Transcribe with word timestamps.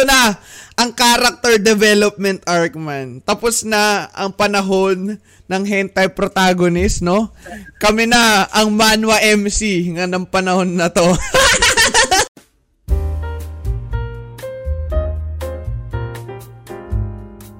eto 0.00 0.08
na, 0.08 0.32
ang 0.80 0.96
character 0.96 1.60
development 1.60 2.40
arc 2.48 2.72
man. 2.72 3.20
Tapos 3.20 3.68
na 3.68 4.08
ang 4.16 4.32
panahon 4.32 5.20
ng 5.44 5.62
hentai 5.68 6.08
protagonist, 6.08 7.04
no? 7.04 7.28
Kami 7.76 8.08
na 8.08 8.48
ang 8.48 8.72
manwa 8.72 9.20
MC 9.20 9.92
nga 9.92 10.08
ng 10.08 10.24
panahon 10.24 10.72
na 10.72 10.88
to. 10.88 11.04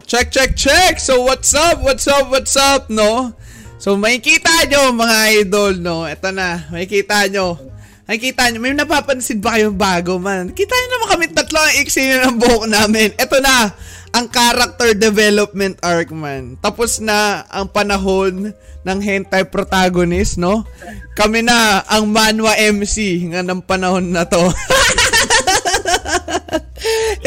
check, 0.09 0.32
check, 0.32 0.57
check! 0.57 0.96
So, 0.96 1.20
what's 1.20 1.52
up? 1.52 1.84
What's 1.84 2.09
up? 2.09 2.32
What's 2.32 2.57
up, 2.57 2.88
no? 2.88 3.36
So, 3.77 4.00
makikita 4.00 4.64
nyo, 4.64 4.96
mga 4.96 5.45
idol, 5.45 5.77
no? 5.77 6.09
Ito 6.09 6.32
na, 6.32 6.72
makikita 6.72 7.29
nyo. 7.29 7.61
Makikita 8.11 8.50
nyo, 8.50 8.58
may 8.58 8.74
napapansin 8.74 9.38
ba 9.38 9.54
kayong 9.54 9.79
bago, 9.79 10.18
man? 10.18 10.50
Kita 10.50 10.74
nyo 10.74 10.88
naman 10.98 11.09
kami 11.14 11.24
tatlo 11.30 11.62
ang 11.62 11.74
iksi 11.79 12.10
na 12.10 12.27
ng 12.27 12.42
buhok 12.42 12.66
namin. 12.66 13.14
Ito 13.14 13.38
na, 13.38 13.70
ang 14.10 14.27
character 14.27 14.98
development 14.98 15.78
arc, 15.78 16.10
man. 16.10 16.59
Tapos 16.59 16.98
na 16.98 17.46
ang 17.46 17.70
panahon 17.70 18.51
ng 18.82 18.98
hentai 18.98 19.46
protagonist, 19.46 20.42
no? 20.42 20.66
Kami 21.15 21.46
na 21.46 21.87
ang 21.87 22.10
manwa 22.10 22.59
MC 22.59 23.30
nga 23.30 23.46
ng 23.46 23.62
panahon 23.62 24.10
na 24.10 24.27
to. 24.27 24.42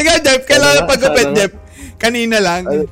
Ikaw, 0.04 0.16
Jeff, 0.20 0.44
kailangan 0.44 0.84
pagupit, 0.84 1.32
Jeff. 1.32 1.52
Kanina 1.96 2.44
lang. 2.44 2.68
Ay, 2.68 2.84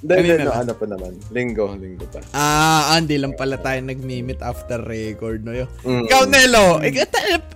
Hindi, 0.00 0.32
hindi, 0.32 0.48
no, 0.48 0.56
ano 0.56 0.72
pa 0.72 0.84
naman. 0.88 1.12
Linggo, 1.28 1.76
linggo 1.76 2.08
pa. 2.08 2.24
Ah, 2.32 2.96
hindi 2.96 3.20
lang 3.20 3.36
pala 3.36 3.60
tayo 3.60 3.84
nag-meet 3.84 4.40
after 4.40 4.80
record, 4.80 5.44
no? 5.44 5.52
Yo. 5.52 5.68
Mm. 5.84 6.08
Ikaw, 6.08 6.22
Nelo, 6.24 6.80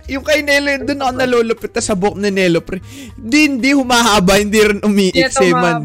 yung 0.05 0.21
kay 0.21 0.45
Nelo, 0.45 0.85
doon 0.85 1.01
ako 1.01 1.11
nalulupit 1.17 1.73
na 1.73 1.81
sa 1.81 1.97
buhok 1.97 2.21
ni 2.21 2.29
Nelo, 2.29 2.61
pre. 2.61 2.85
Hindi, 3.17 3.39
hindi 3.49 3.69
humahaba, 3.73 4.37
hindi 4.37 4.61
rin 4.61 4.77
umiiksi, 4.85 5.57
man. 5.57 5.81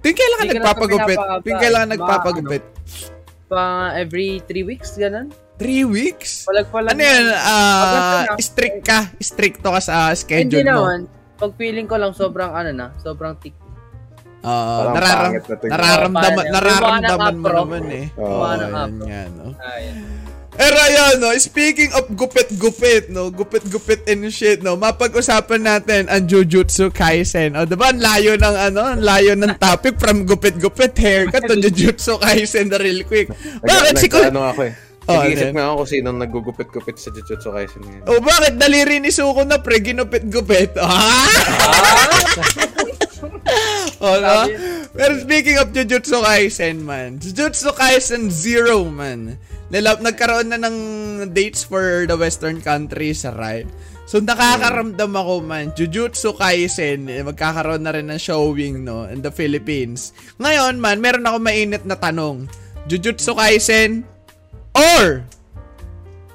Tuwing 0.00 0.16
kailan 0.16 0.36
ka 0.36 0.44
Hindi 0.44 0.56
nagpapagupit? 0.56 1.18
Tuwing 1.44 1.60
kailan 1.60 1.80
Mga 1.84 1.92
nagpapagupit? 1.92 2.62
Pa 3.52 3.92
every 3.92 4.40
three 4.48 4.64
weeks, 4.64 4.96
ganun. 4.96 5.28
Three 5.60 5.84
weeks? 5.84 6.48
Walag-walag. 6.48 6.96
Ano 6.96 7.02
yan? 7.04 7.24
Na. 7.28 8.40
strict 8.40 8.80
ka. 8.80 9.12
Strict 9.20 9.60
to 9.60 9.68
ka 9.68 9.80
sa 9.84 10.16
Hindi 10.16 10.24
schedule 10.24 10.64
mo. 10.64 10.88
naman. 10.88 11.00
Pag 11.36 11.52
feeling 11.60 11.84
ko 11.84 12.00
lang 12.00 12.16
sobrang 12.16 12.48
ano 12.56 12.72
na, 12.72 12.86
sobrang 13.04 13.36
thick. 13.36 13.52
Ah, 14.40 14.96
Parang 14.96 15.36
nararam 15.36 16.10
na 16.10 16.20
nararamdaman, 16.32 16.44
nararamdaman 16.48 17.34
mo 17.36 17.48
naman 17.50 17.82
eh. 17.92 18.04
Oo. 18.16 18.40
Oo, 18.40 18.44
yan 18.48 18.58
nakapro. 18.64 19.04
nga, 19.04 19.22
no? 19.30 19.46
Ayun. 19.60 19.96
Pero 20.50 20.76
ayan, 20.76 21.14
no, 21.16 21.32
speaking 21.36 21.88
of 21.94 22.04
gupit-gupit, 22.10 23.08
no, 23.08 23.30
gupit-gupit 23.30 24.04
and 24.04 24.28
shit, 24.28 24.60
no, 24.60 24.76
mapag-usapan 24.76 25.62
natin 25.62 26.02
ang 26.04 26.26
Jujutsu 26.26 26.90
Kaisen. 26.90 27.54
O, 27.54 27.64
diba, 27.64 27.88
ang 27.88 27.96
layo 27.96 28.36
ng, 28.36 28.56
ano, 28.68 28.80
ang 28.92 29.00
layo 29.00 29.32
ng 29.36 29.56
topic 29.56 29.96
from 29.96 30.24
gupit-gupit 30.24 30.92
haircut 30.96 31.44
to 31.44 31.56
Jujutsu 31.56 32.18
Kaisen 32.18 32.68
na 32.68 32.76
real 32.76 33.04
quick. 33.04 33.32
Bakit 33.62 33.94
si 33.96 34.08
Kuya... 34.08 34.28
Ano 34.28 34.44
ako 34.44 34.68
eh. 34.68 34.74
Oh, 35.08 35.16
Nag-iisip 35.16 35.48
then. 35.48 35.54
nga 35.56 35.64
ako 35.64 35.74
kung 35.78 35.90
sinong 35.90 36.18
nagugupit-gupit 36.18 36.96
sa 36.98 37.08
Jujutsu 37.08 37.48
Kaisen 37.50 37.80
ngayon. 37.80 38.04
O, 38.04 38.20
bakit 38.20 38.52
daliri 38.56 39.00
ni 39.00 39.08
Suko 39.08 39.44
na 39.44 39.60
pre, 39.60 39.80
ginupit-gupit? 39.80 40.76
Ah! 40.82 41.24
o, 44.04 44.06
no? 44.16 44.36
Pero 44.96 45.12
speaking 45.20 45.56
of 45.60 45.72
Jujutsu 45.76 46.24
Kaisen, 46.24 46.82
man, 46.82 47.20
Jujutsu 47.20 47.72
Kaisen 47.76 48.32
Zero, 48.32 48.88
man. 48.88 49.36
Nilap, 49.70 50.02
nagkaroon 50.02 50.50
na 50.50 50.58
ng 50.58 50.78
dates 51.30 51.62
for 51.62 52.08
the 52.08 52.16
western 52.18 52.58
countries, 52.58 53.22
right? 53.38 53.68
So, 54.10 54.18
nakakaramdam 54.18 55.14
ako, 55.14 55.46
man, 55.46 55.70
Jujutsu 55.78 56.34
Kaisen, 56.34 57.06
eh, 57.06 57.22
magkakaroon 57.22 57.86
na 57.86 57.94
rin 57.94 58.10
ng 58.10 58.18
showing, 58.18 58.82
no, 58.82 59.06
in 59.06 59.22
the 59.22 59.30
Philippines. 59.30 60.10
Ngayon, 60.42 60.82
man, 60.82 60.98
meron 60.98 61.22
ako 61.22 61.38
mainit 61.38 61.86
na 61.86 61.94
tanong. 61.94 62.50
Jujutsu 62.90 63.38
Kaisen 63.38 64.02
or 64.74 65.22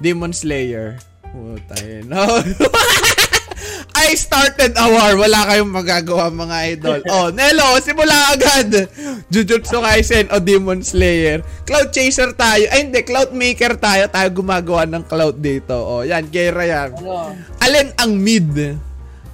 Demon 0.00 0.32
Slayer? 0.32 0.96
Puta 1.20 1.76
yun. 1.84 2.08
No. 2.08 2.24
I 3.92 4.12
started 4.12 4.72
a 4.72 4.86
war. 4.86 5.16
Wala 5.16 5.46
kayong 5.46 5.68
magagawa 5.68 6.28
mga 6.28 6.56
idol. 6.70 7.00
Oh, 7.08 7.28
Nelo, 7.28 7.76
simula 7.78 8.30
agad. 8.30 8.88
Jujutsu 9.26 9.78
Kaisen 9.78 10.28
o 10.28 10.38
Demon 10.38 10.80
Slayer. 10.80 11.40
Cloud 11.64 11.90
Chaser 11.90 12.32
tayo. 12.32 12.66
Ay, 12.68 12.84
hindi. 12.84 13.00
Cloud 13.00 13.30
Maker 13.30 13.76
tayo. 13.76 14.06
Tayo 14.06 14.28
gumagawa 14.30 14.84
ng 14.84 15.04
cloud 15.04 15.36
dito. 15.36 15.74
Oh, 15.74 16.02
yan. 16.02 16.28
Kera 16.28 16.62
yan. 16.62 16.90
Ano? 16.94 17.32
Alin 17.58 17.90
ang 17.96 18.12
mid? 18.14 18.76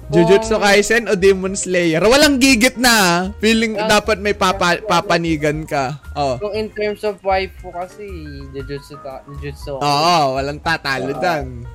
Jujutsu 0.05 0.59
Kaisen 0.59 1.07
o 1.07 1.15
Demon 1.15 1.55
Slayer? 1.55 2.03
Walang 2.03 2.37
gigit 2.37 2.75
na. 2.75 2.91
ah. 2.91 3.17
Feeling 3.39 3.73
Ah. 3.75 3.89
dapat 3.89 4.19
may 4.19 4.33
papa, 4.33 4.77
papanigan 4.79 5.65
ka. 5.65 5.97
Oh. 6.13 6.37
Kung 6.37 6.53
in 6.53 6.69
terms 6.69 7.01
of 7.01 7.17
waifu 7.19 7.67
kasi, 7.67 8.05
Jujutsu 8.51 8.99
ta, 9.01 9.25
Jujutsu. 9.25 9.75
Oo, 9.75 10.17
walang 10.37 10.59
tatalo 10.59 11.17
dyan. 11.17 11.65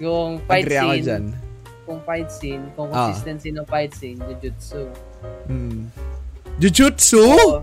Yung 0.00 0.40
fight 0.44 0.64
Agree 0.64 0.80
ako 0.80 0.92
scene, 0.92 1.04
dyan. 1.04 1.24
Kung 1.84 2.00
fight 2.02 2.28
scene, 2.28 2.64
kung 2.74 2.88
Ah. 2.90 3.08
consistency 3.08 3.52
ng 3.52 3.64
fight 3.64 3.92
scene, 3.92 4.18
Jujutsu. 4.18 4.88
Hmm. 5.46 5.88
Jujutsu? 6.56 7.20
Oo. 7.20 7.60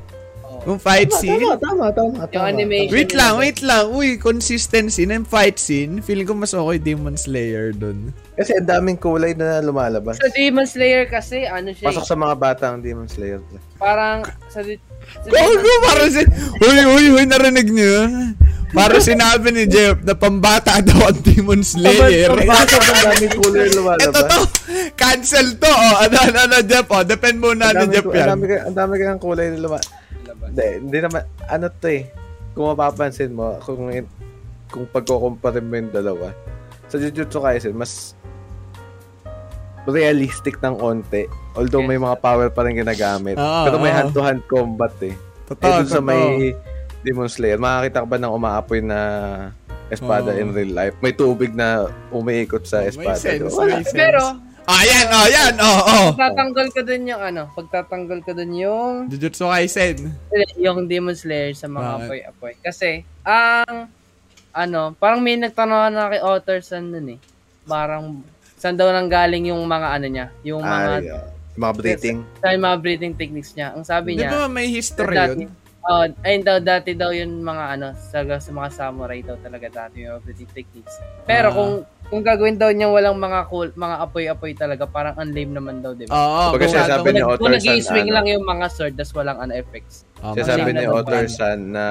Oo. 0.52 0.62
Yung 0.68 0.78
fight 0.78 1.10
scene? 1.10 1.42
tama, 1.58 1.90
tama, 1.90 2.28
Yung 2.30 2.46
animation. 2.46 2.94
Wait 2.94 3.12
lang, 3.16 3.34
wait 3.40 3.60
lang. 3.64 3.90
Uy, 3.90 4.20
consistency 4.20 5.08
ng 5.08 5.26
fight 5.26 5.58
scene. 5.58 6.04
Feeling 6.04 6.28
ko 6.28 6.36
mas 6.36 6.54
okay 6.54 6.78
Demon 6.78 7.18
Slayer 7.18 7.74
dun. 7.74 8.14
Kasi 8.38 8.54
ang 8.54 8.70
daming 8.70 9.00
kulay 9.00 9.34
na 9.34 9.58
lumalabas. 9.58 10.22
Sa 10.22 10.30
Demon 10.30 10.68
Slayer 10.68 11.10
kasi, 11.10 11.50
ano 11.50 11.74
siya, 11.74 11.90
Pasok 11.90 12.06
eh, 12.06 12.10
sa 12.10 12.16
mga 12.16 12.36
bata 12.38 12.64
ang 12.70 12.84
Demon 12.84 13.10
Slayer. 13.10 13.42
parang 13.82 14.22
sa, 14.52 14.62
Gogo, 14.62 15.72
parang 15.82 16.10
si... 16.14 16.22
Uy, 16.62 16.78
uy, 16.86 17.06
uy, 17.10 17.24
narinig 17.26 17.66
niyo? 17.66 18.06
Para 18.72 18.96
sinabi 18.98 19.52
ni 19.52 19.64
Jeff 19.66 20.00
na 20.00 20.16
pambata 20.16 20.80
daw 20.80 21.08
ang 21.08 21.20
Demon 21.20 21.60
Slayer. 21.60 22.32
Ang 22.32 22.48
daming 22.48 23.36
kulay 23.42 23.68
lumalabas. 23.70 24.08
Ito 24.08 24.20
to. 24.24 24.40
Cancel 24.94 25.48
to. 25.56 25.68
Oh, 25.68 25.96
ano, 26.00 26.16
ano, 26.22 26.40
ano, 26.42 26.56
Jeff. 26.62 26.88
Oh, 26.88 27.04
depend 27.04 27.38
muna 27.38 27.72
ni 27.74 27.86
Jeff 27.90 28.02
ko- 28.02 28.16
yan. 28.16 28.26
ang 28.26 28.32
dami, 28.34 28.46
ka- 28.48 28.64
ang 28.64 28.76
dami 28.76 28.94
kang 28.98 29.20
kulay 29.20 29.48
na 29.50 29.60
lumalabas. 29.60 29.92
Hindi, 30.42 30.66
hindi 30.80 30.98
naman, 31.00 31.22
ano 31.46 31.66
to 31.70 31.88
eh. 31.88 32.04
Kung 32.52 32.66
mapapansin 32.68 33.32
mo, 33.32 33.60
kung, 33.60 33.88
kung 34.68 34.86
pagkukumpare 34.88 35.60
mo 35.60 35.74
yung 35.74 35.92
dalawa, 35.92 36.32
sa 36.88 36.96
Jujutsu 36.96 37.40
Kaisen, 37.40 37.72
mas 37.72 38.16
realistic 39.84 40.60
ng 40.60 40.78
onte. 40.78 41.26
Although 41.54 41.82
may 41.82 41.98
mga 41.98 42.20
power 42.20 42.48
pa 42.48 42.64
rin 42.64 42.78
ginagamit. 42.78 43.36
Oo, 43.36 43.64
Pero 43.66 43.76
may 43.78 43.90
oo. 43.90 43.98
hand-to-hand 43.98 44.42
combat 44.46 44.94
eh. 45.02 45.16
Totoo, 45.46 45.76
eh, 45.78 45.88
sa 45.88 46.00
may 46.00 46.54
Demon 47.02 47.26
Slayer, 47.28 47.58
makakita 47.58 48.06
ka 48.06 48.08
ba 48.08 48.18
ng 48.18 48.30
umaapoy 48.32 48.80
na 48.80 49.00
espada 49.90 50.30
Oo. 50.30 50.38
in 50.38 50.50
real 50.52 50.72
life? 50.72 50.96
May 51.00 51.12
tubig 51.12 51.52
na 51.52 51.90
umiikot 52.10 52.64
sa 52.64 52.82
May 52.82 52.90
espada. 52.90 53.18
sense, 53.18 53.52
Wala. 53.52 53.66
may 53.72 53.84
sense. 53.84 53.96
Pero, 53.96 54.24
Ah, 54.62 54.86
yan, 54.86 55.08
oh, 55.10 55.28
yan, 55.28 55.54
oh, 55.58 55.80
oh. 55.82 56.08
pagtatanggol 56.14 56.70
ko 56.70 56.86
dun 56.86 57.04
yung 57.04 57.18
ano, 57.20 57.50
pagtatanggol 57.52 58.22
ko 58.22 58.32
dun 58.32 58.54
yung 58.54 58.94
Jujutsu 59.10 59.50
Kaisen. 59.50 60.14
yung 60.56 60.86
Demon 60.86 61.18
Slayer 61.18 61.58
sa 61.58 61.66
mga 61.66 61.82
Bakit? 61.82 62.06
apoy-apoy. 62.06 62.54
Kasi, 62.62 63.02
ang, 63.26 63.90
ano, 64.54 64.94
parang 64.96 65.18
may 65.18 65.34
nagtanong 65.36 65.90
na 65.90 66.14
kay 66.14 66.22
author 66.22 66.62
sa 66.62 66.78
nun 66.78 67.18
eh. 67.18 67.20
Parang, 67.66 68.22
saan 68.54 68.78
daw 68.78 68.94
nang 68.94 69.10
galing 69.10 69.50
yung 69.50 69.66
mga 69.66 69.88
ano 69.92 70.08
niya, 70.08 70.28
yung 70.46 70.62
Ay, 70.62 70.70
mga, 70.70 70.92
uh, 71.10 71.26
mga 71.58 71.74
breathing. 71.76 72.18
sa 72.38 72.54
mga 72.54 72.78
breathing 72.78 73.14
techniques 73.18 73.52
niya. 73.52 73.74
Ang 73.74 73.82
sabi 73.84 74.14
Di 74.14 74.22
niya, 74.22 74.30
ba 74.30 74.46
may 74.46 74.70
history 74.70 75.18
dati, 75.18 75.42
yun? 75.42 75.52
Oh, 75.82 76.06
ayun 76.22 76.46
daw, 76.46 76.62
dati 76.62 76.94
daw 76.94 77.10
yun 77.10 77.42
mga 77.42 77.64
ano, 77.74 77.88
sa, 77.98 78.22
sa 78.22 78.52
mga 78.54 78.70
samurai 78.70 79.26
daw 79.26 79.34
talaga 79.42 79.66
dati 79.66 80.06
yung 80.06 80.22
breathing 80.22 80.50
techniques. 80.54 80.94
Pero 81.26 81.50
Ah. 81.50 81.56
kung 81.58 81.74
kung 82.12 82.28
gagawin 82.28 82.60
daw 82.60 82.68
niya 82.76 82.92
walang 82.92 83.16
mga 83.16 83.48
cool, 83.48 83.72
mga 83.72 83.96
apoy-apoy 84.04 84.52
talaga, 84.52 84.84
parang 84.84 85.16
ang 85.16 85.32
lame 85.32 85.56
naman 85.56 85.80
daw, 85.80 85.96
di 85.96 86.04
ba? 86.04 86.12
Oo, 86.12 86.60
siya 86.60 86.84
ano- 86.84 86.92
sabi 87.00 87.08
Kung, 87.16 87.24
author 87.24 87.40
kung 87.40 87.48
san, 87.48 87.56
nag-i-swing 87.56 88.08
ano? 88.12 88.16
lang 88.20 88.26
yung 88.28 88.44
mga 88.44 88.66
sword, 88.68 88.94
das 89.00 89.16
walang 89.16 89.40
ano 89.40 89.56
effects. 89.56 90.04
Oh, 90.20 90.36
Siya 90.36 90.44
kasi- 90.44 90.52
sabi 90.52 90.62
Kasi 90.62 90.76
ni 90.76 90.84
na 90.84 90.92
Author 90.92 91.24
naman. 91.24 91.32
San 91.32 91.60
na 91.72 91.86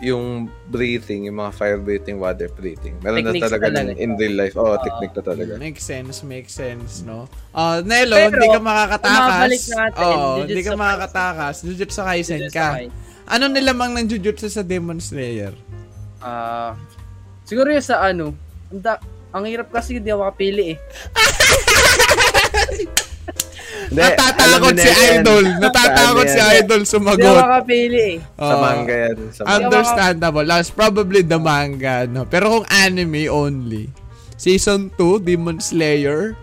yung 0.00 0.26
breathing, 0.66 1.28
yung 1.28 1.36
mga 1.36 1.52
fire 1.52 1.76
breathing, 1.76 2.16
water 2.16 2.48
breathing. 2.48 2.96
Meron 3.04 3.22
na 3.22 3.30
Techniques 3.30 3.44
talaga 3.44 3.66
talaga. 3.68 3.86
nun 3.86 4.00
in 4.00 4.10
real 4.16 4.34
life. 4.34 4.54
Oo, 4.56 4.72
Oo. 4.72 4.80
technique 4.80 5.14
na 5.14 5.22
talaga. 5.22 5.52
Makes 5.60 5.84
sense, 5.84 6.16
makes 6.24 6.54
sense, 6.56 7.04
no? 7.04 7.28
Ah, 7.52 7.84
Nelo, 7.84 8.16
Pero, 8.16 8.40
hindi 8.40 8.48
ka 8.48 8.60
makakatakas. 8.64 9.50
Oo, 10.00 10.28
hindi 10.48 10.62
ka 10.64 10.72
makakatakas. 10.74 11.54
Jujutsu 11.60 12.00
Kaisen 12.00 12.48
ka. 12.48 12.80
Ano 13.28 13.52
nilamang 13.52 13.92
ng 13.94 14.06
Jujutsu 14.08 14.48
sa 14.48 14.64
Demon 14.64 14.96
Slayer? 14.96 15.52
Ah, 16.24 16.72
siguro 17.44 17.68
yung 17.68 17.84
sa 17.84 18.00
ano, 18.00 18.32
ang, 19.36 19.42
ang 19.42 19.44
hirap 19.46 19.68
kasi 19.68 20.00
hindi 20.00 20.08
ako 20.08 20.24
makapili 20.24 20.64
eh. 20.72 20.76
Hindi, 23.86 24.02
Natatakot 24.02 24.74
si 24.74 24.88
yan. 24.88 25.20
Idol. 25.20 25.44
Natatakot 25.60 26.26
si? 26.26 26.40
Idol 26.40 26.80
Hindi 26.80 26.88
ako 26.88 26.94
sumagot. 26.96 27.36
makapili 27.38 28.00
eh. 28.00 28.16
Sa 28.34 28.42
Oo. 28.48 28.58
manga 28.58 28.94
yan. 28.96 29.16
Sa 29.30 29.40
manga. 29.40 29.52
Understandable. 29.54 30.44
That's 30.44 30.70
probably 30.70 31.22
the 31.22 31.38
manga, 31.38 31.96
no? 32.04 32.24
Pero 32.24 32.44
kung 32.50 32.66
anime 32.68 33.28
only, 33.28 33.86
Season 34.34 34.90
2, 34.92 35.22
Demon 35.22 35.60
Slayer 35.60 36.34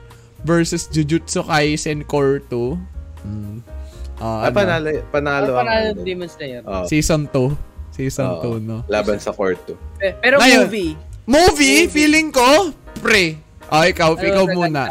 versus 0.41 0.87
Jujutsu 0.87 1.43
Kaisen 1.43 2.03
Core 2.03 2.39
2. 2.47 2.79
Mm. 3.23 3.59
Oh, 4.15 4.39
Ah, 4.39 4.47
ano? 4.47 4.55
panalo, 4.55 4.89
panalo 5.11 5.51
ang 5.53 5.67
panalo 5.67 5.87
ano. 5.91 6.01
Demon 6.01 6.29
Slayer? 6.29 6.61
Oh, 6.63 6.85
Season 6.85 7.27
2. 7.27 7.51
Season 7.91 8.29
Oo. 8.39 8.55
2, 8.55 8.63
no? 8.63 8.77
laban 8.87 9.19
sa 9.19 9.29
court 9.29 9.59
2. 9.67 9.75
Pe- 9.99 10.15
Pero 10.17 10.39
Ngayon, 10.39 10.63
movie. 10.65 10.93
Movie, 11.23 11.85
feeling 11.87 12.31
ko, 12.31 12.71
pre. 13.01 13.37
Oh, 13.73 13.81
ikaw, 13.85 14.13
ano 14.17 14.21
ikaw 14.25 14.45
talaga? 14.45 14.57
muna. 14.57 14.83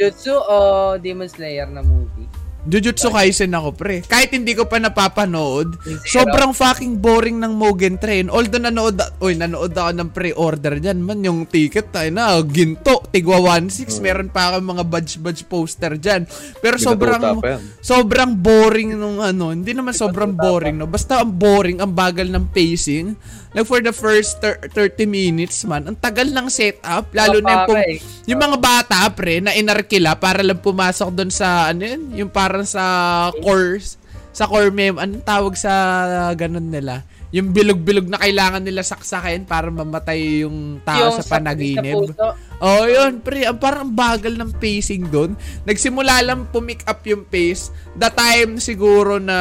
Jutsu 0.00 0.32
o 0.32 0.56
Demon 0.96 1.28
Slayer 1.28 1.68
na 1.68 1.84
movie? 1.84 2.19
Jujutsu 2.68 3.08
Kaisen 3.08 3.56
ako, 3.56 3.72
pre. 3.72 4.04
Kahit 4.04 4.36
hindi 4.36 4.52
ko 4.52 4.68
pa 4.68 4.76
napapanood, 4.76 5.80
Zero. 5.80 6.20
sobrang 6.20 6.52
fucking 6.52 7.00
boring 7.00 7.40
ng 7.40 7.56
Mugen 7.56 7.96
Train. 7.96 8.28
Although 8.28 8.60
nanood, 8.60 9.00
oy, 9.24 9.32
nanood 9.32 9.72
ako 9.72 9.90
ng 9.96 10.10
pre-order 10.12 10.76
dyan, 10.76 11.00
man, 11.00 11.24
yung 11.24 11.48
ticket 11.48 11.88
tayo 11.88 12.12
na, 12.12 12.36
ginto, 12.44 13.00
tigwa 13.08 13.40
1.6, 13.56 14.04
meron 14.04 14.28
pa 14.28 14.52
ako 14.52 14.76
mga 14.76 14.84
badge-badge 14.84 15.42
poster 15.48 15.96
dyan. 15.96 16.28
Pero 16.60 16.76
sobrang, 16.76 17.40
sobrang 17.80 18.36
boring 18.36 18.92
nung 18.92 19.24
ano, 19.24 19.56
hindi 19.56 19.72
naman 19.72 19.96
sobrang 19.96 20.36
boring, 20.36 20.76
no? 20.76 20.84
Basta 20.84 21.24
ang 21.24 21.32
boring, 21.32 21.80
ang 21.80 21.96
bagal 21.96 22.28
ng 22.28 22.52
pacing. 22.52 23.16
Like 23.50 23.66
for 23.66 23.82
the 23.82 23.90
first 23.90 24.38
thir- 24.38 24.62
30 24.62 25.10
minutes, 25.10 25.66
man, 25.66 25.82
ang 25.90 25.98
tagal 25.98 26.30
ng 26.30 26.46
setup, 26.46 27.10
lalo 27.10 27.42
na 27.42 27.50
yung, 27.50 27.66
pum- 27.66 27.82
eh. 27.82 27.98
yung 28.30 28.38
mga 28.38 28.58
bata, 28.62 29.10
pre, 29.10 29.42
na 29.42 29.50
inarkila 29.56 30.14
para 30.22 30.44
lang 30.46 30.62
pumasok 30.62 31.10
doon 31.10 31.32
sa, 31.34 31.66
ano 31.72 31.82
yun, 31.82 32.02
yung 32.14 32.30
parang 32.50 32.66
sa 32.66 32.82
course, 33.38 33.94
sa 34.34 34.50
core 34.50 34.74
mem, 34.74 34.98
anong 34.98 35.22
tawag 35.22 35.54
sa 35.54 35.70
ganun 36.34 36.66
nila? 36.66 37.06
Yung 37.30 37.54
bilog-bilog 37.54 38.10
na 38.10 38.18
kailangan 38.18 38.58
nila 38.58 38.82
saksakin 38.82 39.46
para 39.46 39.70
mamatay 39.70 40.42
yung 40.42 40.82
tao 40.82 41.14
sa 41.14 41.22
panaginip. 41.22 42.10
Sa 42.10 42.10
puso. 42.10 42.28
Oh, 42.58 42.90
yun, 42.90 43.22
pre. 43.22 43.46
Ang 43.46 43.62
parang 43.62 43.86
bagal 43.86 44.34
ng 44.34 44.50
pacing 44.58 45.06
doon. 45.06 45.38
Nagsimula 45.62 46.26
lang 46.26 46.50
pumick 46.50 46.82
up 46.90 47.06
yung 47.06 47.22
pace. 47.22 47.70
The 47.94 48.10
time 48.10 48.58
siguro 48.58 49.22
na 49.22 49.38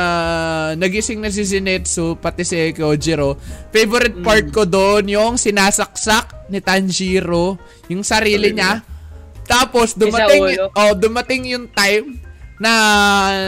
nagising 0.78 1.18
na 1.18 1.34
si 1.34 1.42
Zenitsu, 1.42 2.14
pati 2.22 2.46
si 2.46 2.78
Kojiro. 2.78 3.42
Favorite 3.74 4.22
part 4.22 4.54
ko 4.54 4.70
doon, 4.70 5.10
yung 5.10 5.34
sinasaksak 5.42 6.46
ni 6.54 6.62
Tanjiro, 6.62 7.58
yung 7.90 8.06
sarili 8.06 8.54
niya. 8.54 8.86
Tapos 9.50 9.98
dumating, 9.98 10.62
oh, 10.78 10.94
dumating 10.94 11.58
yung 11.58 11.66
time 11.74 12.29
na 12.60 12.72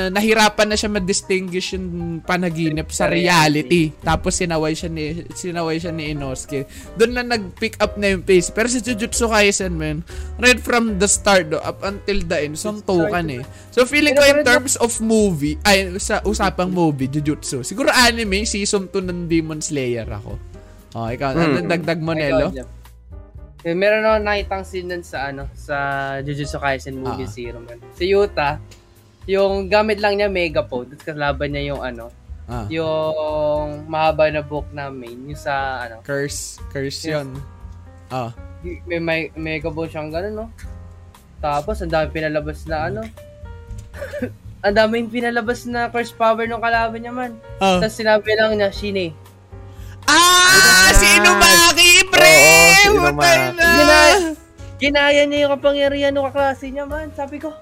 nahirapan 0.07 0.71
na 0.71 0.79
siya 0.79 0.87
ma-distinguish 0.87 1.75
yung 1.75 2.23
panaginip 2.23 2.87
sa 2.95 3.11
reality. 3.11 3.91
Tapos 3.99 4.39
sinaway 4.39 4.71
siya 4.71 4.87
ni 4.87 5.27
sinaway 5.35 5.77
siya 5.83 5.91
ni 5.91 6.15
Inosuke. 6.15 6.63
Doon 6.95 7.19
na 7.19 7.23
nag-pick 7.27 7.75
up 7.83 7.99
na 7.99 8.15
yung 8.15 8.23
pace. 8.23 8.47
Pero 8.55 8.71
sa 8.71 8.79
Jujutsu 8.79 9.27
Kaisen, 9.27 9.75
man, 9.75 10.07
right 10.39 10.63
from 10.63 10.95
the 10.95 11.11
start 11.11 11.51
do, 11.51 11.59
up 11.59 11.83
until 11.83 12.23
the 12.23 12.47
end, 12.47 12.55
suntukan 12.55 13.27
eh. 13.27 13.43
So 13.75 13.83
feeling 13.83 14.15
ko 14.15 14.23
in 14.23 14.47
terms 14.47 14.79
of 14.79 14.95
movie, 15.03 15.59
ay 15.67 15.99
sa 15.99 16.23
usapang 16.23 16.71
movie, 16.71 17.11
Jujutsu. 17.11 17.67
Siguro 17.67 17.91
anime, 17.91 18.47
season 18.47 18.87
2 18.87 19.11
ng 19.11 19.19
Demon 19.27 19.59
Slayer 19.59 20.07
ako. 20.07 20.39
Oh, 20.95 21.07
ikaw, 21.11 21.35
ano 21.35 21.63
dagdag 21.67 21.99
mo, 21.99 22.15
Nelo? 22.15 22.51
Eh, 23.61 23.77
meron 23.77 24.01
ako 24.01 24.17
nakitang 24.25 24.63
scene 24.65 25.03
sa 25.05 25.29
ano, 25.29 25.45
sa 25.53 25.75
Jujutsu 26.25 26.57
Kaisen 26.57 26.97
movie 26.97 27.27
Ah. 27.27 27.33
zero 27.35 27.59
man. 27.61 27.77
Si 27.93 28.09
Yuta, 28.09 28.57
yung 29.25 29.67
gamit 29.67 29.97
lang 29.97 30.15
niya 30.15 30.27
megapod, 30.27 30.89
tapos 30.89 31.05
kalaban 31.05 31.51
niya 31.51 31.73
yung 31.73 31.81
ano, 31.81 32.09
Ah, 32.45 32.67
yung 32.67 33.87
mahaba 33.87 34.27
na 34.27 34.43
book 34.43 34.67
na 34.69 34.91
main, 34.91 35.15
yung 35.23 35.39
sa 35.39 35.87
ano, 35.87 36.03
curse, 36.03 36.59
curse 36.67 36.99
yun. 37.05 37.31
Ah, 38.11 38.35
may, 38.83 38.99
may 38.99 39.21
megapod 39.31 39.87
siyang 39.87 40.11
ganun, 40.11 40.35
no? 40.35 40.47
Tapos, 41.39 41.79
ang 41.79 41.89
dami 41.89 42.11
pinalabas 42.11 42.67
na 42.67 42.91
ano, 42.91 43.01
ang 44.65 44.75
daming 44.75 45.07
pinalabas 45.07 45.63
na 45.63 45.87
curse 45.87 46.11
power 46.11 46.43
ng 46.43 46.59
kalaban 46.59 46.99
niya 46.99 47.13
man. 47.15 47.33
ah. 47.57 47.79
Tapos 47.79 47.95
sinabi 47.95 48.35
lang 48.35 48.53
niya, 48.53 48.69
Shine, 48.69 49.15
Ah! 50.05 50.91
Si 50.91 51.07
Inumaki, 51.07 51.91
pre! 52.09 52.35
Oo, 52.35 52.73
si 52.73 52.87
Inumaki. 52.89 53.37
Ginaya, 53.55 54.17
ginaya 54.75 55.21
niya 55.23 55.39
yung 55.45 55.53
kapangyarihan 55.55 56.11
ng 56.11 56.25
kaklase 56.27 56.67
niya, 56.67 56.83
man. 56.83 57.13
Sabi 57.15 57.37
ko, 57.37 57.53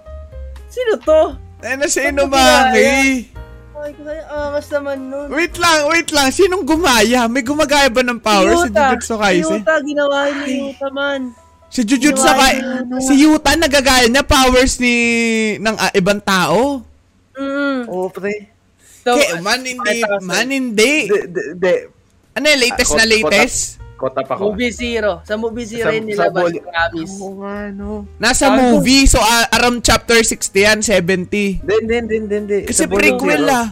sino 0.65 0.97
to? 0.97 1.35
Ano 1.59 1.83
si 1.91 1.99
Inumaki? 1.99 3.27
Ay, 3.79 3.95
angas 4.27 4.67
naman 4.75 5.07
nun. 5.07 5.27
Wait 5.31 5.55
lang, 5.55 5.87
wait 5.87 6.09
lang. 6.11 6.27
Sinong 6.31 6.67
gumaya? 6.67 7.31
May 7.31 7.43
gumagaya 7.43 7.87
ba 7.87 8.03
ng 8.03 8.19
power 8.19 8.67
sa 8.67 8.67
Jujutsu 8.67 9.15
Kaisen? 9.15 9.63
Yuta, 9.63 9.75
ginawa 9.83 10.27
ni 10.43 10.67
Yuta, 10.67 10.87
man. 10.91 11.31
Si 11.71 11.87
Jujutsu 11.87 12.27
Kaisen, 12.27 12.91
si 12.99 13.13
Yuta 13.23 13.55
nagagaya 13.55 14.07
niya 14.11 14.23
powers 14.27 14.83
ni 14.83 14.95
ng 15.59 15.75
ah, 15.79 15.91
ibang 15.95 16.19
tao. 16.19 16.83
Mm. 17.39 17.87
Oo, 17.87 18.11
pre. 18.11 18.51
So, 18.99 19.15
Kaya, 19.15 19.39
man 19.39 19.63
hindi, 19.63 19.97
man 20.27 20.47
hindi. 20.51 21.07
De, 21.07 21.19
de, 21.31 21.41
de, 21.55 21.73
Ano 22.35 22.45
yung 22.51 22.61
latest 22.67 22.91
Ah, 22.91 22.97
na 22.99 23.05
latest? 23.07 23.78
Kota 23.99 24.23
pa 24.23 24.33
ko. 24.33 24.49
movie 24.49 24.71
zero. 24.71 25.19
Sa 25.21 25.35
movie 25.35 25.67
zero 25.67 25.85
Sa- 25.85 25.93
yun 25.93 26.07
sa 26.07 26.09
nilabas, 26.25 26.43
vol- 26.47 26.63
promise. 26.63 27.15
Oo 27.19 27.31
nga, 27.37 27.55
no. 27.69 27.91
Nasa 28.15 28.45
Ano? 28.47 28.59
movie, 28.71 29.03
so 29.03 29.19
ah, 29.19 29.45
around 29.51 29.83
chapter 29.83 30.15
60 30.15 30.31
yan, 30.57 30.79
70. 30.79 31.59
Din, 31.59 31.83
din, 31.83 32.03
din, 32.05 32.23
din, 32.25 32.43
din. 32.45 32.63
Kasi 32.63 32.83
Sa 32.83 32.89
prequel 32.89 33.43
Zero. 33.43 33.53
ah. 33.53 33.67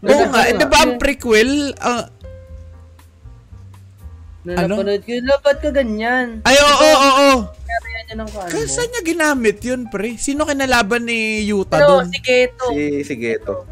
Oo 0.00 0.08
Ano 0.08 0.30
nga, 0.30 0.40
eh, 0.44 0.54
di 0.54 0.64
ba 0.64 0.78
ang 0.80 0.94
prequel? 0.96 1.50
ah, 1.76 2.06
Nung 4.40 4.56
Ano? 4.56 4.72
napanood 4.74 5.04
ko, 5.04 5.10
yun, 5.12 5.28
ba't 5.36 5.58
ka 5.58 5.68
ganyan? 5.70 6.40
ay, 6.42 6.56
oo, 6.56 6.72
oo, 6.80 7.10
oo. 7.12 7.36
Kasi 8.48 8.66
saan 8.66 8.88
niya 8.88 9.02
ginamit 9.04 9.60
yun, 9.60 9.86
pre? 9.86 10.16
Sino 10.16 10.42
kinalaban 10.42 11.04
ni 11.04 11.44
Yuta 11.44 11.76
doon? 11.78 12.08
si 12.08 12.18
Keto. 12.18 12.72
Si, 12.72 13.04
si 13.04 13.14
Geto. 13.14 13.68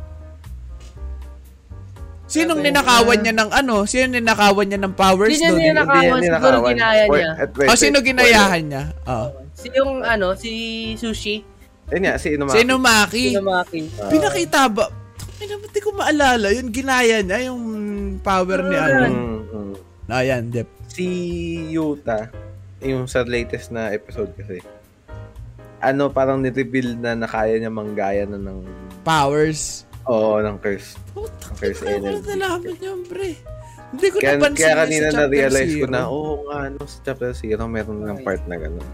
Sinong 2.28 2.60
Sabi 2.60 2.68
ninakawan 2.68 3.18
niya- 3.18 3.38
ng 3.40 3.50
ano? 3.50 3.74
Sino 3.82 4.04
ninakawan 4.12 4.66
niya 4.68 4.80
ng 4.80 4.92
powers 4.92 5.32
doon? 5.32 5.56
ninakawan. 5.56 5.72
Nakawan, 5.72 6.04
Hindi 6.04 6.28
yan 6.28 6.36
siguro 6.36 6.44
ninakawan. 6.52 6.72
ginaya 6.76 7.02
niya. 7.08 7.30
O, 7.64 7.74
sino 7.74 7.96
wait, 7.96 8.06
ginayahan 8.06 8.62
niya? 8.62 8.82
Oh. 9.02 9.28
Si 9.50 9.66
yung 9.72 9.92
ano, 10.04 10.26
si 10.36 10.50
Sushi. 10.94 11.36
wait. 11.40 11.56
Yun 11.88 12.02
nga, 12.04 12.14
si 12.14 12.28
Inumaki. 12.30 12.52
Sino 12.54 12.74
Maki? 12.76 13.24
Sinumaki. 13.32 13.80
Ah. 13.96 14.10
Pinakita 14.12 14.60
ba? 14.68 14.84
Ay, 15.38 15.46
naman 15.48 15.68
di 15.72 15.80
ko 15.80 15.90
maalala. 15.90 16.46
Yun, 16.52 16.68
ginaya 16.68 17.16
niya 17.18 17.48
yung 17.48 17.62
power 18.20 18.60
ni 18.60 18.76
ano. 18.76 19.02
Mm, 19.08 19.40
mm. 19.48 19.72
Ayan, 20.10 20.42
Dep. 20.52 20.68
Si 20.86 21.06
Yuta, 21.70 22.28
yung 22.80 23.08
sa 23.08 23.24
latest 23.24 23.70
na 23.70 23.88
episode 23.88 24.36
kasi, 24.36 24.60
ano, 25.78 26.10
parang 26.10 26.38
ni-reveal 26.38 26.92
na 26.92 27.16
nakaya 27.16 27.56
niya 27.56 27.72
manggaya 27.72 28.28
na 28.28 28.36
ng, 28.36 28.60
Powers. 29.00 29.87
Oo, 30.08 30.40
ng 30.40 30.56
curse. 30.58 30.96
Puta, 31.12 31.44
Okay, 31.54 31.70
sa 31.72 31.84
wala 31.84 31.96
energy. 32.08 32.26
nalaman 32.26 32.76
yun, 32.78 33.00
pre. 33.04 33.30
Hindi 33.88 34.06
ko 34.12 34.16
Kaya, 34.20 34.36
napansin 34.36 34.60
kaya 34.60 34.74
kanina 34.76 35.00
sa 35.00 35.08
chapter 35.08 35.24
na-realize 35.24 35.72
ko 35.72 35.86
na, 35.88 36.00
oo 36.06 36.32
nga, 36.44 36.56
ano, 36.68 36.78
sa 36.84 36.98
chapter 37.02 37.30
0, 37.32 37.64
meron 37.66 37.98
ng 38.04 38.20
part 38.20 38.42
na 38.44 38.56
gano'n. 38.56 38.88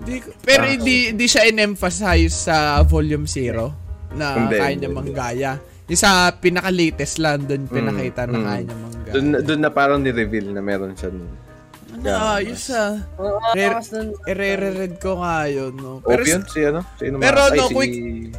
Di 0.00 0.14
pero 0.40 0.64
Ah. 0.64 0.72
hindi, 0.72 0.96
hindi 1.12 1.26
siya 1.28 1.42
in-emphasize 1.44 2.32
sa 2.32 2.56
volume 2.82 3.28
0 3.28 3.68
na 4.12 4.26
Hindi, 4.38 4.56
kaya 4.56 4.74
niya 4.74 4.90
manggaya. 4.90 5.52
Yung 5.84 6.00
sa 6.00 6.32
pinaka-latest 6.32 7.20
lang 7.20 7.44
doon 7.44 7.68
pinakita 7.68 8.24
na 8.24 8.36
mm. 8.38 8.44
kaya 8.46 8.60
niya 8.62 8.76
manggaya. 8.78 9.12
Doon, 9.12 9.26
doon 9.44 9.60
na 9.60 9.70
parang 9.70 10.00
ni-reveal 10.00 10.48
na 10.48 10.64
meron 10.64 10.96
siya 10.96 11.12
nun. 11.12 11.28
Ano, 11.92 12.08
ayos 12.34 12.72
ah. 12.72 13.04
Oo, 13.20 13.36
Rare- 13.52 13.76
angas 13.76 13.92
nun. 13.92 14.08
Ire-read 14.24 14.96
ko 14.96 15.20
nga 15.20 15.44
yun, 15.44 15.76
no? 15.76 16.00
Pero 16.00 16.24
yun, 16.24 16.40
si 16.48 16.64
ano? 16.64 16.80
Si 16.96 17.04
Inumaki. 17.04 17.20
Pero 17.20 17.40
Ay, 17.44 17.52
no, 17.52 17.64
si... 17.68 17.74
quick- 17.76 18.32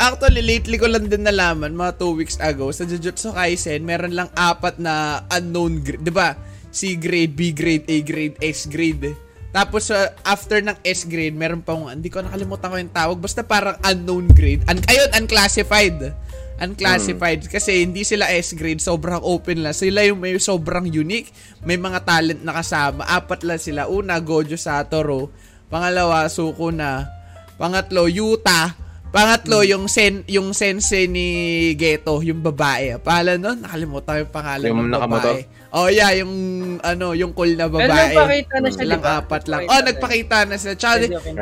Actually, 0.00 0.40
lately 0.40 0.80
ko 0.80 0.88
lang 0.88 1.12
din 1.12 1.28
nalaman, 1.28 1.76
mga 1.76 2.00
two 2.00 2.16
weeks 2.16 2.40
ago, 2.40 2.72
sa 2.72 2.88
Jujutsu 2.88 3.36
Kaisen, 3.36 3.84
meron 3.84 4.16
lang 4.16 4.32
apat 4.32 4.80
na 4.80 5.20
unknown 5.28 5.84
grade. 5.84 6.08
Ba? 6.08 6.40
C 6.72 6.96
grade, 6.96 7.36
B 7.36 7.52
grade, 7.52 7.84
A 7.84 8.00
grade, 8.00 8.40
S 8.40 8.64
grade. 8.64 9.12
Tapos, 9.52 9.92
uh, 9.92 10.08
after 10.24 10.64
ng 10.64 10.72
S 10.88 11.04
grade, 11.04 11.36
meron 11.36 11.60
pa 11.60 11.76
hindi 11.76 12.08
ko 12.08 12.24
nakalimutan 12.24 12.72
ko 12.72 12.76
yung 12.80 12.96
tawag. 12.96 13.18
Basta 13.20 13.44
parang 13.44 13.76
unknown 13.84 14.32
grade. 14.32 14.64
Un- 14.72 14.88
ayun, 14.88 15.10
unclassified. 15.20 16.16
Unclassified. 16.64 17.44
Kasi 17.52 17.84
hindi 17.84 18.00
sila 18.00 18.32
S 18.32 18.56
grade, 18.56 18.80
sobrang 18.80 19.20
open 19.20 19.68
lang. 19.68 19.76
Sila 19.76 20.00
yung 20.06 20.16
may 20.16 20.32
sobrang 20.40 20.88
unique. 20.88 21.28
May 21.60 21.76
mga 21.76 22.08
talent 22.08 22.40
na 22.40 22.56
kasama. 22.56 23.04
Apat 23.04 23.44
lang 23.44 23.60
sila. 23.60 23.84
Una, 23.84 24.16
Gojo 24.16 24.56
Satoru. 24.56 25.28
Pangalawa, 25.68 26.24
Sukuna. 26.32 27.04
Pangatlo, 27.60 28.08
Yuta. 28.08 28.88
Pangatlo, 29.10 29.66
yung 29.66 29.90
sen 29.90 30.22
yung 30.30 30.54
sensei 30.54 31.10
ni 31.10 31.26
Geto, 31.74 32.22
yung 32.22 32.46
babae. 32.46 32.94
Pangalan 33.02 33.42
nun, 33.42 33.58
nakalimutan 33.58 34.22
yung 34.22 34.30
pangalan 34.30 34.70
Yung 34.70 34.86
ng 34.86 35.02
babae. 35.02 35.42
Oh 35.70 35.86
yeah, 35.86 36.10
yung 36.14 36.34
ano, 36.78 37.14
yung 37.14 37.34
cool 37.34 37.58
na 37.58 37.66
Pero 37.66 37.90
babae. 37.90 38.14
nagpakita 38.14 38.54
na 38.58 38.68
siya, 38.70 38.84
Lang 38.86 39.02
di 39.02 39.06
ba? 39.06 39.18
apat 39.18 39.42
lang. 39.50 39.60
Oh, 39.66 39.78
na. 39.78 39.86
nagpakita 39.90 40.36
na 40.46 40.56
sila. 40.58 40.74
Tsaka 40.78 40.94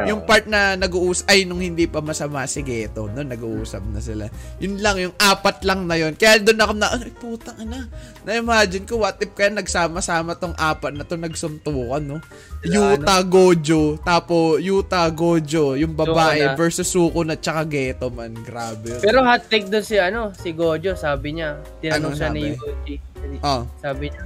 yung 0.05 0.21
part 0.25 0.45
na 0.49 0.77
nag-uus 0.81 1.29
ay 1.29 1.45
nung 1.45 1.61
hindi 1.61 1.85
pa 1.85 2.01
masama 2.01 2.45
si 2.49 2.65
Geto, 2.65 3.05
no, 3.05 3.21
nag-uusap 3.21 3.85
na 3.89 4.01
sila. 4.01 4.25
Yun 4.65 4.81
lang 4.81 4.97
yung 5.01 5.15
apat 5.17 5.65
lang 5.69 5.85
na 5.85 5.97
yun. 5.97 6.17
Kaya 6.17 6.41
doon 6.41 6.61
ako 6.61 6.73
na, 6.73 6.89
ay 6.93 7.13
putang 7.17 7.57
ina. 7.61 7.85
Na-imagine 8.25 8.89
ko 8.89 9.05
what 9.05 9.21
if 9.21 9.33
kaya 9.33 9.53
nagsama-sama 9.53 10.37
tong 10.37 10.57
apat 10.57 10.97
na 10.97 11.05
to 11.05 11.21
nagsuntukan, 11.21 12.01
no. 12.01 12.21
Yuta 12.59 13.23
Gojo, 13.23 14.03
tapo 14.03 14.59
Yuta 14.59 15.07
Gojo, 15.15 15.79
yung 15.79 15.95
babae 15.95 16.43
Sukuna. 16.43 16.57
versus 16.59 16.89
Sukuna 16.91 17.35
tsaka 17.39 17.63
Geto 17.63 18.11
man. 18.11 18.35
Grabe. 18.35 18.99
yun. 18.99 19.03
Pero 19.03 19.23
hot 19.23 19.47
take 19.47 19.71
doon 19.71 19.85
si 19.87 19.95
ano, 19.95 20.35
si 20.35 20.51
Gojo, 20.51 20.99
sabi 20.99 21.39
niya. 21.39 21.63
Anong 21.63 21.79
Tinanong 21.79 22.15
siya 22.19 22.29
ni 22.35 22.43
sabi? 22.43 22.59
Yuji. 22.59 22.95
Oh. 23.47 23.63
Sabi 23.79 24.05
niya, 24.11 24.23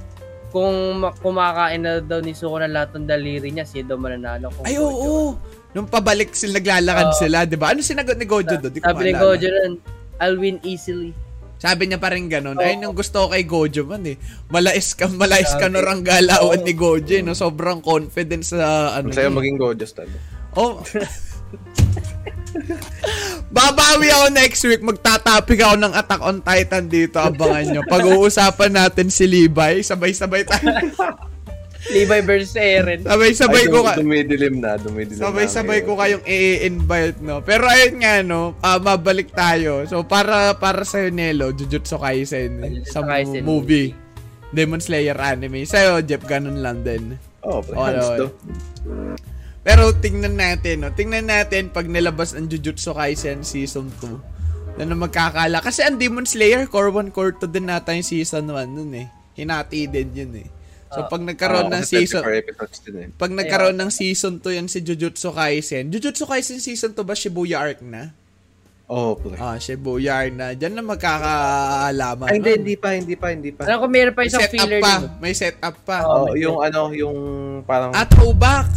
kung 0.49 0.75
ma- 0.97 1.13
kumakain 1.13 1.81
na 1.81 2.01
daw 2.01 2.19
ni 2.19 2.33
Sukuna 2.33 2.65
lahat 2.65 2.97
ng 2.97 3.05
daliri 3.05 3.53
niya, 3.53 3.65
siya 3.65 3.85
daw 3.85 4.01
mananalo. 4.01 4.49
Kung 4.49 4.65
Ay, 4.65 4.81
oo. 4.81 5.37
Nung 5.73 5.89
pabalik 5.89 6.33
sila, 6.33 6.57
naglalakad 6.61 7.09
Oo. 7.09 7.17
sila, 7.17 7.37
di 7.45 7.57
ba? 7.57 7.73
Ano 7.73 7.81
sinagot 7.81 8.17
ni 8.17 8.25
Gojo 8.25 8.57
doon? 8.57 8.73
Sabi 8.77 9.09
ni. 9.09 9.13
Gojo 9.13 9.45
nun, 9.49 9.73
I'll 10.17 10.37
win 10.37 10.57
easily. 10.61 11.13
Sabi 11.63 11.87
niya 11.87 11.95
pa 11.95 12.11
rin 12.11 12.27
ganun. 12.27 12.59
Oo. 12.59 12.63
Ayun 12.67 12.91
yung 12.91 12.95
gusto 12.99 13.23
ko 13.23 13.27
kay 13.31 13.47
Gojo 13.47 13.87
man 13.87 14.03
eh. 14.03 14.19
Malais 14.51 14.91
ka, 14.99 15.07
malais 15.07 15.47
ka 15.47 15.71
no 15.71 15.79
rang 15.79 16.03
galawan 16.03 16.59
Oo. 16.59 16.67
ni 16.67 16.75
Gojo 16.75 17.15
eh, 17.15 17.23
no? 17.23 17.31
Sobrang 17.31 17.79
confident 17.79 18.43
sa 18.43 18.91
ano. 18.99 19.15
Sayo 19.15 19.31
niya. 19.31 19.39
maging 19.39 19.55
Gojos 19.55 19.95
talo. 19.95 20.11
Oh. 20.59 20.83
Babawi 23.55 24.11
ako 24.11 24.27
next 24.35 24.61
week. 24.67 24.83
Magtatapik 24.83 25.63
ako 25.63 25.75
ng 25.79 25.93
Attack 25.95 26.21
on 26.21 26.43
Titan 26.43 26.91
dito. 26.91 27.23
Abangan 27.23 27.65
nyo. 27.71 27.81
Pag-uusapan 27.87 28.71
natin 28.83 29.07
si 29.07 29.23
Levi. 29.23 29.79
Sabay-sabay 29.87 30.43
tayo. 30.43 30.67
Levi 31.91 32.19
versus 32.23 32.55
Eren. 32.55 33.03
Sabay-sabay 33.03 33.67
Ay, 33.67 33.71
ko 33.71 33.79
ka. 33.83 33.93
Dumidilim 33.99 34.55
na, 34.63 34.79
dumidilim 34.79 35.19
na. 35.19 35.23
Sabay-sabay 35.27 35.79
ko 35.83 35.99
kayong 35.99 36.23
i-invite, 36.23 37.19
no? 37.19 37.43
Pero 37.43 37.67
ayun 37.67 37.95
nga, 37.99 38.23
no? 38.23 38.55
ah, 38.63 38.79
mabalik 38.79 39.35
tayo. 39.35 39.83
So, 39.83 40.07
para 40.07 40.55
para 40.55 40.87
sa'yo, 40.87 41.11
Nelo, 41.11 41.51
Jujutsu 41.51 41.99
Kaisen. 41.99 42.63
Jujutsu 42.63 42.93
sa 42.95 43.03
Kaisen 43.03 43.43
movie. 43.43 43.91
Demon 44.55 44.79
Slayer 44.79 45.17
anime. 45.19 45.67
Sa'yo, 45.67 45.99
Jeff, 46.05 46.23
ganun 46.23 46.63
lang 46.63 46.87
din. 46.87 47.19
Oh, 47.43 47.59
oo. 47.59 47.87
to. 48.15 48.27
Pero 49.63 49.91
tingnan 49.99 50.39
natin, 50.39 50.87
no? 50.87 50.91
Tingnan 50.95 51.27
natin 51.27 51.67
pag 51.67 51.83
nilabas 51.83 52.31
ang 52.31 52.47
Jujutsu 52.47 52.95
Kaisen 52.95 53.43
Season 53.43 53.91
2. 53.99 54.79
Na 54.79 54.95
magkakala. 54.95 55.59
Kasi 55.59 55.83
ang 55.83 55.99
Demon 55.99 56.23
Slayer, 56.23 56.63
core 56.71 56.95
1, 56.95 57.11
core 57.11 57.35
2 57.35 57.51
din 57.51 57.67
nata 57.67 57.91
yung 57.91 58.07
Season 58.07 58.47
1 58.47 58.71
nun 58.71 58.91
eh. 58.95 59.07
Hinati 59.35 59.91
din 59.91 60.09
yun 60.15 60.33
eh. 60.39 60.47
So 60.93 61.05
pag 61.07 61.21
nagkaroon 61.21 61.67
Oo, 61.67 61.73
ng 61.73 61.83
season 61.83 62.21
24 62.21 62.41
episodes 62.43 62.77
din 62.79 62.95
eh. 62.95 63.07
pag 63.11 63.31
nagkaroon 63.31 63.73
ng 63.75 63.89
season 63.89 64.37
2 64.37 64.45
yan 64.53 64.67
si 64.67 64.79
Jujutsu 64.79 65.29
Kaisen. 65.29 65.89
Jujutsu 65.89 66.23
Kaisen 66.23 66.57
season 66.57 66.93
2 66.93 67.01
ba 67.01 67.13
Shibuya 67.13 67.57
arc 67.59 67.81
na? 67.81 68.13
Oh, 68.85 69.15
pre. 69.15 69.33
Ah, 69.35 69.57
Shibuya 69.57 70.21
arc 70.21 70.33
na. 70.33 70.47
Diyan 70.53 70.73
na 70.75 70.83
magkakaalaman. 70.83 72.29
Ay, 72.29 72.37
hindi, 72.37 72.51
nun. 72.51 72.59
hindi 72.61 72.75
pa, 72.75 72.89
hindi 72.93 73.15
pa, 73.15 73.27
hindi 73.31 73.49
pa. 73.49 73.65
Alam 73.65 73.77
ko 73.79 73.87
meron 73.89 74.13
pa 74.13 74.21
May 74.21 74.29
isang 74.29 74.43
filler 74.45 74.79
pa. 74.79 74.93
din. 74.93 75.03
May 75.17 75.33
setup 75.33 75.75
pa. 75.81 75.97
Oh, 76.03 76.35
yung 76.35 76.61
ano, 76.61 76.91
yung 76.91 77.17
parang 77.63 77.89
Ah, 77.89 78.05
throwback. 78.05 78.69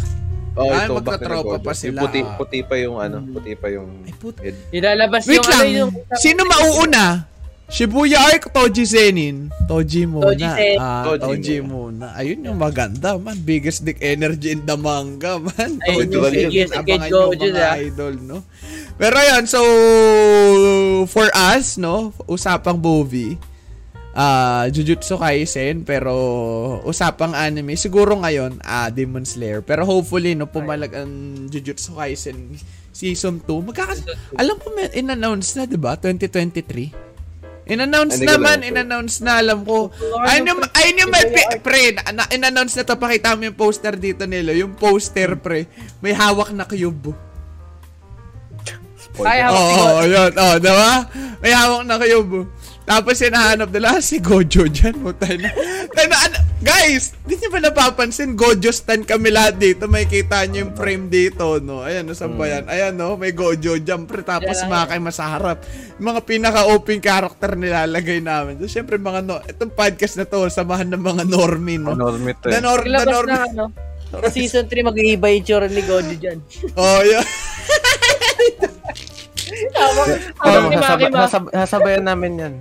oh, 0.57 0.73
ah, 0.73 0.89
back 0.97 1.21
pa 1.21 1.37
Yung 1.37 1.75
sila. 1.75 2.01
puti, 2.01 2.19
puti 2.33 2.59
pa 2.65 2.75
yung 2.79 2.97
ano, 2.97 3.21
puti 3.21 3.53
pa 3.53 3.67
yung 3.69 4.01
Ay, 4.01 4.13
put- 4.17 4.41
head. 4.41 4.57
Ilalabas 4.73 5.21
Wait 5.27 5.37
yung 5.37 5.45
lang. 5.45 5.59
ano 5.59 5.69
yung... 5.69 5.91
Sino 6.17 6.41
mauuna? 6.41 7.36
Shibuya 7.67 8.31
arc, 8.31 8.47
Toji 8.55 8.87
Zenin. 8.87 9.51
Toji 9.67 10.07
muna. 10.07 10.31
Toji. 10.31 10.47
Ah, 10.79 11.03
Toji 11.03 11.19
Toji 11.19 11.57
muna. 11.59 12.15
Ayun 12.15 12.47
yung 12.47 12.55
maganda, 12.55 13.19
man. 13.19 13.35
Biggest 13.43 13.83
dick 13.83 13.99
energy 13.99 14.55
in 14.55 14.63
the 14.63 14.79
manga, 14.79 15.35
man. 15.35 15.75
Ayun 15.83 16.07
Toji 16.07 16.47
yung 16.47 16.53
Zenin. 16.55 16.71
biggest 16.87 17.11
yung 17.11 17.35
Gojo, 17.35 17.43
mga 17.51 17.71
idol, 17.91 18.15
no? 18.23 18.37
Pero 18.95 19.19
yan, 19.19 19.43
so, 19.51 19.59
for 21.11 21.27
us, 21.35 21.75
no, 21.75 22.15
usapang 22.23 22.79
movie, 22.79 23.35
ah 24.17 24.65
Jujutsu 24.71 25.19
Kaisen, 25.19 25.85
pero 25.85 26.15
usapang 26.87 27.35
anime, 27.37 27.77
siguro 27.77 28.17
ngayon, 28.17 28.63
ah 28.63 28.89
Demon 28.89 29.27
Slayer. 29.27 29.59
Pero 29.61 29.83
hopefully, 29.83 30.33
no, 30.33 30.47
pumalag 30.47 30.95
ang 30.95 31.45
Jujutsu 31.51 31.99
Kaisen 31.99 32.57
Season 32.89 33.37
2. 33.43 33.69
Magkakas... 33.69 34.01
Alam 34.33 34.57
ko, 34.57 34.73
may 34.73 34.89
in-announce 34.97 35.53
na, 35.53 35.69
di 35.69 35.77
ba? 35.77 35.93
2023. 35.93 37.06
In-announce 37.67 38.17
naman, 38.23 38.63
in-announce 38.63 39.19
na, 39.19 39.43
alam 39.43 39.67
ko. 39.67 39.91
Ayun 40.23 40.55
yung, 40.55 40.61
ayun 40.71 40.95
yung 41.03 41.11
may, 41.11 41.25
pi- 41.27 41.59
pre, 41.59 41.91
na, 41.91 42.23
na- 42.23 42.29
in-announce 42.31 42.79
na 42.79 42.87
to, 42.87 42.95
pakita 42.95 43.35
mo 43.35 43.43
yung 43.43 43.59
poster 43.59 43.93
dito 43.99 44.23
nila. 44.23 44.55
Yung 44.55 44.71
poster, 44.73 45.35
pre, 45.35 45.67
may 45.99 46.15
hawak 46.15 46.55
na 46.55 46.63
cube. 46.63 47.11
Kaya 49.17 49.49
Oo, 49.49 49.57
hawak 49.57 49.73
oh, 49.81 49.97
Gojo. 49.97 50.13
yun. 50.13 50.31
Oh, 50.37 50.55
diba? 50.61 50.91
May 51.41 51.53
hawak 51.53 51.83
na 51.83 51.95
cube. 51.97 52.39
Tapos 52.87 53.19
hinahanap 53.19 53.67
nila, 53.67 53.99
ah, 53.99 54.01
si 54.01 54.15
Gojo 54.17 54.63
dyan. 54.63 54.95
Na. 54.95 55.11
Tayo 55.11 56.07
na, 56.07 56.17
ano, 56.23 56.37
guys, 56.57 57.11
di 57.27 57.35
niyo 57.35 57.51
ba 57.51 57.59
napapansin? 57.59 58.31
Gojo 58.31 58.71
stand 58.71 59.03
kami 59.03 59.27
lahat 59.27 59.59
dito. 59.59 59.91
May 59.91 60.07
kita 60.07 60.47
niyo 60.47 60.63
yung 60.63 60.73
frame 60.73 61.11
dito, 61.11 61.59
no? 61.59 61.83
Ayan, 61.83 62.07
no, 62.07 62.15
saan 62.15 62.39
ba 62.39 62.47
yan? 62.47 62.63
Ayan, 62.63 62.95
no? 62.95 63.19
May 63.19 63.35
Gojo 63.35 63.75
dyan, 63.75 64.07
pre. 64.07 64.23
Tapos 64.23 64.55
Yan, 64.55 64.71
makay 64.71 65.03
masarap. 65.03 65.67
Yung 65.99 66.07
mga 66.07 66.21
pinaka-open 66.23 67.03
character 67.03 67.59
nilalagay 67.59 68.23
namin. 68.23 68.55
So, 68.57 68.71
syempre, 68.71 68.95
mga 68.95 69.19
no, 69.19 69.43
itong 69.43 69.75
podcast 69.75 70.15
na 70.15 70.23
to, 70.23 70.47
samahan 70.47 70.87
ng 70.87 71.03
mga 71.03 71.23
normie, 71.27 71.75
no? 71.75 71.91
Normit 71.91 72.39
eh. 72.47 72.55
Na, 72.55 72.63
nor, 72.63 72.87
na 72.87 73.03
normie. 73.03 73.35
na 73.35 73.51
ano. 73.51 73.65
Season 74.31 74.63
3, 74.63 74.87
mag-iiba 74.87 75.27
yung 75.27 75.43
tsura 75.43 75.67
ni 75.67 75.83
Gojo 75.83 76.15
dyan. 76.15 76.39
Oh, 76.79 77.03
yeah. 77.03 77.19
Hawak, 79.75 80.07
Ano, 80.07 80.15
hawak 80.39 80.63
ni 80.63 80.77
Maki 80.77 80.79
sasab- 80.79 81.11
Ma. 81.11 81.19
sasab- 81.27 81.51
sasabayan 81.51 82.07
namin 82.07 82.31
yan. 82.39 82.53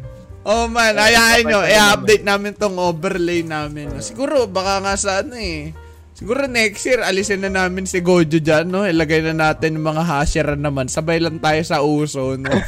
Oh 0.47 0.71
man, 0.71 0.95
ayahin 0.95 1.51
nyo, 1.51 1.67
i-update 1.67 2.23
namin 2.23 2.55
tong 2.55 2.79
overlay 2.79 3.43
namin. 3.43 3.91
no? 3.91 3.99
Siguro, 3.99 4.47
baka 4.47 4.79
nga 4.79 4.95
sa 4.95 5.27
ano 5.27 5.35
eh. 5.35 5.75
Siguro 6.15 6.47
next 6.47 6.87
year, 6.87 7.03
alisin 7.03 7.43
na 7.43 7.51
namin 7.51 7.83
si 7.83 7.99
Gojo 7.99 8.39
dyan, 8.39 8.71
no? 8.71 8.87
Ilagay 8.87 9.27
na 9.27 9.35
natin 9.35 9.75
yung 9.75 9.91
mga 9.91 10.07
hasher 10.07 10.55
naman. 10.55 10.87
Sabay 10.87 11.19
lang 11.19 11.43
tayo 11.43 11.59
sa 11.67 11.83
uso, 11.83 12.39
no? 12.39 12.47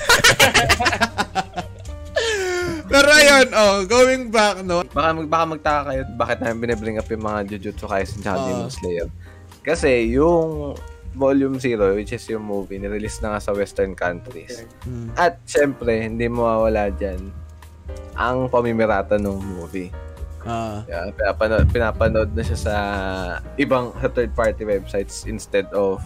Pero 2.91 3.09
ayun, 3.15 3.47
oh, 3.55 3.87
going 3.87 4.27
back, 4.35 4.67
no? 4.67 4.83
Baka, 4.91 5.15
mag, 5.15 5.29
baka 5.31 5.45
magtaka 5.47 5.81
kayo 5.87 6.03
bakit 6.19 6.39
namin 6.43 6.59
binibring 6.59 6.99
up 6.99 7.07
yung 7.07 7.23
mga 7.23 7.47
Jujutsu 7.47 7.87
Kaisen 7.87 8.27
tsaka. 8.27 8.43
Demon 8.43 8.75
Slayer. 8.75 9.09
Kasi 9.63 10.19
yung 10.19 10.75
Volume 11.15 11.63
0, 11.63 11.95
which 11.95 12.11
is 12.11 12.27
yung 12.27 12.43
movie, 12.43 12.83
nirelease 12.83 13.23
na 13.23 13.39
nga 13.39 13.41
sa 13.41 13.55
western 13.55 13.95
countries. 13.95 14.67
Hmm. 14.83 15.15
At 15.15 15.39
syempre, 15.47 15.95
hindi 16.03 16.27
mawawala 16.27 16.91
dyan 16.91 17.48
ang 18.15 18.51
pamimirata 18.51 19.15
ng 19.17 19.39
movie. 19.57 19.91
Ah, 20.43 20.81
Yeah, 20.87 21.11
pinapanood, 21.13 21.67
pinapanood 21.69 22.31
na 22.33 22.43
siya 22.43 22.59
sa 22.59 22.75
ibang 23.55 23.93
sa 23.99 24.09
third 24.09 24.33
party 24.33 24.65
websites 24.65 25.23
instead 25.25 25.67
of 25.71 26.01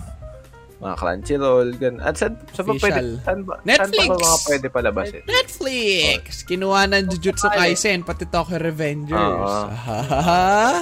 mga 0.83 0.99
Crunchyroll, 0.99 1.69
gan. 1.79 2.03
At 2.03 2.19
saan, 2.19 2.35
saan 2.51 2.67
ba 2.67 2.75
pwede, 2.75 3.01
saan 3.23 3.41
ba, 3.47 3.55
saan 3.62 3.67
Netflix! 3.71 4.03
pa 4.03 4.11
ba 4.11 4.19
mga 4.19 4.41
pwede 4.43 4.67
palabas 4.67 5.09
eh? 5.15 5.23
Netflix! 5.23 6.43
Kinuha 6.43 6.91
ng 6.91 7.07
Jujutsu 7.07 7.47
Kaisen, 7.47 8.03
pati 8.03 8.27
Tokyo 8.27 8.59
Revengers. 8.59 9.15
Ah, 9.15 9.71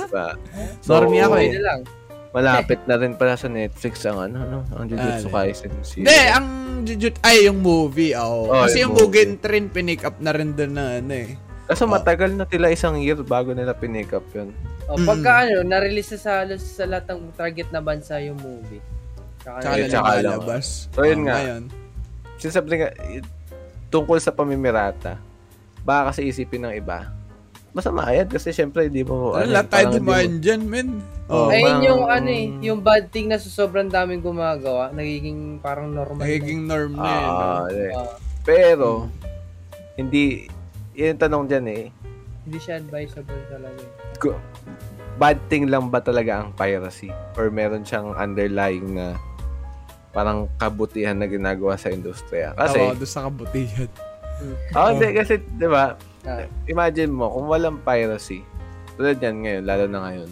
Diba? 0.08 0.40
Normie 0.88 1.20
ako 1.20 1.36
eh. 1.36 1.52
Lang. 1.60 1.80
Malapit 2.30 2.78
na 2.86 2.94
rin 2.94 3.12
pala 3.12 3.34
sa 3.34 3.46
Netflix 3.46 4.06
ang 4.06 4.22
ano, 4.22 4.38
ano 4.38 4.56
ang 4.72 4.86
Jujutsu 4.86 5.26
Ano? 5.26 5.34
Kaisen. 5.34 5.72
Si, 5.82 5.98
Hindi, 6.00 6.14
ang 6.30 6.46
Jujutsu, 6.80 7.18
ay, 7.20 7.50
yung 7.50 7.58
movie, 7.58 8.14
oh. 8.14 8.46
Oh, 8.46 8.62
Kasi 8.62 8.80
yung 8.80 8.92
yung 8.92 8.92
movie. 8.96 9.26
Mugen 9.26 9.32
Train, 9.36 9.66
pinick 9.66 10.02
up 10.02 10.14
na 10.16 10.30
rin 10.30 10.54
doon 10.54 10.72
na, 10.72 10.96
ano 10.96 11.10
eh. 11.12 11.34
Kaso 11.66 11.86
matagal 11.86 12.32
na 12.32 12.46
tila 12.46 12.66
isang 12.68 12.98
year 12.98 13.18
bago 13.18 13.50
nila 13.50 13.70
pinick 13.72 14.10
up 14.10 14.26
yun. 14.30 14.54
O, 14.86 14.94
Mm. 14.94 15.06
pagka 15.06 15.30
ano, 15.44 15.62
na-release 15.62 16.14
na 16.14 16.18
sa, 16.18 16.32
sa 16.56 16.84
lahat 16.84 17.04
ng 17.08 17.30
target 17.32 17.68
na 17.70 17.78
bansa 17.78 18.18
yung 18.18 18.38
movie. 18.38 18.82
Tsaka 19.40 19.58
Tsaka 19.60 19.74
na 19.76 19.86
tsaka 19.86 20.10
lalabas. 20.18 20.66
So, 20.88 21.02
yun 21.02 21.20
Oh, 21.20 21.26
nga. 21.26 21.34
ngayon. 21.36 21.62
Sinasabi 22.36 22.66
nga, 22.76 22.90
tungkol 23.88 24.18
sa 24.18 24.30
pamimirata, 24.30 25.18
baka 25.80 26.10
kasi 26.10 26.24
isipin 26.24 26.62
ng 26.62 26.74
iba, 26.74 27.10
masama 27.70 28.10
yan 28.10 28.26
kasi 28.26 28.50
syempre 28.50 28.86
hindi 28.86 29.00
mo... 29.00 29.32
Ano, 29.32 29.46
lahat 29.48 29.68
tayo 29.68 29.86
dumaan 29.94 30.38
dyan, 30.38 30.62
men. 30.62 30.88
Oh, 31.26 31.46
Oh, 31.46 31.48
Ayun 31.48 31.62
parang- 31.62 31.84
yung 31.84 32.02
ano 32.04 32.28
eh, 32.28 32.46
yung 32.60 32.78
bad 32.80 33.04
thing 33.08 33.26
na 33.26 33.36
sa 33.36 33.46
sobrang 33.46 33.86
daming 33.86 34.18
gumagawa, 34.18 34.90
nagiging 34.90 35.58
parang 35.58 35.88
normal. 35.88 36.20
nagiging 36.20 36.66
norm 36.66 36.92
na 36.92 37.06
yun. 37.06 37.22
no? 37.22 37.38
Ah, 37.38 37.66
eh. 37.68 37.92
Ah, 37.92 38.10
Pero, 38.42 38.88
hindi, 39.94 40.50
yun 40.92 41.14
yung 41.14 41.20
tanong 41.20 41.44
dyan 41.46 41.66
eh, 41.68 41.84
hindi 42.42 42.58
siya 42.58 42.76
advisable 42.76 43.38
talaga. 43.46 43.78
eh. 43.78 44.18
gu- 44.18 44.42
bad 45.16 45.38
thing 45.46 45.68
lang 45.68 45.86
ba 45.86 46.00
talaga 46.00 46.40
ang 46.40 46.50
piracy? 46.50 47.12
Or 47.36 47.46
meron 47.46 47.84
siyang 47.84 48.10
underlying 48.12 48.96
na 48.96 49.14
parang 50.10 50.50
kabutihan 50.56 51.14
na 51.14 51.24
ginagawa 51.24 51.76
sa 51.76 51.88
industriya? 51.88 52.50
Kasi, 52.52 52.80
Tawa 52.80 52.96
doon 52.96 53.06
sa 53.06 53.22
kabutihan. 53.24 53.90
oh, 54.74 54.88
hindi, 54.90 55.08
kasi, 55.12 55.38
di 55.38 55.68
ba, 55.68 55.94
Ah, 56.30 56.46
imagine 56.64 57.10
mo, 57.10 57.26
kung 57.26 57.50
walang 57.50 57.82
piracy, 57.82 58.46
tulad 58.94 59.18
yan 59.18 59.42
ngayon, 59.42 59.64
lalo 59.66 59.84
na 59.84 59.98
ngayon, 60.00 60.30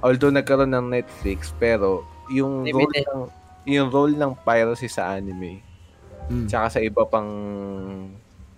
although 0.00 0.32
nagkaroon 0.32 0.72
ng 0.72 0.88
Netflix, 0.88 1.52
pero 1.54 2.02
yung 2.28 2.64
role 2.64 2.88
Limited. 2.88 3.04
ng, 3.06 3.22
yung 3.68 3.88
role 3.88 4.14
ng 4.14 4.32
piracy 4.40 4.88
sa 4.88 5.12
anime, 5.12 5.60
Mm. 6.26 6.44
tsaka 6.44 6.66
sa 6.70 6.80
iba 6.80 7.04
pang, 7.04 7.28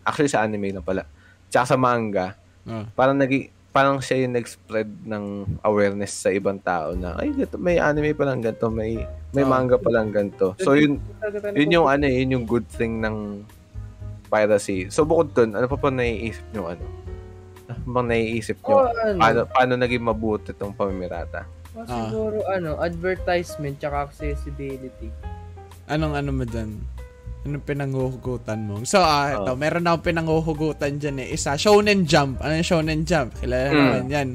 actually 0.02 0.26
sa 0.26 0.42
anime 0.42 0.70
na 0.70 0.78
pala, 0.80 1.02
tsaka 1.46 1.66
sa 1.66 1.76
manga, 1.76 2.38
Ah. 2.62 2.86
parang 2.94 3.14
naging, 3.14 3.50
parang 3.70 3.98
siya 3.98 4.22
yung 4.22 4.34
nag-spread 4.34 4.86
ng 5.02 5.24
awareness 5.62 6.10
sa 6.12 6.30
ibang 6.30 6.58
tao 6.58 6.94
na 6.94 7.14
ay 7.16 7.30
ganito, 7.30 7.54
may 7.56 7.78
anime 7.78 8.10
pa 8.12 8.26
lang 8.26 8.38
ganito, 8.38 8.66
may 8.66 9.02
may 9.30 9.42
Oh. 9.42 9.50
manga 9.50 9.78
pa 9.78 9.86
lang 9.88 10.10
ganito. 10.10 10.58
So 10.58 10.74
yun 10.74 10.98
yun 11.54 11.70
yung 11.72 11.86
ano, 11.86 12.02
eh, 12.02 12.22
yun 12.22 12.34
yung 12.34 12.46
good 12.46 12.66
thing 12.66 12.98
ng 12.98 13.46
piracy. 14.30 14.86
So 14.88 15.02
bukod 15.02 15.34
dun, 15.34 15.52
ano 15.52 15.66
pa 15.66 15.76
pa 15.76 15.90
naiisip 15.90 16.46
nyo 16.52 16.70
ano? 16.70 16.84
Ano 17.66 17.82
bang 17.84 18.06
naiisip 18.08 18.62
Oh, 18.62 18.70
nyo? 18.70 18.76
ano, 18.88 19.18
Paano, 19.18 19.40
paano 19.46 19.72
naging 19.74 20.02
mabuti 20.02 20.50
itong 20.50 20.72
pamimirata? 20.72 21.44
oh, 21.70 21.82
Ah. 21.82 22.06
siguro 22.06 22.38
ano, 22.46 22.78
advertisement 22.78 23.76
tsaka 23.76 24.06
accessibility. 24.06 25.10
Anong 25.86 26.14
ano 26.14 26.30
mo 26.30 26.44
dyan? 26.44 26.78
Anong 27.40 27.64
pinanghuhugutan 27.64 28.60
mo? 28.60 28.84
So, 28.84 29.00
ah, 29.00 29.32
ito, 29.32 29.50
Oh. 29.50 29.56
meron 29.56 29.82
na 29.82 29.92
akong 29.92 30.06
pinanghuhugutan 30.06 30.98
dyan 30.98 31.18
eh. 31.20 31.32
Isa, 31.32 31.56
Shonen 31.56 32.04
Jump. 32.04 32.38
Ano 32.38 32.52
yung 32.52 32.68
Shonen 32.68 33.02
Jump? 33.02 33.32
Kilala 33.34 33.66
Mm. 33.66 33.74
naman 33.74 34.06
yan. 34.08 34.28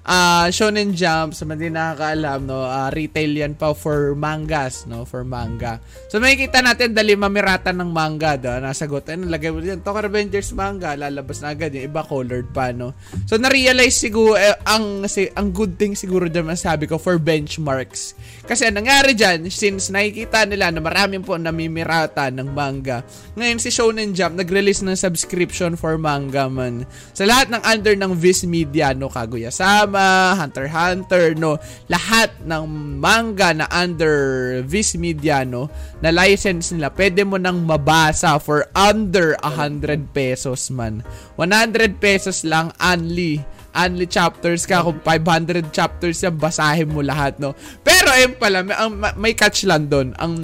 Ah, 0.00 0.48
Shonen 0.48 0.96
Jump, 0.96 1.36
sa 1.36 1.44
mga 1.44 1.68
nakakaalam, 1.68 2.48
no, 2.48 2.64
ah, 2.64 2.88
retail 2.88 3.36
yan 3.36 3.52
pa 3.52 3.76
for 3.76 4.16
mangas, 4.16 4.88
no, 4.88 5.04
for 5.04 5.28
manga. 5.28 5.76
So, 6.08 6.16
makikita 6.16 6.64
natin, 6.64 6.96
dali 6.96 7.12
mamirata 7.12 7.68
ng 7.68 7.92
manga, 7.92 8.40
do, 8.40 8.48
nasagot, 8.64 9.04
ano, 9.12 9.28
lagay 9.28 9.52
mo 9.52 9.60
dyan, 9.60 9.84
Tokyo 9.84 10.08
Revengers 10.08 10.56
manga, 10.56 10.96
lalabas 10.96 11.44
na 11.44 11.52
agad, 11.52 11.76
yung 11.76 11.84
iba 11.92 12.00
colored 12.00 12.48
pa, 12.48 12.72
no. 12.72 12.96
So, 13.28 13.36
na-realize 13.36 14.00
siguro, 14.00 14.40
eh, 14.40 14.56
ang, 14.64 15.04
si, 15.04 15.28
ang 15.36 15.52
good 15.52 15.76
thing 15.76 15.92
siguro 15.92 16.32
dyan, 16.32 16.48
masabi 16.48 16.88
ko, 16.88 16.96
for 16.96 17.20
benchmarks. 17.20 18.16
Kasi, 18.48 18.72
ang 18.72 18.80
nangyari 18.80 19.12
dyan, 19.12 19.52
since 19.52 19.92
nakikita 19.92 20.48
nila 20.48 20.72
na 20.72 20.80
maraming 20.80 21.20
po 21.20 21.36
namimirata 21.36 22.32
ng 22.32 22.48
manga, 22.56 23.04
ngayon 23.36 23.60
si 23.60 23.68
Shonen 23.68 24.16
Jump, 24.16 24.40
nag-release 24.40 24.80
ng 24.80 24.96
subscription 24.96 25.76
for 25.76 26.00
manga 26.00 26.48
man. 26.48 26.88
Sa 27.12 27.28
lahat 27.28 27.52
ng 27.52 27.62
under 27.68 27.94
ng 28.00 28.16
Viz 28.16 28.48
Media, 28.48 28.96
no, 28.96 29.12
Kaguya-sama, 29.12 29.99
Hunter 30.36 30.66
x 30.66 30.74
Hunter, 30.74 31.24
no, 31.36 31.60
lahat 31.86 32.32
ng 32.44 32.64
manga 32.98 33.52
na 33.52 33.66
under 33.70 34.60
Viz 34.64 34.96
Media, 34.96 35.44
no, 35.44 35.68
na 36.00 36.10
license 36.10 36.72
nila, 36.72 36.90
pwede 36.94 37.22
mo 37.22 37.36
nang 37.36 37.62
mabasa 37.64 38.40
for 38.40 38.66
under 38.74 39.36
100 39.44 40.10
pesos 40.10 40.72
man. 40.72 41.04
100 41.36 42.00
pesos 42.00 42.42
lang, 42.42 42.72
only 42.80 43.42
only 43.76 44.06
chapters 44.06 44.66
ka. 44.66 44.82
Kung 44.82 44.98
500 45.02 45.70
chapters 45.70 46.22
yan 46.26 46.34
basahin 46.38 46.90
mo 46.90 47.02
lahat 47.06 47.38
no? 47.38 47.54
Pero 47.86 48.10
ayun 48.10 48.34
pala 48.34 48.66
may, 48.66 48.74
ang, 48.74 48.92
may 49.14 49.34
catch 49.34 49.62
lang 49.66 49.86
doon 49.86 50.10
ang 50.18 50.34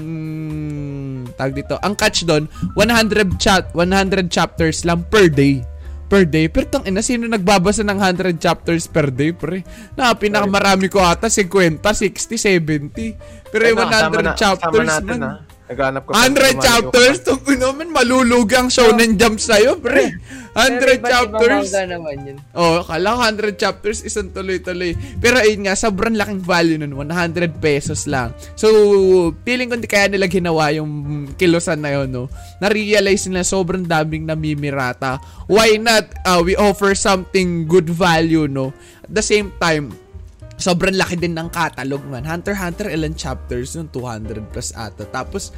tag 1.35 1.53
dito 1.53 1.77
ang 1.83 1.99
catch 1.99 2.25
doon 2.25 2.47
100 2.79 3.37
chat 3.37 3.69
100 3.75 4.31
chapters 4.31 4.87
lang 4.87 5.03
per 5.11 5.29
day 5.29 5.61
per 6.07 6.27
day. 6.27 6.47
Pero 6.51 6.67
tang 6.71 6.85
ina 6.87 7.03
sino 7.03 7.27
nagbabasa 7.27 7.83
ng 7.83 7.99
100 7.99 8.39
chapters 8.39 8.87
per 8.87 9.11
day 9.11 9.35
pre? 9.35 9.67
Na 9.99 10.15
pinakamarami 10.15 10.87
ko 10.87 11.03
ata 11.03 11.27
50 11.31 11.83
60 11.83 12.39
70 12.39 13.47
pero 13.51 13.63
yung 13.71 13.79
100 13.79 14.35
chapters 14.39 15.03
man 15.07 15.21
ha? 15.23 15.33
Naghanap 15.67 16.07
ko 16.07 16.15
100 16.15 16.63
chapters? 16.63 17.27
Tung 17.27 17.43
ino 17.51 17.75
man, 17.75 17.91
malulugang 17.91 18.71
shonen 18.71 19.19
jump 19.19 19.43
sa'yo, 19.43 19.83
pre. 19.83 20.15
100 20.55 20.79
Pero 20.79 20.91
iba't 20.95 21.11
chapters? 21.11 21.69
naman 21.91 22.17
yun. 22.23 22.37
Oh, 22.55 22.87
kala 22.87 23.13
ko 23.13 23.19
100 23.51 23.59
chapters, 23.59 23.99
isang 24.07 24.31
tuloy-tuloy. 24.31 24.95
Pero 25.19 25.43
ayun 25.43 25.67
nga, 25.67 25.75
sobrang 25.75 26.15
laking 26.15 26.39
value 26.39 26.79
nun, 26.79 26.95
100 26.95 27.59
pesos 27.59 28.07
lang. 28.07 28.31
So, 28.55 28.71
feeling 29.43 29.69
ko 29.69 29.75
hindi 29.75 29.91
kaya 29.91 30.07
nila 30.07 30.31
ginawa 30.31 30.71
yung 30.71 31.35
kilosan 31.35 31.83
na 31.83 31.99
yun, 31.99 32.15
no? 32.15 32.31
Na-realize 32.63 33.27
nila 33.27 33.43
sobrang 33.43 33.85
daming 33.85 34.23
namimirata. 34.23 35.19
Why 35.51 35.83
not, 35.83 36.07
uh, 36.23 36.47
we 36.47 36.55
offer 36.55 36.95
something 36.95 37.67
good 37.67 37.91
value, 37.91 38.47
no? 38.47 38.71
At 39.03 39.13
the 39.13 39.27
same 39.27 39.51
time, 39.59 40.06
sobrang 40.57 40.93
laki 40.93 41.17
din 41.17 41.33
ng 41.33 41.49
catalog 41.49 42.01
man. 42.05 42.23
Hunter 42.23 42.53
Hunter, 42.53 42.89
ilan 42.89 43.13
chapters 43.13 43.75
nun? 43.75 43.89
200 43.89 44.41
plus 44.47 44.73
ata. 44.73 45.05
Tapos, 45.07 45.53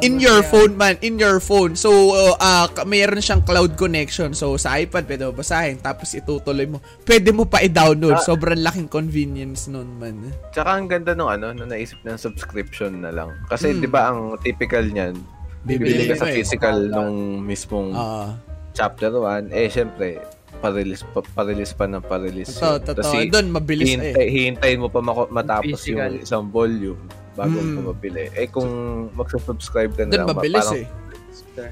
in 0.00 0.18
your 0.18 0.42
phone 0.42 0.74
man, 0.74 0.98
in 1.00 1.16
your 1.16 1.38
phone. 1.38 1.72
So, 1.74 1.90
uh, 2.10 2.34
uh, 2.34 2.66
ka- 2.68 2.84
mayroon 2.84 3.18
siyang 3.18 3.40
cloud 3.40 3.74
connection. 3.74 4.32
So, 4.32 4.56
sa 4.56 4.76
iPad, 4.76 5.06
pwede 5.06 5.22
mo 5.24 5.32
basahin. 5.32 5.78
Tapos, 5.78 6.12
itutuloy 6.12 6.66
mo. 6.66 6.78
Pwede 7.02 7.30
mo 7.30 7.44
pa 7.44 7.60
i-download. 7.60 8.14
Ah. 8.14 8.22
Sobrang 8.22 8.58
laking 8.58 8.86
convenience 8.86 9.64
nun 9.64 9.96
man. 9.96 10.28
Tsaka 10.50 10.70
ang 10.72 10.86
ganda 10.86 11.12
nung 11.12 11.30
ano, 11.30 11.50
nung 11.50 11.68
naisip 11.68 12.02
ng 12.02 12.16
subscription 12.16 13.00
na 13.00 13.10
lang. 13.10 13.32
Kasi 13.46 13.70
Mm. 13.70 13.78
'di 13.80 13.88
ba 13.88 14.10
ang 14.10 14.20
typical 14.38 14.84
niyan, 14.84 15.14
Bibili 15.62 16.04
ka 16.04 16.14
sa 16.14 16.26
mo 16.26 16.28
eh. 16.28 16.36
physical 16.36 16.76
nung 16.84 17.14
mismong 17.40 17.88
Ah, 17.90 18.36
chapter 18.72 19.08
1, 19.08 19.48
eh 19.48 19.64
syempre, 19.66 20.20
pa-release 20.64 21.04
pa, 21.06 21.20
pa-release 21.22 21.72
pa 21.72 21.84
ng 21.84 22.00
pa-release. 22.02 22.52
totoo, 22.54 22.72
yun. 22.72 22.80
totoo. 22.82 23.04
Kasi 23.04 23.16
Doon, 23.28 23.46
mabilis 23.50 23.84
eh. 23.84 23.90
hihintay, 23.92 24.26
hihintayin 24.26 24.78
mo 24.78 24.88
pa 24.88 25.00
mako- 25.00 25.28
matapos 25.28 25.76
Physical. 25.78 26.08
yung 26.10 26.24
isang 26.24 26.44
volume 26.48 27.00
bago 27.34 27.52
Mm. 27.54 27.72
mo 27.74 27.90
mabili. 27.90 28.30
Eh 28.32 28.46
kung 28.46 28.70
magsusubscribe 29.12 29.92
ka 29.92 30.02
na 30.02 30.10
Doon, 30.10 30.18
lang, 30.18 30.28
ma- 30.28 30.34
mabilis 30.34 30.64
parang 30.64 30.80
eh. 30.80 30.88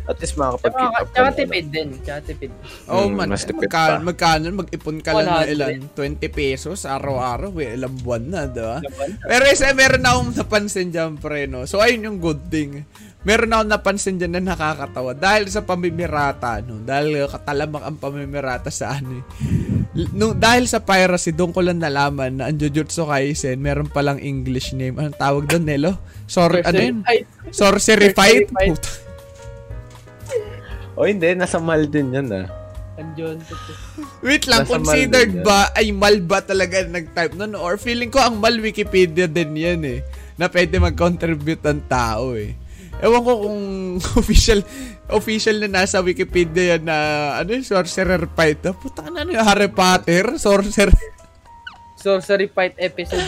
at 0.05 0.17
least 0.17 0.35
makakapag-keep 0.37 0.93
up 0.93 1.07
ka 1.07 1.11
tsaka 1.13 1.31
tipid 1.35 1.67
din. 1.69 1.89
Tsaka 1.99 2.21
tipid. 2.25 2.51
Oh 2.87 3.03
Mm, 3.05 3.15
man, 3.17 3.29
mas 3.29 3.43
tipid 3.43 3.67
magkano, 3.67 3.91
pa. 3.93 4.03
magkano, 4.05 4.45
mag-ipon 4.57 4.99
ka 4.99 5.11
lang 5.13 5.27
na 5.27 5.35
100. 5.41 5.55
ilan? 5.55 5.73
20 5.93 6.29
pesos 6.31 6.79
araw-araw, 6.85 7.51
eh, 7.59 7.75
ilang 7.75 7.95
buwan 7.97 8.23
na, 8.25 8.43
diba? 8.47 8.79
Laban. 8.79 9.11
Pero 9.21 9.43
isa, 9.45 9.71
meron 9.73 9.99
na 10.01 10.11
akong 10.13 10.31
napansin 10.37 10.89
dyan, 10.89 11.17
pre, 11.17 11.47
no? 11.47 11.63
So, 11.65 11.79
ayun 11.79 12.05
yung 12.05 12.19
good 12.21 12.47
thing. 12.47 12.87
Meron 13.23 13.55
na 13.55 13.63
akong 13.63 13.71
napansin 13.71 14.19
dyan 14.19 14.35
na 14.35 14.55
nakakatawa. 14.55 15.15
Dahil 15.15 15.47
sa 15.47 15.63
pamimirata, 15.63 16.59
no? 16.59 16.83
Dahil 16.83 17.31
katalamak 17.31 17.87
ang 17.87 17.99
pamimirata 17.99 18.67
sa 18.67 18.99
ano 18.99 19.23
eh. 19.23 19.25
Nung, 20.11 20.35
dahil 20.35 20.67
sa 20.67 20.83
piracy, 20.83 21.31
doon 21.31 21.55
ko 21.55 21.63
lang 21.63 21.79
nalaman 21.79 22.41
na 22.41 22.51
ang 22.51 22.57
Jujutsu 22.59 23.07
Kaisen, 23.07 23.63
meron 23.63 23.87
palang 23.87 24.19
English 24.19 24.75
name. 24.75 24.99
Anong 24.99 25.19
tawag 25.21 25.45
doon, 25.47 25.65
Nelo? 25.69 25.93
Sor, 26.27 26.65
ano 26.65 26.79
yun? 26.81 27.05
Sorcery 27.55 28.11
Fight? 28.11 28.51
Puta. 28.51 28.91
O 30.97 31.09
hindi, 31.09 31.33
nasa 31.33 31.57
mal 31.57 31.89
din 31.89 32.13
yan 32.13 32.29
ah. 32.33 32.47
Andiyon. 33.01 33.41
Wait 34.21 34.45
lang, 34.45 34.69
Nasa 34.69 34.77
considered 34.77 35.41
ba 35.41 35.73
ay 35.73 35.89
mal 35.97 36.21
ba 36.21 36.45
talaga 36.45 36.85
nag-type 36.85 37.33
nun? 37.37 37.57
Or 37.57 37.81
feeling 37.81 38.13
ko 38.13 38.21
ang 38.21 38.37
mal 38.37 38.53
Wikipedia 38.61 39.25
din 39.25 39.57
yan 39.57 39.81
eh. 39.85 40.01
Na 40.37 40.53
pwede 40.53 40.77
mag-contribute 40.77 41.65
ang 41.65 41.81
tao 41.89 42.37
eh. 42.37 42.53
Ewan 43.03 43.27
ko 43.27 43.33
kung 43.45 43.61
official 44.23 44.63
official 45.11 45.59
na 45.59 45.83
nasa 45.83 45.99
Wikipedia 46.01 46.79
yan 46.79 46.87
na 46.87 46.97
ano 47.37 47.53
yung 47.53 47.67
sorcerer 47.67 48.31
fight. 48.33 48.63
Ah, 48.65 48.73
Puta 48.73 49.11
na 49.11 49.27
ano 49.27 49.35
yung 49.35 49.43
Harry 49.43 49.69
Potter? 49.69 50.39
Sorcerer. 50.39 50.95
Sorcery 52.03 52.51
Fight 52.51 52.75
Episode 52.83 53.23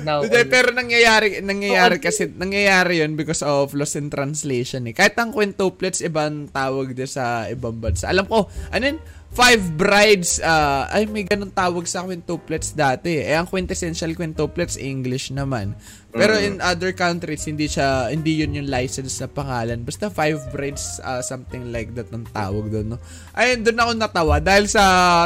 Now, 0.00 0.24
Hindi, 0.24 0.48
pero 0.48 0.72
nangyayari, 0.72 1.44
nangyayari 1.44 2.00
Oh, 2.00 2.02
kasi, 2.08 2.24
nangyayari 2.24 3.04
yun 3.04 3.20
because 3.20 3.44
of 3.44 3.76
loss 3.76 4.00
in 4.00 4.08
translation 4.08 4.88
eh. 4.88 4.96
Kahit 4.96 5.12
ang 5.20 5.28
quintuplets, 5.28 6.00
ibang 6.00 6.48
tawag 6.48 6.96
din 6.96 7.04
sa 7.04 7.44
ibang 7.52 7.76
bansa. 7.76 8.08
Alam 8.08 8.24
ko, 8.24 8.48
ano 8.72 8.80
yun? 8.80 8.98
Five 9.34 9.76
brides, 9.76 10.40
ah, 10.40 10.88
ay 10.88 11.04
may 11.04 11.28
ganun 11.28 11.52
tawag 11.52 11.84
sa 11.84 12.00
quintuplets 12.08 12.72
dati. 12.72 13.20
Eh, 13.20 13.36
ang 13.36 13.44
quintessential 13.44 14.16
quintuplets, 14.16 14.80
English 14.80 15.28
naman. 15.28 15.76
Pero 16.14 16.38
in 16.38 16.62
other 16.62 16.94
countries, 16.94 17.42
hindi 17.42 17.66
siya, 17.66 18.06
hindi 18.14 18.38
yun 18.38 18.54
yung 18.54 18.70
license 18.70 19.18
na 19.18 19.26
pangalan. 19.26 19.82
Basta 19.82 20.06
five 20.06 20.38
brides, 20.54 21.02
ah, 21.02 21.18
something 21.18 21.74
like 21.74 21.90
that 21.98 22.06
ang 22.14 22.22
tawag 22.30 22.70
doon, 22.70 22.94
no? 22.94 22.98
Ayun, 23.34 23.66
doon 23.66 23.78
ako 23.82 23.90
natawa. 23.98 24.38
Dahil 24.38 24.70
sa 24.70 24.82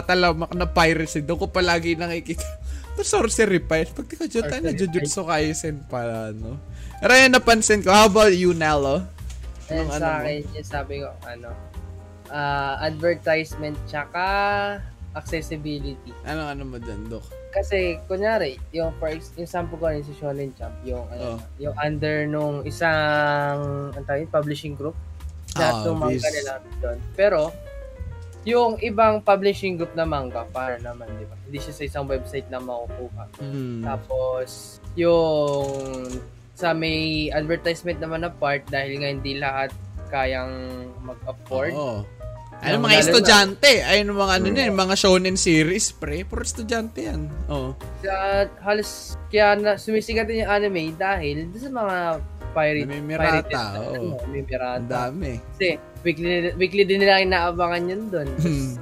talamak 0.08 0.48
na 0.56 0.64
piracy, 0.64 1.20
doon 1.20 1.44
ko 1.44 1.46
palagi 1.52 1.92
nakikita. 1.92 2.40
Ito 2.96 3.04
sorcery 3.04 3.60
fight. 3.60 3.92
Pag 3.92 4.08
di 4.08 4.16
ka 4.16 4.24
dyan, 4.24 4.44
tayo 4.48 4.62
na 4.64 4.72
Jujutsu 4.72 5.28
Kaisen 5.28 5.84
pala, 5.92 6.32
no? 6.32 6.56
Pero 7.04 7.12
yun 7.14 7.36
napansin 7.36 7.84
ko. 7.84 7.92
How 7.92 8.08
about 8.08 8.32
you, 8.32 8.56
Nelo? 8.56 9.04
And 9.68 9.86
Anong 9.86 9.92
ano 9.92 10.00
sa 10.00 10.08
mo? 10.08 10.18
akin, 10.24 10.40
yung 10.56 10.68
sabi 10.72 10.94
ko, 11.04 11.08
ano, 11.28 11.48
ah, 12.32 12.74
advertisement 12.80 13.76
tsaka 13.84 14.24
accessibility. 15.18 16.14
Ano 16.22 16.46
ano 16.46 16.62
mo 16.62 16.78
dyan, 16.78 17.10
Dok? 17.10 17.26
Kasi, 17.50 17.98
kunyari, 18.06 18.60
yung 18.70 18.94
for 18.96 19.10
yung 19.10 19.48
sample 19.48 19.76
ko 19.76 19.88
rin 19.88 20.04
si 20.04 20.14
Shonen 20.14 20.54
Jump, 20.54 20.78
yung, 20.84 21.04
ano, 21.08 21.36
Oh. 21.36 21.38
yung 21.58 21.74
under 21.74 22.24
nung 22.24 22.62
isang, 22.62 23.58
ang 23.90 24.04
tawag 24.04 24.24
yun, 24.24 24.30
publishing 24.30 24.74
group. 24.74 24.94
Lahat 25.56 25.82
Ah, 25.82 25.84
ng 25.84 25.98
manga 25.98 26.28
nila 26.30 26.52
doon. 26.78 26.98
Pero, 27.14 27.50
yung 28.44 28.78
ibang 28.78 29.18
publishing 29.18 29.74
group 29.74 29.90
na 29.92 30.04
manga, 30.04 30.46
para 30.46 30.78
naman, 30.78 31.08
di 31.18 31.26
ba? 31.26 31.34
Hindi 31.42 31.58
siya 31.58 31.74
sa 31.74 31.84
isang 31.84 32.06
website 32.06 32.46
na 32.46 32.60
makukuha. 32.60 33.24
Hmm. 33.40 33.82
Tapos, 33.82 34.78
yung 34.94 35.66
sa 36.52 36.74
may 36.74 37.30
advertisement 37.30 37.98
naman 37.98 38.22
na 38.22 38.30
part 38.30 38.66
dahil 38.66 38.98
nga 38.98 39.08
hindi 39.08 39.38
lahat 39.38 39.70
kayang 40.08 40.52
mag-afford. 41.00 41.72
Oo. 41.72 42.02
Ano 42.60 42.76
mga 42.78 42.90
lalo 42.90 42.90
na- 42.90 43.04
estudyante? 43.04 43.70
Ayun 43.82 44.08
mga 44.10 44.32
ano 44.34 44.46
Mm. 44.46 44.56
yan, 44.56 44.72
mga 44.74 44.94
shonen 44.94 45.36
series, 45.36 45.86
pre. 45.92 46.22
Puro 46.22 46.42
estudyante 46.42 47.00
yan. 47.04 47.30
Oo. 47.46 47.78
Kaya 48.02 48.18
halos, 48.60 48.90
kaya 49.26 49.54
na, 49.54 49.70
sumisikat 49.74 50.26
din 50.26 50.42
yung 50.42 50.50
anime 50.50 50.90
dahil 50.92 51.46
sa 51.54 51.68
mga 51.68 51.96
pirate, 52.50 52.88
Namimirata, 52.88 53.22
pirated 53.22 53.52
na, 53.52 53.62
oo. 53.62 53.82
ano, 53.88 53.94
Ang 53.94 54.10
Namimirata. 54.24 54.90
dami. 55.06 55.32
Kasi, 55.52 55.68
weekly, 56.02 56.28
weekly 56.54 56.82
din 56.82 56.98
nila 56.98 57.20
inaabangan 57.20 57.82
yun 57.86 58.02
doon. 58.08 58.28
Hmm. 58.38 58.74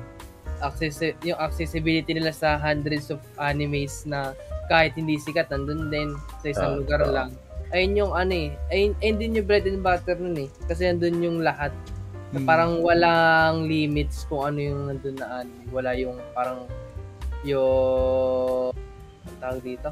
access 0.58 1.04
yung 1.20 1.36
accessibility 1.36 2.16
nila 2.16 2.32
sa 2.32 2.56
hundreds 2.56 3.12
of 3.12 3.20
animes 3.36 4.08
na 4.08 4.32
kahit 4.66 4.96
hindi 4.96 5.20
sikat 5.20 5.52
nandun 5.52 5.92
din 5.92 6.08
sa 6.40 6.46
isang 6.48 6.72
Ah, 6.72 6.78
lugar 6.80 7.00
ah. 7.02 7.12
lang. 7.12 7.30
Ayun 7.68 7.92
yung 7.94 8.12
ano 8.14 8.32
eh. 8.32 8.56
Ayun, 8.72 8.96
ayun 8.96 9.16
din 9.20 9.36
yung 9.36 9.44
bread 9.44 9.68
and 9.68 9.84
butter 9.84 10.16
nun 10.16 10.32
eh. 10.38 10.48
Kasi 10.64 10.88
nandun 10.88 11.20
yung 11.20 11.38
lahat. 11.40 11.76
Na 12.37 12.38
Hmm. 12.38 12.44
parang 12.44 12.72
walang 12.79 13.64
limits 13.64 14.29
kung 14.29 14.44
ano 14.44 14.59
yung 14.61 14.81
nandun 14.87 15.16
na 15.16 15.40
anime. 15.40 15.64
Wala 15.72 15.96
yung 15.96 16.20
parang 16.31 16.68
yung 17.42 18.77
ang 19.25 19.37
tawag 19.40 19.62
dito. 19.62 19.88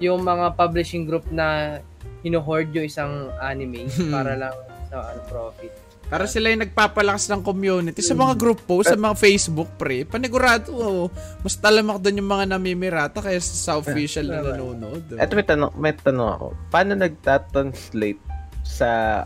Yung 0.00 0.20
mga 0.20 0.56
publishing 0.56 1.04
group 1.04 1.28
na 1.28 1.78
hino-hoard 2.22 2.72
yung 2.72 2.86
isang 2.86 3.12
anime 3.36 3.84
para 4.08 4.32
lang 4.32 4.54
sa 4.88 5.12
ano 5.12 5.20
profit. 5.28 5.72
Para 6.08 6.24
sila 6.24 6.48
yung 6.48 6.60
nagpapalakas 6.60 7.24
ng 7.26 7.40
community 7.40 8.00
sa 8.00 8.12
mga 8.12 8.36
group 8.36 8.60
post, 8.62 8.88
sa 8.88 8.96
mga 8.96 9.16
Facebook, 9.16 9.68
pre. 9.76 10.04
Panigurado, 10.04 10.68
oh, 10.70 11.06
mas 11.40 11.56
talamak 11.56 12.00
doon 12.00 12.20
yung 12.20 12.28
mga 12.28 12.44
namimirata 12.50 13.20
kaysa 13.20 13.52
sa 13.54 13.72
official 13.76 14.28
na 14.28 14.40
nanonood. 14.42 15.04
oh. 15.08 15.16
Eto 15.16 15.32
may 15.32 15.46
tanong, 15.46 15.72
may 15.74 15.92
tanong 15.92 16.30
ako. 16.30 16.46
Paano 16.68 16.96
nagtatranslate 16.96 18.20
sa 18.60 19.24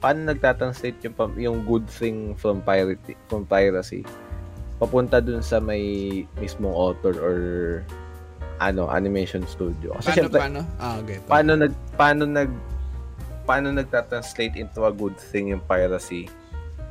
paano 0.00 0.24
nagtatranslate 0.26 0.96
yung 1.04 1.14
yung 1.36 1.58
good 1.62 1.84
thing 1.86 2.32
from 2.34 2.60
piracy 2.60 3.12
from 3.28 3.44
piracy 3.44 4.00
papunta 4.80 5.20
dun 5.20 5.44
sa 5.44 5.60
may 5.60 5.82
mismong 6.40 6.72
author 6.72 7.12
or 7.20 7.36
ano 8.58 8.88
animation 8.88 9.44
studio 9.44 9.92
kasi 10.00 10.08
Paano, 10.08 10.16
syempre 10.16 10.40
paano? 10.40 10.60
Ah, 10.76 10.94
okay. 11.00 11.16
paano 11.24 11.50
nag 11.54 11.72
paano 11.94 12.22
nag 12.24 12.50
paano 13.44 13.68
nagtatranslate 13.72 14.56
into 14.56 14.84
a 14.84 14.92
good 14.92 15.16
thing 15.16 15.52
yung 15.52 15.60
piracy 15.64 16.28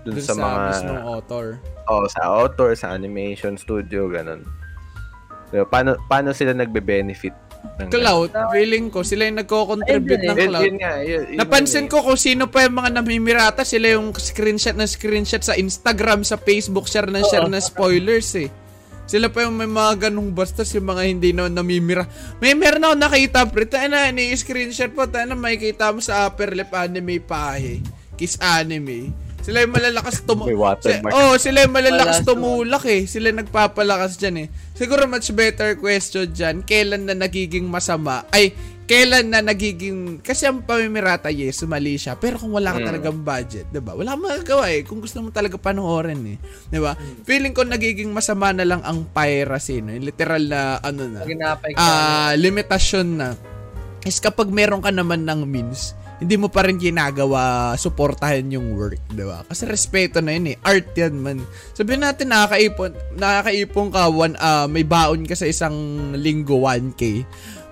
dun, 0.05 0.13
Dun 0.15 0.21
sa, 0.21 0.33
mga 0.37 0.59
mismong 0.69 1.01
author. 1.03 1.45
oh, 1.89 2.05
sa 2.07 2.21
author 2.29 2.73
sa 2.73 2.93
animation 2.93 3.57
studio 3.57 4.05
ganun 4.07 4.45
Diba? 5.49 5.65
paano 5.65 5.97
paano 6.05 6.29
sila 6.29 6.53
nagbe-benefit 6.53 7.33
ng 7.59 7.91
Cloud, 7.91 8.29
feeling 8.51 8.87
ko, 8.91 9.03
sila 9.03 9.27
yung 9.27 9.39
nagko-contribute 9.39 10.23
ng 10.23 10.37
yun 10.39 10.77
nga, 10.79 10.93
yun- 11.03 11.27
yun 11.31 11.37
Napansin 11.39 11.87
yun 11.87 11.87
eh. 11.87 11.91
ko 11.91 11.97
kung 12.03 12.19
sino 12.19 12.47
pa 12.47 12.67
yung 12.67 12.75
mga 12.75 12.89
namimirata, 12.99 13.61
sila 13.63 13.95
yung 13.95 14.11
screenshot 14.15 14.75
na 14.75 14.87
screenshot 14.87 15.43
sa 15.43 15.55
Instagram, 15.55 16.23
sa 16.23 16.35
Facebook, 16.39 16.87
share 16.87 17.07
na 17.07 17.23
share 17.23 17.47
na 17.47 17.59
spoilers 17.59 18.31
eh. 18.35 18.51
Sila 19.09 19.25
pa 19.33 19.41
yung 19.41 19.57
may 19.57 19.65
mga 19.65 20.07
ganong 20.07 20.29
bastos, 20.37 20.69
yung 20.77 20.85
mga 20.85 21.03
hindi 21.09 21.33
na 21.33 21.49
namimira. 21.49 22.05
May 22.37 22.53
meron 22.53 22.85
ako 22.85 22.95
nakita, 22.95 23.39
pre, 23.49 23.65
tayo 23.65 23.89
na, 23.89 24.13
ni-screenshot 24.13 24.93
po, 24.93 25.09
tayo 25.09 25.25
na 25.25 25.33
makikita 25.33 25.89
mo 25.89 25.97
sa 25.97 26.29
upper 26.29 26.53
lip 26.53 26.69
anime 26.77 27.17
pahe. 27.17 27.81
Kiss 28.13 28.37
anime. 28.37 29.28
Sila 29.49 29.65
yung 29.65 29.73
malalakas 29.73 30.15
tumu... 30.21 30.45
May 30.45 30.53
watermark. 30.53 31.09
Si- 31.09 31.17
oh, 31.17 31.33
sila 31.41 31.57
yung 31.65 31.73
malalakas 31.73 32.21
tumulak 32.21 32.85
eh. 32.85 33.09
Sila 33.09 33.33
yung 33.33 33.41
nagpapalakas 33.41 34.21
dyan 34.21 34.45
eh. 34.45 34.47
Siguro 34.77 35.09
much 35.09 35.33
better 35.33 35.73
question 35.81 36.29
dyan, 36.29 36.61
kailan 36.61 37.09
na 37.09 37.17
nagiging 37.17 37.65
masama? 37.65 38.29
Ay, 38.29 38.53
kailan 38.85 39.33
na 39.33 39.41
nagiging... 39.41 40.21
Kasi 40.21 40.45
ang 40.45 40.61
pamimirata, 40.61 41.33
yes, 41.33 41.65
mali 41.65 41.97
siya. 41.97 42.13
Pero 42.13 42.37
kung 42.37 42.53
wala 42.53 42.77
ka 42.77 42.79
Mm. 42.81 42.87
talagang 42.93 43.17
budget, 43.25 43.65
di 43.73 43.81
ba? 43.81 43.97
Wala 43.97 44.13
kang 44.13 44.23
magagawa 44.29 44.65
eh. 44.69 44.85
Kung 44.85 45.01
gusto 45.01 45.17
mo 45.25 45.33
talaga 45.33 45.57
panoorin 45.57 46.21
eh. 46.29 46.37
Di 46.69 46.77
ba? 46.77 46.93
Feeling 47.25 47.57
ko 47.57 47.65
nagiging 47.65 48.13
masama 48.13 48.53
na 48.53 48.69
lang 48.69 48.85
ang 48.85 49.09
piracy, 49.09 49.81
no? 49.81 49.97
Yung 49.97 50.05
literal 50.05 50.45
na, 50.45 50.77
ano 50.85 51.09
na, 51.09 51.25
ah 51.73 52.37
limitasyon 52.37 53.07
na 53.17 53.33
is 54.05 54.21
kapag 54.21 54.47
meron 54.47 54.79
ka 54.79 54.93
naman 54.93 55.27
ng 55.27 55.43
means, 55.43 55.91
hindi 56.19 56.35
mo 56.35 56.51
pa 56.51 56.67
rin 56.67 56.75
ginagawa 56.75 57.73
suportahan 57.79 58.51
yung 58.51 58.75
work, 58.75 58.99
di 59.07 59.23
ba? 59.23 59.47
Kasi 59.47 59.63
respeto 59.63 60.19
na 60.19 60.35
yun 60.35 60.51
eh. 60.51 60.57
Art 60.67 60.91
yan 60.91 61.15
man. 61.15 61.39
Sabihin 61.71 62.03
natin 62.03 62.35
nakakaipon, 62.35 62.91
nakakaipon 63.15 63.87
ka, 63.87 64.11
one, 64.11 64.35
ah, 64.35 64.67
may 64.67 64.83
baon 64.83 65.23
ka 65.23 65.35
sa 65.39 65.47
isang 65.47 65.75
linggo, 66.19 66.59
1K. 66.59 67.23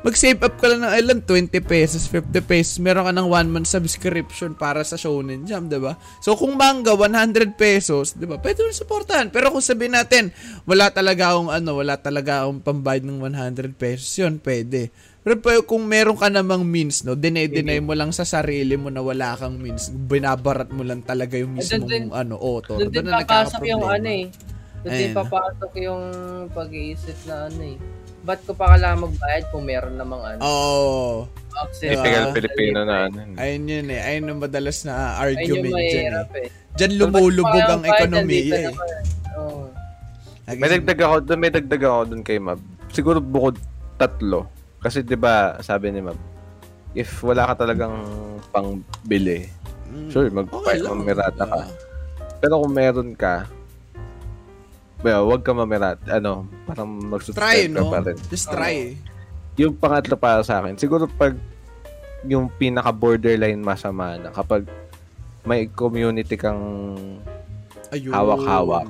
Mag-save 0.07 0.39
up 0.39 0.55
ka 0.55 0.71
lang 0.71 0.87
ng 0.87 0.93
ilan, 1.03 1.19
20 1.19 1.59
pesos, 1.67 2.07
50 2.07 2.39
pesos. 2.47 2.79
Meron 2.79 3.09
ka 3.09 3.13
ng 3.17 3.27
one 3.27 3.49
month 3.51 3.67
subscription 3.67 4.55
para 4.55 4.79
sa 4.87 4.95
Shonen 4.95 5.43
Jump, 5.43 5.67
di 5.67 5.83
ba? 5.83 5.99
So 6.23 6.39
kung 6.39 6.55
manga, 6.55 6.95
100 6.95 7.59
pesos, 7.59 8.15
di 8.15 8.23
ba? 8.23 8.39
Pwede 8.39 8.63
mo 8.63 8.71
suportahan. 8.71 9.33
Pero 9.33 9.51
kung 9.51 9.59
sabihin 9.59 9.99
natin, 9.99 10.31
wala 10.63 10.93
talaga 10.95 11.35
akong 11.35 11.51
ano, 11.51 11.75
wala 11.75 11.99
talaga 11.99 12.47
akong 12.47 12.63
pambayad 12.63 13.03
ng 13.03 13.19
100 13.19 13.75
pesos, 13.75 14.07
yun, 14.15 14.39
pwede. 14.39 14.95
Pero 15.29 15.59
kung 15.61 15.83
meron 15.83 16.15
ka 16.15 16.27
namang 16.27 16.63
means, 16.63 17.03
no, 17.03 17.11
dinay-deny 17.13 17.79
mo 17.79 17.91
lang 17.91 18.09
sa 18.09 18.23
sarili 18.23 18.73
mo 18.73 18.87
na 18.87 19.01
wala 19.01 19.35
kang 19.35 19.57
means, 19.57 19.91
binabarat 19.91 20.71
mo 20.71 20.81
lang 20.81 21.01
talaga 21.01 21.35
yung 21.35 21.53
Eh, 21.53 21.59
mismong 21.59 21.83
din- 21.83 22.07
ano, 22.09 22.35
author. 22.35 22.79
doon 22.79 22.87
din 22.87 23.03
Doon 23.03 23.07
na 23.09 23.19
papasok 23.21 23.61
yung 23.61 23.83
nagkakaproblema. 23.83 23.91
ano 23.91 24.09
eh. 24.09 24.25
Doon 24.77 24.93
din 24.93 25.11
papasok 25.11 25.71
yung 25.77 26.01
pag-iisip 26.49 27.17
na 27.25 27.35
ano 27.45 27.61
eh. 27.65 27.77
Ba't 28.23 28.39
ko 28.43 28.51
pa 28.51 28.65
kailangan 28.69 28.99
magbayad 29.03 29.43
kung 29.49 29.63
meron 29.63 29.95
namang 29.95 30.23
ano? 30.25 30.39
Oo. 30.41 31.27
access? 31.57 31.89
Typical 31.89 32.23
Diba? 32.23 32.35
Filipino 32.37 32.79
na 32.83 32.95
ano. 33.07 33.17
Ayun 33.35 33.65
yun 33.65 33.87
eh. 33.89 33.99
Ayun 33.99 34.29
ang 34.29 34.39
madalas 34.39 34.77
na 34.83 34.93
Ayun 35.17 35.41
yung 35.41 35.41
argument 35.57 35.73
dyan 35.73 35.73
eh. 35.73 35.95
mahirap 36.05 36.31
eh. 36.35 36.47
Diyan 36.77 36.93
lumulubog 36.95 37.65
ang 37.67 37.83
ekonomiya 37.83 38.57
eh. 38.61 38.73
Lagi 40.45 40.59
May 40.61 40.69
dagdag 40.71 40.99
ako, 41.01 41.15
doon 41.21 41.39
may 41.41 41.49
dagdag 41.49 41.83
ako 41.83 42.01
doon 42.07 42.21
kay 42.21 42.37
Mab. 42.37 42.59
Siguro 42.87 43.19
bukod 43.19 43.57
tatlo. 43.97 44.47
Kasi 44.77 45.01
'di 45.01 45.17
ba, 45.17 45.57
sabi 45.59 45.89
ni 45.89 46.01
Mab, 46.01 46.17
if 46.93 47.09
wala 47.21 47.49
ka 47.49 47.65
talagang 47.65 47.93
pangbili, 48.53 49.49
Mm. 49.87 50.11
sure, 50.11 50.27
mag 50.27 50.51
Okay 50.51 50.83
mamirata 50.83 51.47
ka. 51.47 51.63
Pero 52.43 52.59
kung 52.59 52.73
meron 52.75 53.15
ka, 53.15 53.47
well, 54.99 55.25
wag 55.31 55.41
ka 55.41 55.55
mamirata. 55.55 56.03
Ano, 56.11 56.43
parang 56.67 56.99
Try, 56.99 57.07
mag-subscribe 57.07 57.71
ka 57.71 57.79
no? 57.79 57.89
pa 57.89 57.99
rin. 58.03 58.17
Just 58.27 58.47
try. 58.51 58.75
Yung 59.57 59.73
pangatlo 59.73 60.19
para 60.19 60.43
sa 60.43 60.59
akin, 60.61 60.75
siguro 60.77 61.07
pag 61.07 61.33
yung 62.27 62.51
pinaka 62.51 62.91
borderline 62.91 63.61
masama 63.61 64.19
na 64.19 64.29
kapag 64.29 64.67
may 65.47 65.69
community 65.71 66.35
kang 66.35 66.59
Ayun. 67.87 68.11
Hawak-hawak. 68.11 68.83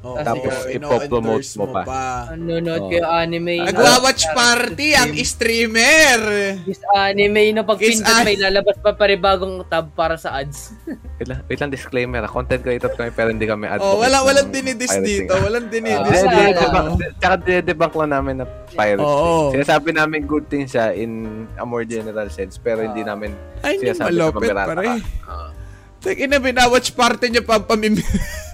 Oh, 0.00 0.16
Tapos 0.16 0.64
ipopromote 0.64 1.12
ino-endorse 1.44 1.52
mo 1.54 1.66
pa. 1.68 1.84
Nanonood 2.32 2.82
Oo. 2.82 2.88
kayo 2.88 3.04
anime. 3.04 3.60
Nagwa-watch 3.60 4.32
party 4.32 4.96
ang 4.96 5.12
streamer. 5.20 6.20
This 6.64 6.80
anime 6.90 7.52
na 7.52 7.60
pag 7.60 7.76
pindutan 7.76 8.08
an- 8.08 8.24
may 8.24 8.32
lalabas 8.34 8.80
pa 8.80 8.96
panibagong 8.96 9.60
tab 9.68 9.92
para 9.92 10.16
sa 10.16 10.40
ads. 10.40 10.72
Wait 11.14 11.28
lang, 11.28 11.44
wait 11.44 11.60
lang 11.60 11.68
disclaimer. 11.68 12.20
ah. 12.20 12.32
Content 12.32 12.58
creator 12.58 12.88
kami 12.90 13.12
pero 13.12 13.28
hindi 13.28 13.44
kami 13.44 13.68
advocate. 13.68 13.92
Oh, 13.92 14.00
wala 14.00 14.24
walang 14.24 14.48
ng 14.48 14.54
dinidis 14.54 14.94
dito. 14.98 15.36
Walang 15.36 15.66
Ah, 15.66 15.70
dinidis 15.70 16.18
hindi, 16.18 16.42
dito. 16.48 16.64
Tsaka 17.20 17.34
debunk 17.60 17.92
lang 17.94 18.10
namin 18.10 18.34
na 18.40 18.46
piracy. 18.72 19.04
Oo. 19.04 19.52
Sinasabi 19.52 19.90
namin 19.92 20.24
good 20.24 20.48
thing 20.48 20.64
siya 20.64 20.90
in 20.90 21.28
a 21.54 21.64
more 21.64 21.84
general 21.84 22.32
sense 22.32 22.56
pero 22.56 22.80
hindi 22.80 23.04
Ah. 23.04 23.12
namin 23.12 23.36
Ay, 23.60 23.76
sinasabi 23.76 24.16
na 24.16 24.32
malupit 24.32 24.48
mamirata 24.48 24.68
pare. 24.72 24.80
ka. 24.80 24.94
Tek, 26.00 26.16
ina, 26.18 26.40
binawatch 26.40 26.96
party 26.96 27.28
niya 27.28 27.44
pa 27.44 27.60
pamimi. 27.60 28.00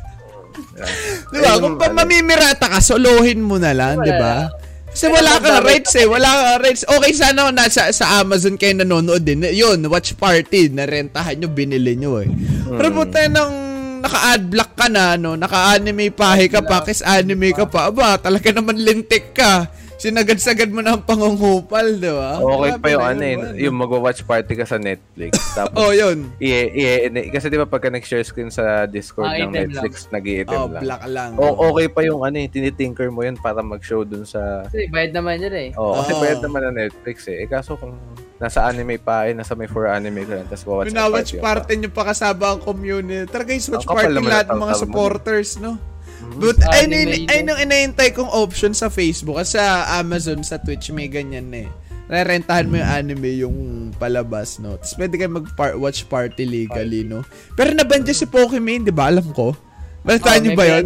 Yeah. 0.77 0.93
di 1.33 1.39
ba? 1.41 1.53
Kung 1.57 1.81
pa 1.81 1.89
ano, 1.89 2.05
mamimirata 2.05 2.69
ka, 2.69 2.79
solohin 2.85 3.41
mo 3.41 3.57
na 3.57 3.73
lang, 3.73 3.97
di 4.01 4.13
ba? 4.13 4.53
Kasi 4.97 5.13
wala 5.13 5.37
kang 5.41 5.61
dami- 5.61 5.69
rights 5.77 5.93
eh. 5.93 6.09
Wala 6.09 6.29
kang 6.29 6.61
rights. 6.65 6.89
Okay, 6.89 7.13
sana 7.13 7.53
nasa 7.53 7.93
sa 7.93 8.21
Amazon 8.21 8.57
kayo 8.57 8.81
nanonood 8.81 9.21
din. 9.21 9.45
Yun, 9.45 9.85
watch 9.93 10.17
party. 10.17 10.73
Narentahan 10.73 11.37
nyo, 11.37 11.53
binili 11.53 12.01
nyo 12.01 12.25
eh. 12.25 12.29
Pero 12.65 12.89
puta 12.93 13.29
nang 13.29 13.53
naka-adblock 14.01 14.73
ka 14.73 14.89
na, 14.89 15.21
no? 15.21 15.37
Naka-anime 15.37 16.09
pahe 16.13 16.49
ka 16.49 16.65
pa, 16.65 16.81
kiss 16.81 17.05
anime 17.05 17.53
ka 17.53 17.69
pa. 17.69 17.93
Aba, 17.93 18.17
talaga 18.17 18.49
naman 18.57 18.81
lintik 18.81 19.37
ka. 19.37 19.69
Sinagad-sagad 19.97 20.69
mo 20.69 20.81
na 20.81 20.93
ang 20.93 21.03
pangungupal, 21.03 21.97
di 21.97 22.07
ba? 22.07 22.37
Okay 22.37 22.71
Grabe 22.71 22.81
pa 22.81 22.89
yung 22.91 23.07
ano 23.07 23.23
yun, 23.23 23.41
eh, 23.49 23.65
yung 23.65 23.77
mag-watch 23.77 24.21
party 24.23 24.53
ka 24.53 24.65
sa 24.65 24.77
Netflix. 24.77 25.33
Tapos, 25.57 25.73
Oh, 25.75 25.89
yun. 25.89 26.29
i- 26.37 26.69
i- 26.69 27.09
i- 27.09 27.29
kasi 27.29 27.49
di 27.49 27.57
ba 27.57 27.65
pagka 27.65 27.89
nag-share 27.89 28.21
screen 28.21 28.49
sa 28.49 28.85
Discord 28.85 29.27
Ah, 29.27 29.41
ng 29.41 29.51
Netflix, 29.51 30.07
nag-i-item 30.11 30.53
Oh, 30.55 30.69
lang. 30.69 30.83
black 30.85 31.03
lang. 31.09 31.31
O, 31.35 31.45
okay 31.71 31.89
pa 31.89 32.05
yung 32.05 32.21
ano 32.21 32.37
eh, 32.37 32.47
tinitinker 32.47 33.09
mo 33.09 33.25
yun 33.25 33.35
para 33.35 33.59
mag-show 33.59 34.05
dun 34.05 34.23
sa... 34.23 34.69
Kasi 34.69 34.85
bayad 34.87 35.17
naman 35.17 35.41
yun 35.41 35.55
eh. 35.55 35.69
Oh, 35.75 35.97
kasi 35.97 36.13
Oo. 36.13 36.21
bayad 36.21 36.39
naman 36.41 36.61
na 36.63 36.73
Netflix 36.79 37.17
eh. 37.27 37.41
Eh 37.41 37.49
kaso 37.49 37.75
kung 37.75 37.97
nasa 38.37 38.63
anime 38.63 39.01
pa 39.01 39.25
eh, 39.25 39.33
nasa 39.33 39.57
may 39.57 39.65
for 39.65 39.89
anime 39.89 40.23
ka 40.23 40.37
lang, 40.37 40.47
tapos 40.47 40.65
watch 40.67 40.93
Pinawatch 40.93 41.31
party. 41.33 41.41
party 41.41 41.73
nyo 41.81 41.89
pa 41.89 42.03
kasama 42.05 42.45
ang 42.53 42.61
community. 42.61 43.25
Talaga 43.27 43.49
yung 43.49 43.65
watch 43.73 43.89
party 43.89 44.13
lahat 44.15 44.45
ng 44.45 44.53
ng 44.53 44.61
mga 44.61 44.75
supporters, 44.77 45.57
no? 45.57 45.81
Mm-hmm. 46.17 46.39
But 46.39 46.59
ayun 46.63 46.91
Anime, 46.91 46.97
ayun- 47.13 47.29
ayun 47.29 47.47
ang 47.49 47.61
inahintay 47.61 48.09
kong 48.11 48.29
option 48.29 48.73
sa 48.73 48.89
Facebook 48.89 49.37
at 49.37 49.47
sa 49.47 49.63
Amazon, 49.95 50.41
sa 50.41 50.57
Twitch, 50.57 50.89
may 50.91 51.07
ganyan 51.07 51.49
na 51.49 51.65
eh. 51.65 51.71
Rerentahan 52.07 52.71
mo 52.71 52.79
yung 52.79 52.87
anime 52.87 53.31
yung 53.37 53.57
palabas, 53.93 54.57
no? 54.57 54.79
Tapos 54.79 54.95
pwede 54.95 55.19
kayo 55.19 55.31
mag-watch 55.33 56.07
party 56.07 56.47
legally, 56.47 57.03
no? 57.03 57.27
Pero 57.53 57.75
nabandya 57.75 58.15
si 58.15 58.25
Pokemon, 58.25 58.87
di 58.87 58.95
ba? 58.95 59.11
Alam 59.11 59.35
ko. 59.35 59.59
Balitaan 60.07 60.39
Oh, 60.39 60.43
niyo 60.47 60.51
may 60.55 60.57
ba 60.57 60.65
yun? 60.71 60.85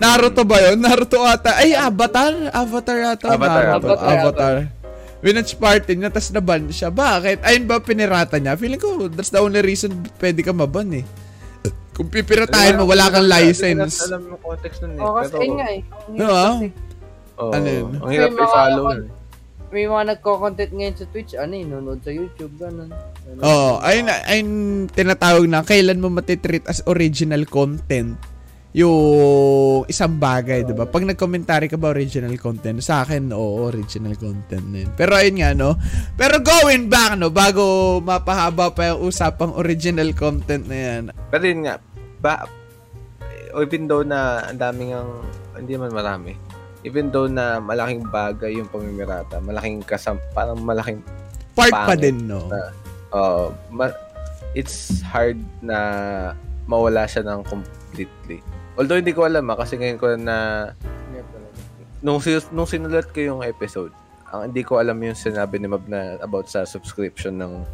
Naruto 0.00 0.42
ba 0.48 0.56
yun? 0.64 0.80
Naruto 0.80 1.20
ata. 1.20 1.60
Ay, 1.60 1.76
Avatar? 1.76 2.32
Avatar 2.48 2.96
yata. 2.96 3.26
Avatar, 3.28 3.64
Naruto. 3.68 3.92
Avatar. 3.92 4.08
Avatar. 4.08 4.56
Winatch 5.18 5.52
party 5.52 5.98
niya, 5.98 6.08
tapos 6.08 6.32
naban 6.32 6.64
siya. 6.70 6.88
Bakit? 6.88 7.44
Ayun 7.44 7.68
ba 7.68 7.82
pinirata 7.82 8.40
niya? 8.40 8.56
Feeling 8.56 8.80
ko, 8.80 9.10
that's 9.12 9.28
the 9.28 9.42
only 9.42 9.60
reason 9.60 9.90
pwede 10.16 10.40
ka 10.40 10.56
maban 10.56 10.88
eh. 10.94 11.04
Kung 11.98 12.08
pipiratahin 12.08 12.78
mo, 12.78 12.86
wala 12.86 13.10
kang 13.10 13.26
license. 13.26 14.06
Alam 14.06 14.30
mo 14.30 14.38
context 14.38 14.78
nun 14.80 14.94
eh. 14.94 15.02
Oo, 15.02 15.18
kasi 15.18 15.46
nga 15.50 15.66
eh. 15.68 15.80
Diba? 16.08 16.42
oo, 17.36 17.50
Ano 17.50 17.66
yun? 17.66 17.90
Ang 17.98 18.10
hirap 18.14 18.30
May 18.30 18.38
mga- 18.38 18.46
i-follow. 18.46 18.84
eh. 18.88 19.00
May 19.68 19.84
mga 19.84 20.04
nagko-content 20.08 20.72
ngayon 20.72 20.96
sa 20.96 21.04
Twitch, 21.10 21.32
ano 21.34 21.52
eh, 21.52 21.64
nanonood 21.66 22.00
sa 22.00 22.08
YouTube, 22.08 22.54
ganun. 22.56 22.88
Oo, 23.36 23.70
sa- 23.76 23.84
ayun, 23.84 24.06
ayun 24.08 24.50
tinatawag 24.88 25.44
na 25.44 25.60
kailan 25.60 26.00
mo 26.00 26.08
matitreat 26.08 26.64
as 26.64 26.80
original 26.86 27.44
content 27.44 28.16
yung 28.70 28.94
isang 29.84 30.16
bagay, 30.16 30.60
'di 30.60 30.70
ba? 30.70 30.84
Pag 30.84 31.02
nag-commentary 31.02 31.66
ka 31.66 31.74
ba 31.74 31.88
original 31.88 32.36
content, 32.36 32.78
sa 32.78 33.00
akin 33.00 33.32
oo, 33.32 33.64
original 33.64 34.12
content 34.14 34.60
na 34.62 34.84
yun. 34.84 34.92
Pero 34.92 35.16
ayun 35.16 35.36
nga 35.36 35.50
no. 35.52 35.74
Pero 36.14 36.38
going 36.38 36.86
back 36.86 37.16
no, 37.16 37.28
bago 37.28 37.64
mapahaba 37.98 38.70
pa 38.70 38.92
yung 38.92 39.08
usapang 39.08 39.56
original 39.56 40.12
content 40.12 40.64
na 40.64 40.76
yan. 40.76 41.02
Pero 41.26 41.44
yun 41.44 41.60
nga, 41.64 41.80
ba, 42.18 42.46
even 43.56 43.88
though 43.88 44.04
na 44.04 44.44
ang 44.46 44.58
daming 44.58 44.92
ang, 44.94 45.10
hindi 45.56 45.74
man 45.74 45.90
marami, 45.90 46.36
even 46.84 47.10
though 47.10 47.26
na 47.26 47.58
malaking 47.58 48.06
bagay 48.08 48.58
yung 48.58 48.70
pamimirata, 48.70 49.40
malaking 49.42 49.82
kasam, 49.82 50.20
parang 50.32 50.60
malaking, 50.62 51.02
Part 51.58 51.74
pa 51.74 51.94
din 51.98 52.30
no. 52.30 52.46
uh, 53.10 53.50
ma- 53.66 53.98
it's 54.54 55.02
hard 55.02 55.38
na 55.58 55.78
mawala 56.70 57.02
siya 57.10 57.26
ng 57.26 57.42
completely. 57.50 58.38
Although 58.78 59.02
hindi 59.02 59.10
ko 59.10 59.26
alam 59.26 59.50
ah, 59.50 59.58
kasi 59.58 59.74
ngayon 59.74 59.98
ko 59.98 60.06
na, 60.14 60.36
nung, 61.98 62.22
nung 62.54 62.68
sinulat 62.68 63.10
ko 63.10 63.18
yung 63.18 63.42
episode, 63.42 63.90
ang 64.30 64.52
hindi 64.52 64.62
ko 64.62 64.78
alam 64.78 64.94
yung 65.02 65.18
sinabi 65.18 65.58
ni 65.58 65.66
Mab 65.66 65.82
na 65.90 66.14
about 66.22 66.46
sa 66.46 66.62
subscription 66.62 67.42
ng 67.42 67.64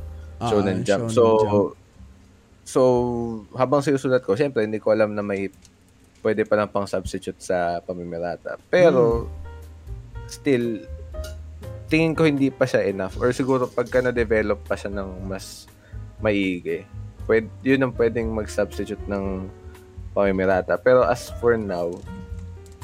Ah, 0.43 0.51
Shonen 0.51 0.83
Shonen 0.83 0.87
Jump. 0.87 1.05
so, 1.15 1.23
Jump. 1.41 1.79
So, 2.65 2.81
habang 3.55 3.81
sinusulat 3.81 4.21
ko, 4.21 4.35
syempre, 4.35 4.65
hindi 4.65 4.81
ko 4.81 4.91
alam 4.91 5.13
na 5.13 5.21
may 5.21 5.49
pwede 6.21 6.43
pa 6.43 6.57
lang 6.57 6.73
pang 6.73 6.89
substitute 6.89 7.39
sa 7.39 7.79
pamimirata. 7.79 8.57
Pero, 8.67 9.29
still, 10.25 10.83
tingin 11.87 12.17
ko 12.17 12.25
hindi 12.25 12.49
pa 12.49 12.65
siya 12.65 12.83
enough. 12.83 13.21
Or 13.21 13.31
siguro 13.31 13.69
pagka 13.69 14.01
na-develop 14.01 14.65
pa 14.65 14.75
siya 14.75 14.89
ng 14.91 15.29
mas 15.29 15.69
maigi, 16.19 16.83
pwede, 17.29 17.47
yun 17.61 17.85
ang 17.85 17.93
pwedeng 17.93 18.33
mag-substitute 18.33 19.05
ng 19.05 19.47
pamimirata. 20.11 20.81
Pero 20.81 21.05
as 21.05 21.29
for 21.39 21.61
now, 21.61 21.93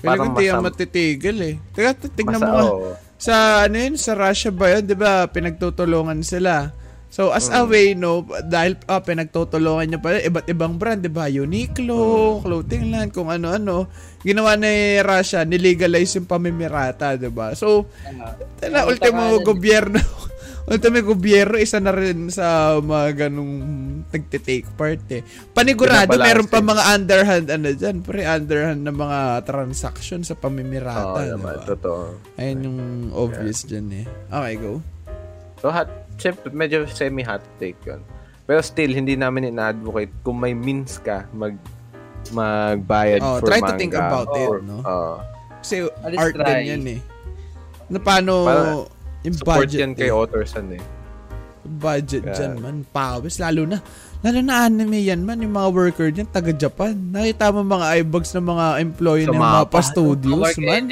Pero 0.01 0.16
parang 0.16 0.27
hindi 0.33 0.49
yan 0.49 0.61
masam- 0.61 0.66
matitigil 0.69 1.38
eh. 1.40 1.55
Teka, 1.73 1.90
tignan 2.12 2.40
masa, 2.40 2.45
mo 2.45 2.53
nga. 2.53 2.64
oo. 2.66 2.90
Sa 3.21 3.35
ano 3.69 3.77
yun, 3.77 3.97
sa 4.01 4.16
Russia 4.16 4.49
ba 4.49 4.73
yun, 4.73 4.85
'di 4.88 4.97
ba? 4.97 5.29
Pinagtutulungan 5.29 6.25
sila. 6.25 6.73
So 7.11 7.35
as 7.35 7.51
a 7.51 7.66
way 7.66 7.99
no, 7.99 8.23
dahil 8.46 8.79
ah, 8.87 9.03
pinagtutulungan 9.03 9.83
niya 9.83 9.99
pala 9.99 10.23
iba't 10.23 10.46
ibang 10.46 10.79
brand, 10.79 11.03
'di 11.03 11.11
ba? 11.11 11.27
Uniqlo, 11.27 12.38
clothing 12.38 12.94
line, 12.94 13.11
kung 13.11 13.27
ano-ano. 13.27 13.90
Ginawa 14.23 14.55
ni 14.55 15.03
Russia, 15.03 15.42
nilegalize 15.42 16.23
yung 16.23 16.31
pamimirata, 16.31 17.18
'di 17.18 17.35
ba? 17.35 17.59
So, 17.59 17.90
tala 18.62 18.87
Ang 18.87 18.94
ultimo 18.94 19.42
gobyerno. 19.42 19.99
ultimo 20.70 21.03
gobyerno 21.03 21.59
isa 21.59 21.83
na 21.83 21.90
rin 21.90 22.31
sa 22.31 22.79
mga 22.79 23.27
ganung 23.27 23.59
nagte-take 24.07 24.70
part 24.79 25.03
eh. 25.11 25.27
Panigurado 25.51 26.14
meron 26.14 26.46
pa 26.46 26.62
mga 26.62 26.94
underhand 26.94 27.46
ano 27.51 27.75
diyan, 27.75 28.07
pre 28.07 28.23
underhand 28.23 28.87
na 28.87 28.94
mga 28.94 29.51
transaction 29.51 30.23
sa 30.23 30.38
pamimirata, 30.38 31.27
'di 31.27 31.35
naman, 31.35 31.59
ba? 31.59 31.66
totoo. 31.75 32.03
Ayun 32.38 32.59
yung 32.70 32.81
obvious 33.18 33.66
dyan 33.66 33.90
eh. 33.99 34.07
Okay, 34.31 34.55
go. 34.62 34.79
So, 35.59 35.75
hot, 35.75 35.90
syempre, 36.20 36.52
medyo 36.52 36.85
semi-hot 36.87 37.40
take 37.56 37.80
yun. 37.83 38.04
Pero 38.44 38.61
still, 38.61 38.92
hindi 38.92 39.14
namin 39.14 39.48
ina-advocate 39.48 40.12
kung 40.20 40.37
may 40.37 40.52
means 40.52 41.00
ka 41.00 41.24
mag 41.33 41.56
magbayad 42.30 43.20
Oh, 43.20 43.40
for 43.40 43.48
try 43.48 43.59
manga. 43.59 43.72
to 43.72 43.80
think 43.80 43.94
about 43.94 44.28
it, 44.37 44.44
or- 44.46 44.61
no? 44.61 44.85
Oo. 44.85 45.14
Kasi 45.59 45.88
At 45.98 46.11
least 46.11 46.20
art 46.20 46.35
try. 46.37 46.44
din 46.44 46.61
yan 46.68 46.85
eh. 46.87 47.00
Na 47.88 47.98
paano 47.98 48.33
Para- 48.44 48.87
yung 49.22 49.35
support 49.35 49.64
budget 49.64 49.80
yan 49.80 49.92
kay 49.96 50.09
eh. 50.09 50.14
Otterson 50.14 50.68
eh. 50.70 50.83
budget 51.61 52.24
Kaya- 52.24 52.37
dyan 52.37 52.52
man, 52.56 52.76
pawis. 52.87 53.37
Lalo 53.37 53.64
na, 53.64 53.78
lalo 54.20 54.38
na 54.40 54.64
anime 54.64 54.96
yan 54.98 55.20
man, 55.20 55.38
yung 55.38 55.52
mga 55.52 55.68
worker 55.70 56.09
dyan, 56.09 56.24
taga 56.26 56.50
Japan. 56.50 56.96
Nakita 57.11 57.52
mo 57.52 57.61
mga 57.62 57.87
eyebags 57.94 58.33
ng 58.33 58.46
mga 58.46 58.66
employee 58.80 59.26
ng 59.28 59.37
mga 59.37 59.59
mapa. 59.61 59.70
pa 59.70 59.80
studios 59.80 60.56
man. 60.56 60.88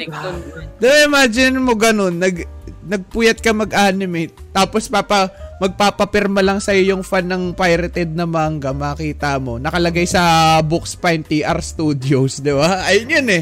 Diba 0.77 0.97
imagine 1.03 1.57
mo 1.57 1.73
ganun, 1.73 2.15
nag, 2.15 2.45
nagpuyat 2.89 3.37
ka 3.39 3.53
mag-animate, 3.53 4.33
tapos 4.49 4.89
papa, 4.89 5.29
magpapapirma 5.61 6.41
lang 6.41 6.57
sa'yo 6.57 6.95
yung 6.95 7.03
fan 7.05 7.29
ng 7.29 7.53
pirated 7.53 8.15
na 8.15 8.25
manga, 8.25 8.73
makita 8.73 9.37
mo. 9.37 9.61
Nakalagay 9.61 10.07
sa 10.09 10.57
books 10.65 10.97
pine 10.97 11.21
TR 11.21 11.59
Studios, 11.61 12.41
di 12.41 12.49
ba? 12.49 12.81
Ayun 12.89 13.21
yun 13.21 13.27
eh. 13.29 13.41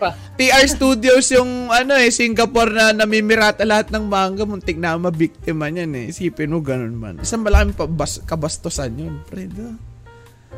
Pa. 0.00 0.16
TR 0.34 0.66
Studios 0.66 1.30
yung 1.30 1.70
ano 1.70 1.94
eh, 1.94 2.10
Singapore 2.10 2.72
na 2.74 2.84
namimirata 2.90 3.62
lahat 3.62 3.94
ng 3.94 4.04
manga, 4.08 4.42
muntik 4.42 4.80
na 4.80 4.98
mabiktima 4.98 5.70
niyan 5.70 5.92
eh. 5.94 6.04
Isipin 6.10 6.50
mo 6.50 6.58
ganun 6.58 6.96
man. 6.98 7.22
Isang 7.22 7.46
malaking 7.46 7.78
pabas, 7.78 8.18
kabastusan 8.26 8.96
yun, 8.98 9.22
pre. 9.30 9.46
diba? 9.46 9.76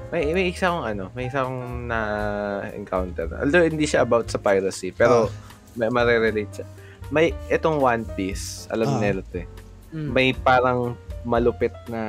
May, 0.09 0.33
may 0.33 0.49
isa 0.49 0.73
akong 0.73 0.87
ano, 0.89 1.05
may 1.13 1.29
isa 1.29 1.45
akong 1.45 1.85
na-encounter. 1.85 3.29
Although 3.45 3.69
hindi 3.69 3.85
siya 3.85 4.09
about 4.09 4.33
sa 4.33 4.41
piracy, 4.41 4.89
pero 4.95 5.29
may 5.77 5.93
marirelate 5.93 6.63
siya. 6.63 6.67
May 7.09 7.33
itong 7.49 7.79
One 7.79 8.05
Piece, 8.07 8.69
alam 8.69 8.89
Ah. 8.91 9.01
nila 9.01 9.21
to 9.27 9.41
eh. 9.41 9.49
Mm. 9.91 10.11
May 10.11 10.29
parang 10.35 10.93
malupit 11.23 11.73
na 11.87 12.03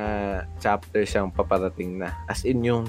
chapter 0.58 1.02
siyang 1.02 1.28
paparating 1.28 1.96
na. 1.96 2.12
As 2.26 2.44
in 2.44 2.60
yung 2.60 2.84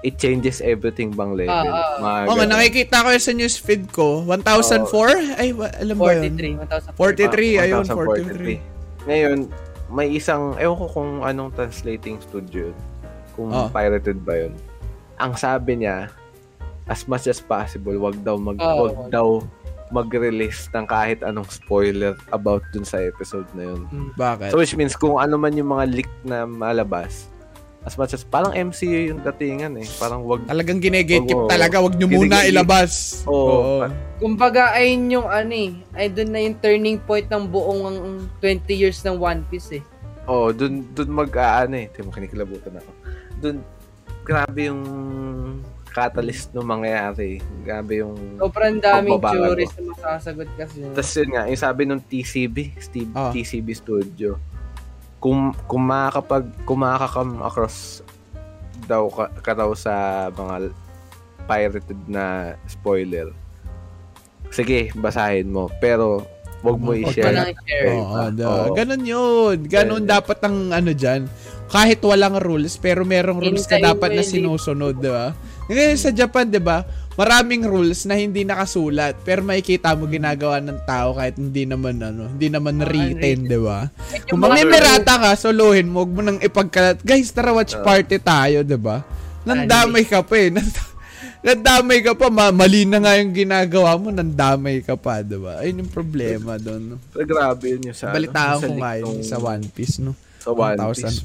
it 0.00 0.20
changes 0.20 0.60
everything 0.60 1.08
bang 1.10 1.32
level. 1.34 1.64
Ah. 1.64 1.96
Mga 1.96 2.18
Oo 2.22 2.28
nga, 2.30 2.44
ganun. 2.44 2.50
nakikita 2.50 2.96
ko 3.00 3.08
yun 3.08 3.24
sa 3.24 3.32
newsfeed 3.32 3.84
ko. 3.88 4.20
1004? 4.22 5.40
Ay, 5.40 5.48
wa- 5.50 5.72
alam 5.72 5.96
ba 5.96 6.12
yun? 6.12 6.28
43, 6.28 6.60
1,000. 6.60 6.92
43, 6.92 7.50
Ah, 7.56 7.64
ayun, 7.64 7.82
1043. 7.82 8.60
43. 8.60 9.08
Ngayon, 9.08 9.38
may 9.90 10.08
isang, 10.10 10.42
ewan 10.56 10.76
ko 10.76 10.86
kung 10.90 11.10
anong 11.22 11.50
translating 11.52 12.20
studio 12.20 12.68
yun. 12.68 12.78
Kung 13.32 13.48
Ah. 13.48 13.66
pirated 13.66 14.20
ba 14.20 14.36
yun. 14.38 14.52
Ang 15.16 15.32
sabi 15.34 15.80
niya, 15.80 16.12
as 16.84 17.08
much 17.08 17.24
as 17.24 17.40
possible, 17.40 17.96
wag 17.96 18.20
daw 18.20 18.36
mag 18.36 18.60
wag 18.60 18.76
wag. 18.94 19.08
daw 19.08 19.40
mag-release 19.94 20.66
ng 20.74 20.90
kahit 20.90 21.22
anong 21.22 21.46
spoiler 21.46 22.18
about 22.34 22.66
dun 22.74 22.82
sa 22.82 22.98
episode 22.98 23.46
na 23.54 23.70
yun. 23.70 23.86
Bakit? 24.18 24.50
So 24.50 24.58
which 24.58 24.74
means 24.74 24.98
kung 24.98 25.22
ano 25.22 25.38
man 25.38 25.54
yung 25.54 25.70
mga 25.70 25.84
leak 25.94 26.10
na 26.26 26.42
malabas, 26.42 27.30
as 27.84 27.94
much 28.00 28.16
as 28.16 28.24
parang 28.24 28.50
MCU 28.56 29.12
yung 29.12 29.20
datingan 29.20 29.76
eh. 29.76 29.86
Parang 30.00 30.24
wag 30.24 30.48
Talagang 30.48 30.80
ginegatekeep 30.80 31.36
Oo. 31.36 31.46
talaga. 31.52 31.84
Wag 31.84 31.94
nyo 32.00 32.08
muna 32.08 32.48
ilabas. 32.48 33.22
Oo. 33.28 33.84
Kumbaga, 34.18 34.72
ayun 34.72 35.20
yung 35.20 35.28
ano 35.28 35.52
eh. 35.52 35.72
Ay, 35.92 36.08
doon 36.08 36.30
na 36.32 36.40
yung 36.40 36.56
turning 36.64 36.98
point 37.04 37.28
ng 37.28 37.44
buong 37.44 37.82
ang 37.84 37.98
20 38.40 38.72
years 38.72 39.04
ng 39.04 39.20
One 39.20 39.44
Piece 39.52 39.78
eh. 39.78 39.84
Oh, 40.24 40.48
dun 40.48 40.88
dun 40.96 41.12
mag-aano 41.12 41.76
eh. 41.76 41.92
Timo 41.92 42.08
kinikilabutan 42.08 42.80
ako. 42.80 42.90
Dun 43.44 43.60
grabe 44.24 44.72
yung 44.72 44.82
catalyst 45.94 46.50
ng 46.50 46.66
mangyayari. 46.66 47.38
Grabe 47.62 48.02
yung 48.02 48.18
Sobrang 48.34 48.82
daming 48.82 49.22
theories 49.22 49.70
na 49.78 49.82
masasagot 49.94 50.50
kasi. 50.58 50.82
Tapos 50.90 51.14
yun 51.14 51.30
nga, 51.30 51.42
yung 51.46 51.62
sabi 51.62 51.80
nung 51.86 52.02
TCB, 52.02 52.74
Steve, 52.82 53.14
Ah. 53.14 53.30
TCB 53.30 53.68
Studio, 53.72 54.34
kung, 55.22 55.54
kung 55.70 55.86
makakapag, 55.86 56.44
kung 56.66 56.82
makakakam 56.82 57.38
across 57.40 58.02
daw 58.84 59.06
ka, 59.08 59.30
ka 59.40 59.52
daw 59.54 59.70
sa 59.72 59.94
mga 60.28 60.74
pirated 61.46 62.00
na 62.04 62.58
spoiler, 62.66 63.30
sige, 64.50 64.90
basahin 64.98 65.48
mo. 65.48 65.70
Pero, 65.78 66.26
wag 66.60 66.76
mo 66.76 66.90
i-share. 66.92 67.54
Oo, 67.94 68.28
da, 68.34 68.44
Oo. 68.44 68.74
ganun 68.74 69.04
yun. 69.04 69.56
Ganun 69.64 70.04
Yeah. 70.04 70.18
dapat 70.18 70.38
ang 70.42 70.72
ano 70.72 70.90
dyan. 70.90 71.28
Kahit 71.68 72.00
walang 72.04 72.36
rules, 72.40 72.76
pero 72.76 73.04
merong 73.04 73.40
rules 73.40 73.64
na 73.64 73.78
Hintayin 73.78 73.88
dapat 73.88 74.10
na 74.12 74.22
sinusunod, 74.22 74.94
di 74.96 75.08
ba? 75.08 75.32
Ngayon 75.66 75.96
sa 75.96 76.10
Japan, 76.10 76.44
di 76.44 76.58
ba? 76.58 76.84
Maraming 77.14 77.62
rules 77.62 78.04
na 78.04 78.18
hindi 78.18 78.42
nakasulat, 78.42 79.22
pero 79.22 79.40
makikita 79.40 79.94
mo 79.94 80.04
ginagawa 80.04 80.58
ng 80.58 80.82
tao 80.82 81.14
kahit 81.14 81.38
hindi 81.38 81.62
naman 81.62 81.96
ano, 81.96 82.26
hindi 82.26 82.50
naman 82.50 82.82
Ah, 82.82 82.90
written, 82.90 83.46
di 83.46 83.56
ba? 83.56 83.86
Kung 84.26 84.42
mamimirata 84.42 85.14
ka, 85.16 85.30
solohin 85.34 85.86
mo, 85.86 86.02
mo 86.02 86.20
nang 86.20 86.36
ipagkalat. 86.38 86.98
Guys, 87.00 87.30
tara 87.30 87.54
watch 87.54 87.72
party 87.80 88.18
tayo, 88.18 88.60
di 88.60 88.74
ba? 88.74 89.06
Nandamay 89.44 90.04
ka 90.04 90.20
pa 90.20 90.34
eh. 90.36 90.50
Nand- 90.50 90.92
Nandamay 91.46 92.00
ka 92.00 92.12
pa, 92.12 92.28
ma- 92.28 92.50
mali 92.50 92.82
na 92.82 92.98
nga 92.98 93.14
yung 93.14 93.30
ginagawa 93.30 93.94
mo, 93.94 94.10
nandamay 94.10 94.80
ka 94.80 94.96
pa, 94.96 95.20
di 95.20 95.36
ba? 95.36 95.60
Ayun 95.60 95.86
yung 95.86 95.92
problema 95.92 96.56
doon. 96.56 96.96
Pero 97.08 97.24
grabe 97.30 97.64
yun 97.70 97.92
yung 97.92 97.96
sa, 97.96 98.10
Balitaan 98.10 98.58
sa 98.58 98.66
ko 98.66 98.72
nga 98.74 98.92
yun 98.98 99.22
sa 99.22 99.36
One 99.38 99.64
Piece, 99.68 99.96
no? 99.98 100.12
Sa 100.40 100.50
One 100.50 100.76
Piece. 100.98 101.20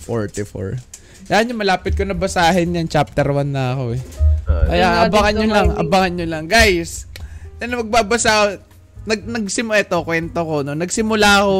1044. 1.30 1.34
Yan 1.34 1.50
yung 1.54 1.62
malapit 1.62 1.94
ko 1.94 2.04
na 2.04 2.18
basahin 2.18 2.74
yan. 2.74 2.90
Chapter 2.90 3.30
1 3.30 3.54
na 3.54 3.78
ako 3.78 3.84
eh. 3.94 4.02
Ah, 4.50 4.66
Kaya 4.66 4.88
abangan 5.06 5.34
nyo 5.38 5.48
lang, 5.48 5.68
Marvin. 5.70 5.82
abangan 5.86 6.14
nyo 6.18 6.26
lang. 6.26 6.44
Guys, 6.50 7.06
na 7.62 7.78
magbabasa, 7.78 8.58
nag, 9.06 9.22
nagsimula 9.30 9.86
ito, 9.86 10.02
kwento 10.02 10.42
ko, 10.42 10.66
no? 10.66 10.74
Nagsimula 10.74 11.46
ako 11.46 11.56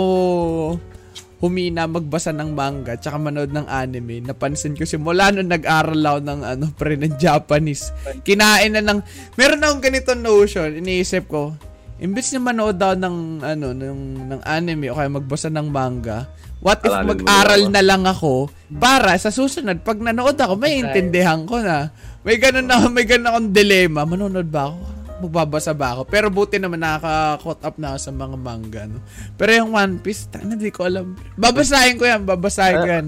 humina 1.40 1.88
magbasa 1.88 2.36
ng 2.36 2.52
manga 2.52 3.00
tsaka 3.00 3.16
manood 3.16 3.56
ng 3.56 3.64
anime, 3.72 4.20
napansin 4.20 4.76
ko 4.76 4.84
simula 4.84 5.32
nung 5.32 5.48
nag-aral 5.48 5.96
ako 5.96 6.20
ng 6.20 6.40
ano, 6.44 6.66
pre 6.80 7.00
ng 7.00 7.16
Japanese. 7.16 7.96
Kinain 8.28 8.76
na 8.76 8.84
ng 8.84 9.00
meron 9.40 9.64
akong 9.64 9.80
ganito 9.80 10.12
notion, 10.20 10.76
iniisip 10.76 11.32
ko, 11.32 11.56
imbis 12.04 12.36
na 12.36 12.44
manood 12.44 12.76
daw 12.76 12.92
ng 12.92 13.40
ano 13.40 13.72
ng 13.72 14.02
ng 14.36 14.42
anime 14.44 14.92
o 14.92 15.00
kaya 15.00 15.08
magbasa 15.08 15.48
ng 15.48 15.68
manga, 15.72 16.28
what 16.60 16.80
if 16.84 16.92
mag-aral 16.92 17.72
na 17.72 17.82
lang 17.84 18.04
ako 18.04 18.52
para 18.80 19.16
sa 19.16 19.32
susunod 19.32 19.82
pag 19.82 19.98
nanood 20.00 20.36
ako 20.36 20.60
may 20.60 20.80
intindihan 20.80 21.44
ko 21.48 21.64
na. 21.64 21.92
May 22.20 22.36
ganun 22.36 22.68
na 22.68 22.84
may 22.92 23.08
ganun 23.08 23.32
akong 23.32 23.50
dilemma, 23.56 24.04
manonood 24.04 24.52
ba 24.52 24.70
ako? 24.72 25.00
magbabasa 25.20 25.76
ba 25.76 26.00
ako? 26.00 26.08
Pero 26.08 26.32
buti 26.32 26.58
naman 26.58 26.80
nakaka-caught 26.80 27.62
up 27.68 27.76
na 27.76 27.94
ako 27.94 28.00
sa 28.00 28.12
mga 28.16 28.36
manga, 28.40 28.82
no? 28.88 29.04
Pero 29.36 29.52
yung 29.52 29.76
One 29.76 30.00
Piece, 30.00 30.32
hindi 30.40 30.72
ko 30.72 30.88
alam. 30.88 31.20
Babasahin 31.36 32.00
ko 32.00 32.08
yan, 32.08 32.24
babasahin 32.24 32.78
ko 32.80 32.88
yan. 32.88 33.08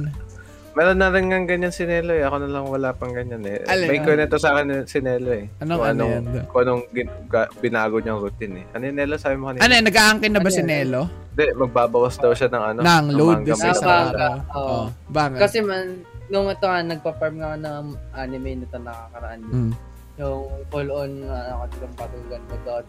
Meron 0.71 0.97
na 0.97 1.11
rin 1.11 1.27
nga 1.27 1.39
ganyan 1.43 1.69
si 1.69 1.83
Nelo 1.83 2.15
eh. 2.15 2.23
Ako 2.23 2.35
na 2.39 2.47
lang 2.47 2.63
wala 2.63 2.95
pang 2.95 3.11
ganyan 3.11 3.43
eh. 3.43 3.59
Alin 3.67 3.87
May 3.91 3.99
kwento 3.99 4.39
sa 4.39 4.55
akin 4.55 4.87
si 4.87 5.03
Nelo 5.03 5.35
eh. 5.35 5.51
Anong 5.59 5.77
kung 5.77 5.89
ano 5.89 6.03
yan? 6.07 6.23
Kung 6.47 6.61
anong 6.63 6.81
gin- 6.95 7.17
ga- 7.27 7.51
binago 7.59 7.99
niyang 7.99 8.23
routine 8.23 8.63
eh. 8.63 8.65
Ano 8.71 8.83
yung 8.87 8.95
Nelo 8.95 9.15
sabi 9.19 9.35
mo 9.35 9.51
kanina? 9.51 9.67
Ano 9.67 9.73
yan, 9.75 9.85
nag-aangkin 9.85 10.31
na 10.31 10.39
ba 10.39 10.47
Ano 10.47 10.55
si? 10.55 10.63
Nelo? 10.63 11.01
Hindi, 11.31 11.45
magbabawas 11.55 12.15
daw 12.15 12.31
siya 12.31 12.47
ng 12.47 12.63
ano. 12.63 12.79
Nang 12.79 13.07
ng 13.07 13.15
load 13.15 13.43
Ng 13.43 13.55
sa 13.55 13.67
manga, 13.67 13.95
araw. 14.07 14.33
oo. 14.55 14.71
Oh, 14.71 14.85
banga. 15.11 15.39
Kasi 15.43 15.57
man, 15.59 15.85
nung 16.31 16.47
ito 16.47 16.63
nga, 16.63 16.79
nagpa-farm 16.79 17.35
nga 17.35 17.51
ng 17.59 17.85
anime 18.15 18.63
nito 18.63 18.77
nakakaraan. 18.79 19.39
Mm. 19.43 19.71
Yung 20.19 20.41
full 20.71 20.87
on 20.87 21.11
na 21.23 21.35
nakatilang 21.51 21.95
patugan 21.95 22.41
mo 22.47 22.55
daw 22.63 22.79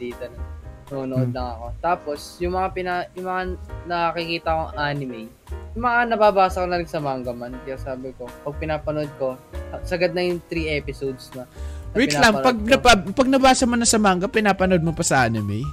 Nanonood 0.91 1.31
lang 1.31 1.49
ako. 1.57 1.67
Tapos, 1.79 2.19
yung 2.43 2.55
mga 2.59 2.69
pina, 2.75 2.93
yung 3.15 3.27
mga 3.29 3.43
nakikita 3.87 4.49
kong 4.51 4.73
anime, 4.75 5.31
yung 5.79 5.85
mga 5.85 6.01
nababasa 6.17 6.65
ko 6.65 6.67
na 6.69 6.79
rin 6.81 6.91
sa 6.91 7.01
manga 7.01 7.33
man. 7.33 7.55
Kaya 7.63 7.79
sabi 7.79 8.11
ko, 8.17 8.27
pag 8.27 8.55
pinapanood 8.59 9.13
ko, 9.17 9.39
sagad 9.87 10.13
na 10.13 10.25
yung 10.27 10.43
3 10.51 10.81
episodes 10.81 11.31
na. 11.33 11.47
na 11.47 11.97
Wait 11.97 12.13
lang, 12.17 12.35
pag, 12.43 12.57
ko. 12.59 12.67
napa, 12.67 12.93
pag 12.99 13.29
nabasa 13.29 13.65
mo 13.65 13.77
na 13.79 13.89
sa 13.89 14.01
manga, 14.01 14.27
pinapanood 14.27 14.83
mo 14.83 14.93
pa 14.93 15.05
sa 15.07 15.25
anime? 15.25 15.65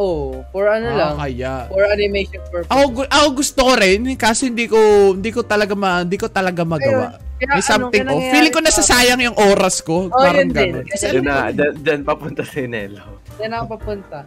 Oh, 0.00 0.40
for 0.48 0.64
ano 0.64 0.88
ah, 0.88 0.96
lang. 0.96 1.14
kaya. 1.20 1.68
For 1.68 1.84
animation 1.92 2.40
purpose. 2.48 2.72
Ako, 2.72 3.04
ako 3.04 3.26
gusto 3.36 3.60
ko 3.68 3.72
rin, 3.76 4.00
kaso 4.16 4.48
hindi 4.48 4.64
ko, 4.64 4.78
hindi 5.12 5.28
ko 5.28 5.44
talaga 5.44 5.76
ma, 5.76 6.00
hindi 6.00 6.16
ko 6.16 6.32
talaga 6.32 6.64
magawa. 6.64 7.20
Kaya 7.36 7.56
May 7.56 7.64
something, 7.64 8.04
ano, 8.08 8.16
oh. 8.16 8.20
kaya 8.20 8.32
Feeling 8.32 8.52
ko 8.52 8.60
nasasayang 8.64 9.20
yung 9.24 9.36
oras 9.36 9.84
ko. 9.84 10.08
Oh, 10.08 10.16
parang 10.16 10.48
yun 10.48 10.56
din. 10.56 10.72
ganun. 10.72 10.86
Kasi 10.88 11.04
Yun 11.12 11.24
na, 11.24 11.52
dyan, 11.52 11.72
dyan 11.84 12.00
papunta 12.00 12.44
si 12.48 12.64
Nelo. 12.64 13.19
Yan 13.40 13.52
ako 13.52 13.64
papunta. 13.76 14.18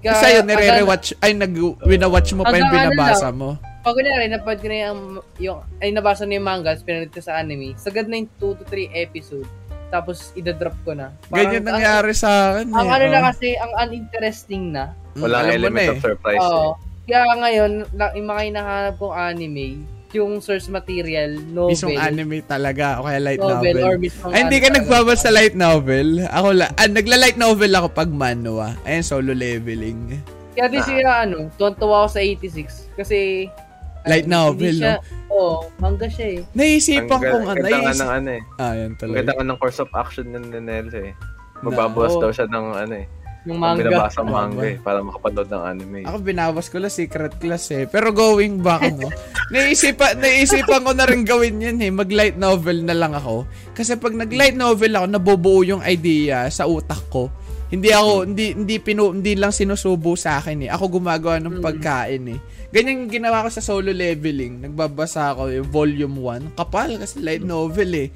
Kasi 0.00 0.32
yun, 0.32 0.48
nire-rewatch, 0.48 1.12
ay, 1.20 1.36
nag, 1.36 1.52
winawatch 1.84 2.32
mo 2.32 2.40
pa 2.40 2.56
yung 2.56 2.68
ano 2.68 2.74
binabasa 2.74 3.28
mo. 3.28 3.60
Pag 3.80 3.96
kunyari, 3.96 4.32
napad 4.32 4.56
ko 4.56 4.66
na 4.68 4.76
yung, 4.88 5.00
yung, 5.36 5.58
ay 5.76 5.92
nabasa 5.92 6.24
na 6.24 6.36
yung 6.36 6.46
manga, 6.46 6.72
pinanood 6.76 7.12
ko 7.12 7.20
sa 7.20 7.36
anime, 7.36 7.76
sagad 7.76 8.08
na 8.08 8.16
yung 8.16 8.28
2 8.40 8.60
to 8.60 8.64
3 8.64 8.88
episode, 8.94 9.44
tapos 9.88 10.32
idadrop 10.32 10.72
ko 10.84 10.96
na. 10.96 11.12
Ganyan 11.28 11.64
ang- 11.64 11.76
nangyari 11.76 12.12
sa 12.12 12.56
akin. 12.56 12.72
Ang, 12.72 12.88
eh. 12.88 12.94
ano 12.96 13.04
na 13.08 13.18
Oh. 13.20 13.24
kasi, 13.28 13.48
ang 13.56 13.72
uninteresting 13.78 14.72
na. 14.72 14.96
Mm, 15.12 15.20
Walang 15.20 15.44
mo 15.44 15.52
element 15.52 15.76
na 15.82 15.92
of 15.92 15.96
eh. 15.96 16.04
surprise 16.06 16.40
Oo. 16.40 16.56
eh. 16.56 16.70
Kaya 17.04 17.24
ngayon, 17.36 17.72
yung 18.14 18.28
mga 18.28 18.42
hinahanap 18.46 18.94
kong 18.96 19.14
anime, 19.14 19.66
yung 20.12 20.38
source 20.38 20.66
material, 20.66 21.38
novel, 21.50 21.70
Mismong 21.72 21.98
anime 21.98 22.42
talaga, 22.42 22.98
o 22.98 23.06
kaya 23.06 23.18
light 23.18 23.38
novel, 23.38 23.74
novel. 23.74 23.84
or 23.84 23.94
mismong 23.96 24.32
Ay, 24.32 24.40
hindi 24.42 24.58
ka 24.58 24.68
nagbabasa 24.72 25.22
sa 25.26 25.30
light 25.30 25.54
novel. 25.54 26.26
Ako 26.26 26.48
la, 26.52 26.66
ah, 26.72 26.88
nagla-light 26.88 27.36
novel 27.36 27.70
ako 27.72 27.86
pag 27.90 28.10
manwa. 28.10 28.74
Ayun, 28.82 29.02
solo 29.02 29.30
leveling. 29.30 30.18
Kaya 30.52 30.66
di 30.66 30.80
siya, 30.82 31.24
ano, 31.24 31.46
tuwan-tuwa 31.54 32.04
ako 32.04 32.08
sa 32.10 32.20
86. 32.20 32.90
Kasi, 32.94 33.46
Light 34.02 34.24
ano, 34.26 34.50
novel, 34.50 34.76
siya, 34.76 34.96
Oo, 35.28 35.68
manga 35.76 36.08
siya 36.08 36.26
eh. 36.34 36.40
Naisipan 36.56 37.06
Ang 37.06 37.22
kong 37.22 37.22
ano, 37.22 37.54
ganda 37.54 37.68
nga 37.70 37.80
naisip. 37.86 38.00
ng 38.00 38.10
ano 38.10 38.28
eh. 38.32 38.42
Ah, 38.56 38.72
yan 38.74 38.84
Ang 38.86 38.96
talaga. 38.96 39.16
ganda 39.20 39.32
nga 39.36 39.44
ng 39.46 39.58
course 39.60 39.78
of 39.78 39.90
action 39.92 40.26
ng 40.26 40.44
Nelo 40.56 40.96
eh. 40.96 41.12
Magbabawas 41.60 42.16
Oo. 42.16 42.22
daw 42.24 42.30
siya 42.32 42.48
ng 42.48 42.66
ano 42.74 42.94
eh. 42.96 43.06
Yung 43.48 43.56
Manga. 43.56 43.80
manga. 43.80 43.88
Binabasa 43.88 44.20
Manga. 44.20 44.32
manga 44.36 44.64
eh. 44.68 44.76
Para 44.80 44.98
makapanood 45.00 45.48
ng 45.48 45.62
anime. 45.64 46.00
Ako 46.04 46.16
binawas 46.20 46.66
ko 46.68 46.76
lang 46.76 46.92
secret 46.92 47.34
class 47.40 47.72
eh. 47.72 47.88
Pero 47.88 48.12
going 48.12 48.60
back, 48.60 48.92
no? 49.00 49.08
naisipan, 49.48 50.20
naisipan 50.20 50.84
ko 50.84 50.92
na 50.92 51.08
rin 51.08 51.24
gawin 51.24 51.56
yan 51.64 51.80
eh. 51.80 51.88
Mag-light 51.88 52.36
novel 52.36 52.84
na 52.84 52.92
lang 52.92 53.16
ako. 53.16 53.48
Kasi 53.72 53.96
pag 53.96 54.12
nag-light 54.12 54.56
novel 54.56 54.92
ako, 54.92 55.06
nabubuo 55.08 55.60
yung 55.64 55.80
idea 55.80 56.52
sa 56.52 56.68
utak 56.68 57.00
ko. 57.08 57.32
Hindi 57.70 57.94
ako, 57.94 58.26
hindi, 58.26 58.46
hindi, 58.50 58.76
pinu, 58.82 59.14
hindi 59.14 59.38
lang 59.38 59.54
sinusubo 59.54 60.18
sa 60.18 60.42
akin 60.42 60.66
eh. 60.66 60.70
Ako 60.74 61.00
gumagawa 61.00 61.38
ng 61.38 61.62
pagkain 61.62 62.24
eh. 62.34 62.38
Ganyan 62.74 63.06
yung 63.06 63.12
ginawa 63.14 63.46
ko 63.46 63.50
sa 63.50 63.62
solo 63.62 63.94
leveling. 63.94 64.66
Nagbabasa 64.66 65.30
ako 65.32 65.54
yung 65.54 65.70
volume 65.70 66.16
1. 66.18 66.58
Kapal 66.58 66.98
kasi 66.98 67.22
light 67.22 67.46
novel 67.46 67.90
eh. 67.94 68.08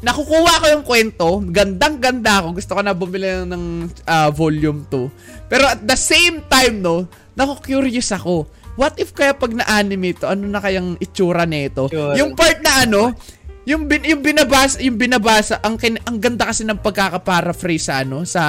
Nakukuha 0.00 0.52
ko 0.60 0.66
yung 0.72 0.84
kwento. 0.84 1.26
Gandang-ganda 1.52 2.40
ako. 2.40 2.56
Gusto 2.56 2.72
ko 2.72 2.80
na 2.80 2.96
bumili 2.96 3.28
ng 3.44 3.88
ah, 4.08 4.32
volume 4.32 4.88
2. 4.88 5.48
Pero 5.52 5.64
at 5.68 5.84
the 5.84 5.98
same 5.98 6.40
time, 6.48 6.80
no, 6.80 7.04
naku-curious 7.36 8.16
ako. 8.16 8.48
What 8.80 8.96
if 8.96 9.12
kaya 9.12 9.36
pag 9.36 9.52
na-anime 9.52 10.16
to, 10.16 10.24
ano 10.30 10.48
na 10.48 10.62
kayang 10.62 10.96
itsura 10.96 11.44
nito? 11.44 11.92
Sure. 11.92 12.16
Yung 12.16 12.32
part 12.32 12.64
na 12.64 12.88
ano, 12.88 13.12
yung 13.68 13.84
bin, 13.84 14.00
yung 14.08 14.24
binabasa, 14.24 14.80
yung 14.80 14.96
binabasa, 14.96 15.60
ang 15.60 15.76
kin, 15.76 16.00
ang 16.08 16.16
ganda 16.16 16.48
kasi 16.48 16.64
ng 16.64 16.80
pagkaka-paraphrase 16.80 17.84
sa 17.92 18.00
ano 18.00 18.24
sa 18.24 18.42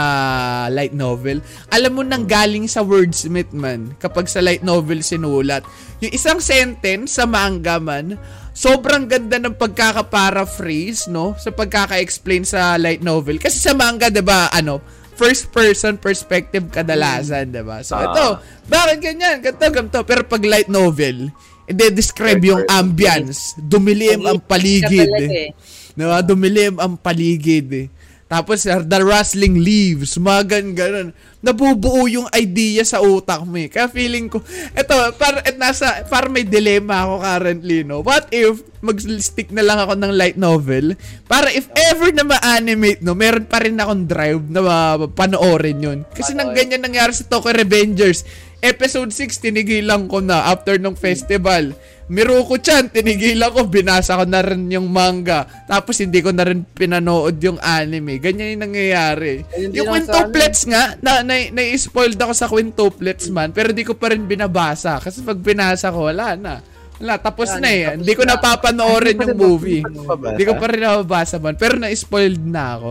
light 0.71 0.95
novel. 0.95 1.43
Alam 1.67 1.91
mo 1.99 2.01
nang 2.01 2.23
galing 2.23 2.63
sa 2.71 2.79
wordsmith 2.79 3.51
man 3.51 3.91
kapag 3.99 4.31
sa 4.31 4.39
light 4.39 4.63
novel 4.63 5.03
sinulat. 5.03 5.67
Yung 5.99 6.15
isang 6.15 6.39
sentence 6.39 7.19
sa 7.19 7.27
manga 7.27 7.75
man, 7.77 8.15
sobrang 8.55 9.05
ganda 9.05 9.35
ng 9.35 9.59
pagkaka-paraphrase, 9.59 11.11
no? 11.11 11.35
Sa 11.35 11.51
pagkaka-explain 11.51 12.47
sa 12.47 12.79
light 12.79 13.03
novel. 13.03 13.35
Kasi 13.35 13.59
sa 13.59 13.75
manga, 13.75 14.07
'di 14.07 14.23
ba, 14.23 14.47
ano, 14.47 14.79
first 15.19 15.51
person 15.51 15.99
perspective 15.99 16.71
kadalasan, 16.71 17.51
'di 17.51 17.63
ba? 17.67 17.83
So 17.83 17.99
Ah. 17.99 18.09
ito, 18.09 18.25
bakit 18.71 19.03
ganyan? 19.03 19.43
Ganto, 19.43 19.67
ganto. 19.69 19.99
Pero 20.07 20.23
pag 20.23 20.41
light 20.41 20.71
novel, 20.71 21.29
i-describe 21.67 22.41
yung 22.41 22.63
ambience. 22.67 23.53
Dumilim 23.57 24.25
ang 24.25 24.39
paligid. 24.39 25.09
eh. 25.09 25.53
No, 25.93 26.09
dumilim 26.21 26.79
ang 26.79 26.95
paligid. 26.95 27.67
eh. 27.71 27.87
Tapos, 28.25 28.63
the 28.63 28.99
rustling 29.03 29.59
leaves, 29.59 30.15
mga 30.15 30.41
gan- 30.47 30.71
ganun. 30.71 31.09
Nabubuo 31.43 32.07
yung 32.07 32.31
idea 32.31 32.79
sa 32.81 33.03
utak 33.03 33.43
mo 33.43 33.59
eh. 33.59 33.67
Kaya 33.67 33.91
feeling 33.91 34.31
ko, 34.31 34.39
eto, 34.71 34.95
par, 35.19 35.43
et 35.43 35.59
nasa, 35.59 36.07
par 36.07 36.31
may 36.31 36.47
dilemma 36.47 37.03
ako 37.03 37.15
currently, 37.19 37.83
no? 37.83 37.99
What 37.99 38.31
if, 38.31 38.63
mag-stick 38.79 39.51
na 39.51 39.67
lang 39.67 39.83
ako 39.83 39.99
ng 39.99 40.15
light 40.15 40.39
novel, 40.39 40.95
para 41.27 41.51
if 41.51 41.67
ever 41.91 42.15
na 42.15 42.23
ma-animate, 42.23 43.03
no, 43.03 43.19
meron 43.19 43.43
pa 43.43 43.59
rin 43.59 43.75
akong 43.75 44.07
drive 44.07 44.47
na 44.47 44.63
uh, 44.63 45.11
panoorin 45.11 45.83
yun. 45.83 45.99
Kasi 46.07 46.31
nang 46.31 46.55
ganyan 46.55 46.79
nangyari 46.79 47.11
sa 47.11 47.27
Tokyo 47.27 47.51
Revengers. 47.51 48.23
Episode 48.61 49.09
6, 49.09 49.41
tinigilan 49.41 50.05
ko 50.05 50.21
na 50.21 50.53
after 50.53 50.77
ng 50.77 50.93
festival. 50.93 51.73
Miruko-chan, 52.13 52.93
tinigilan 52.93 53.49
ko, 53.49 53.65
binasa 53.65 54.21
ko 54.21 54.25
na 54.29 54.45
rin 54.45 54.69
yung 54.69 54.85
manga. 54.85 55.49
Tapos 55.65 55.97
hindi 55.97 56.21
ko 56.21 56.29
na 56.29 56.45
rin 56.45 56.61
pinanood 56.61 57.41
yung 57.41 57.57
anime. 57.57 58.21
Ganyan 58.21 58.53
yung 58.53 58.69
nangyayari. 58.69 59.41
Ayun 59.57 59.69
din 59.73 59.81
yung 59.81 59.89
quintuplets 59.89 60.69
nga, 60.69 60.93
na, 61.01 61.25
na, 61.25 61.49
na-spoiled 61.49 62.21
ako 62.21 62.33
sa 62.37 62.45
quintuplets 62.45 63.33
man, 63.33 63.49
pero 63.49 63.73
di 63.73 63.81
ko 63.81 63.97
pa 63.97 64.13
rin 64.13 64.29
binabasa. 64.29 65.01
Kasi 65.01 65.25
pag 65.25 65.41
binasa 65.41 65.89
ko, 65.89 66.13
wala 66.13 66.37
na. 66.37 66.61
Wala, 67.01 67.17
tapos 67.17 67.49
Wala 67.57 67.65
na 67.65 67.69
eh. 67.73 67.83
Hindi 67.97 68.13
ko 68.13 68.29
na. 68.29 68.37
napapanoorin 68.37 69.17
yung 69.25 69.37
movie. 69.41 69.81
Hindi 69.81 70.43
ko 70.45 70.53
pa 70.53 70.69
rin 70.69 70.85
nababasa 70.85 71.41
man. 71.41 71.57
Pero 71.57 71.81
na-spoiled 71.81 72.45
na 72.45 72.77
ako. 72.77 72.89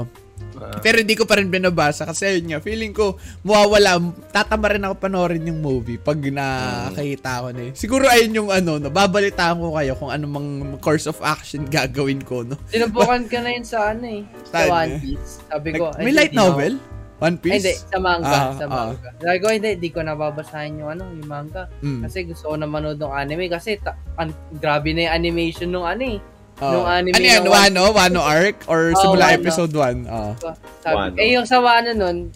Ah. 0.60 0.76
Pero 0.78 1.00
hindi 1.00 1.16
ko 1.16 1.24
pa 1.24 1.40
rin 1.40 1.48
binabasa 1.48 2.04
kasi 2.04 2.36
yun 2.36 2.52
nga, 2.52 2.60
feeling 2.60 2.92
ko 2.92 3.16
mawawala, 3.40 3.96
tatama 4.28 4.68
rin 4.68 4.84
ako 4.84 4.94
panoorin 5.00 5.48
yung 5.48 5.64
movie 5.64 5.96
pag 5.96 6.20
nakakita 6.20 7.40
ko 7.40 7.48
na 7.50 7.62
eh. 7.66 7.72
Siguro 7.72 8.04
ayun 8.06 8.36
yung 8.36 8.50
ano, 8.52 8.76
no, 8.76 8.92
babalitaan 8.92 9.56
ko 9.56 9.72
kayo 9.74 9.92
kung 9.96 10.12
ano 10.12 10.24
mang 10.28 10.48
course 10.78 11.08
of 11.08 11.16
action 11.24 11.64
gagawin 11.64 12.20
ko, 12.20 12.44
no. 12.44 12.60
Sinubukan 12.68 13.24
ka 13.32 13.40
na 13.40 13.50
yun 13.56 13.64
sa 13.64 13.96
ano 13.96 14.04
eh. 14.04 14.22
Sa 14.46 14.68
One? 14.68 15.00
Piece. 15.00 15.40
Sabi 15.48 15.68
ko, 15.74 15.84
Like, 15.90 15.98
ay, 15.98 16.04
may 16.04 16.14
light 16.14 16.32
na 16.32 16.42
ako- 16.44 16.50
novel? 16.52 16.74
One 17.20 17.36
Piece? 17.36 17.60
hindi. 17.60 17.74
Sa 17.76 17.98
manga. 18.00 18.32
Ah, 18.32 18.48
sa 18.56 18.64
ah. 18.64 18.70
manga. 18.72 19.08
Sabi 19.20 19.38
ko, 19.38 19.46
hindi. 19.52 19.70
Hindi 19.76 19.90
ko 19.92 20.00
nababasahin 20.00 20.80
yung 20.80 20.90
ano, 20.96 21.04
yung 21.12 21.28
manga. 21.28 21.68
Mm. 21.84 22.00
Kasi 22.08 22.24
gusto 22.24 22.44
ko 22.48 22.54
na 22.56 22.64
manood 22.64 22.96
ng 22.96 23.12
anime. 23.12 23.52
Kasi 23.52 23.76
ta- 23.76 24.00
an- 24.16 24.32
grabe 24.56 24.96
na 24.96 25.04
yung 25.04 25.14
animation 25.20 25.68
nung 25.68 25.84
ano 25.84 26.00
eh. 26.00 26.18
Oh. 26.61 26.72
Nung 26.76 26.86
anime 26.86 27.16
ano 27.16 27.24
yan, 27.24 27.44
Wano? 27.44 27.82
Wano 27.90 28.20
arc? 28.20 28.68
Or 28.68 28.92
Oh, 28.92 29.00
simula 29.00 29.26
Wano. 29.26 29.36
episode 29.36 29.72
1? 29.72 30.04
Oh. 30.06 30.32
Sabi, 30.78 30.94
Wano. 30.94 31.14
eh 31.16 31.28
yung 31.32 31.44
sa 31.44 31.58
Wano 31.58 31.90
nun, 31.90 32.28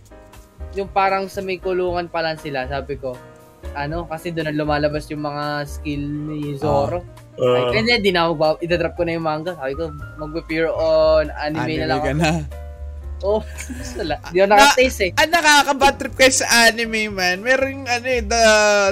yung 0.73 0.89
parang 0.89 1.29
sa 1.29 1.39
may 1.39 1.57
kulungan 1.57 2.09
pa 2.09 2.21
lang 2.21 2.37
sila, 2.37 2.65
sabi 2.65 2.97
ko, 2.97 3.13
ano, 3.73 4.05
kasi 4.05 4.29
doon 4.29 4.49
na 4.49 4.57
lumalabas 4.57 5.09
yung 5.09 5.23
mga 5.23 5.45
skill 5.67 6.01
ni 6.01 6.57
Zoro. 6.57 7.05
Ah. 7.35 7.69
Ay, 7.69 7.81
kanya, 7.81 7.95
di 7.99 8.11
na 8.11 8.25
ako, 8.25 8.33
ba- 8.35 8.61
idadrop 8.61 8.95
ko 8.95 9.03
na 9.03 9.13
yung 9.13 9.25
manga. 9.25 9.53
Sabi 9.55 9.75
ko, 9.75 9.89
mag-appear 10.17 10.69
on 10.69 11.29
anime, 11.35 11.79
na 11.79 11.87
lang 11.87 12.01
ka 12.01 12.11
ako. 12.11 12.19
na. 12.19 12.33
Oh, 13.23 13.41
wala. 13.99 14.21
Di 14.29 14.37
ako 14.37 14.49
nakataste 14.51 15.03
eh. 15.03 15.11
Ang 15.17 15.33
nakaka-bad 15.33 15.95
trip 15.97 16.13
kayo 16.15 16.35
sa 16.35 16.69
anime, 16.69 17.09
man. 17.09 17.41
Meron 17.41 17.73
yung 17.75 17.89
ano 17.89 18.05
eh, 18.07 18.21
the, 18.21 18.43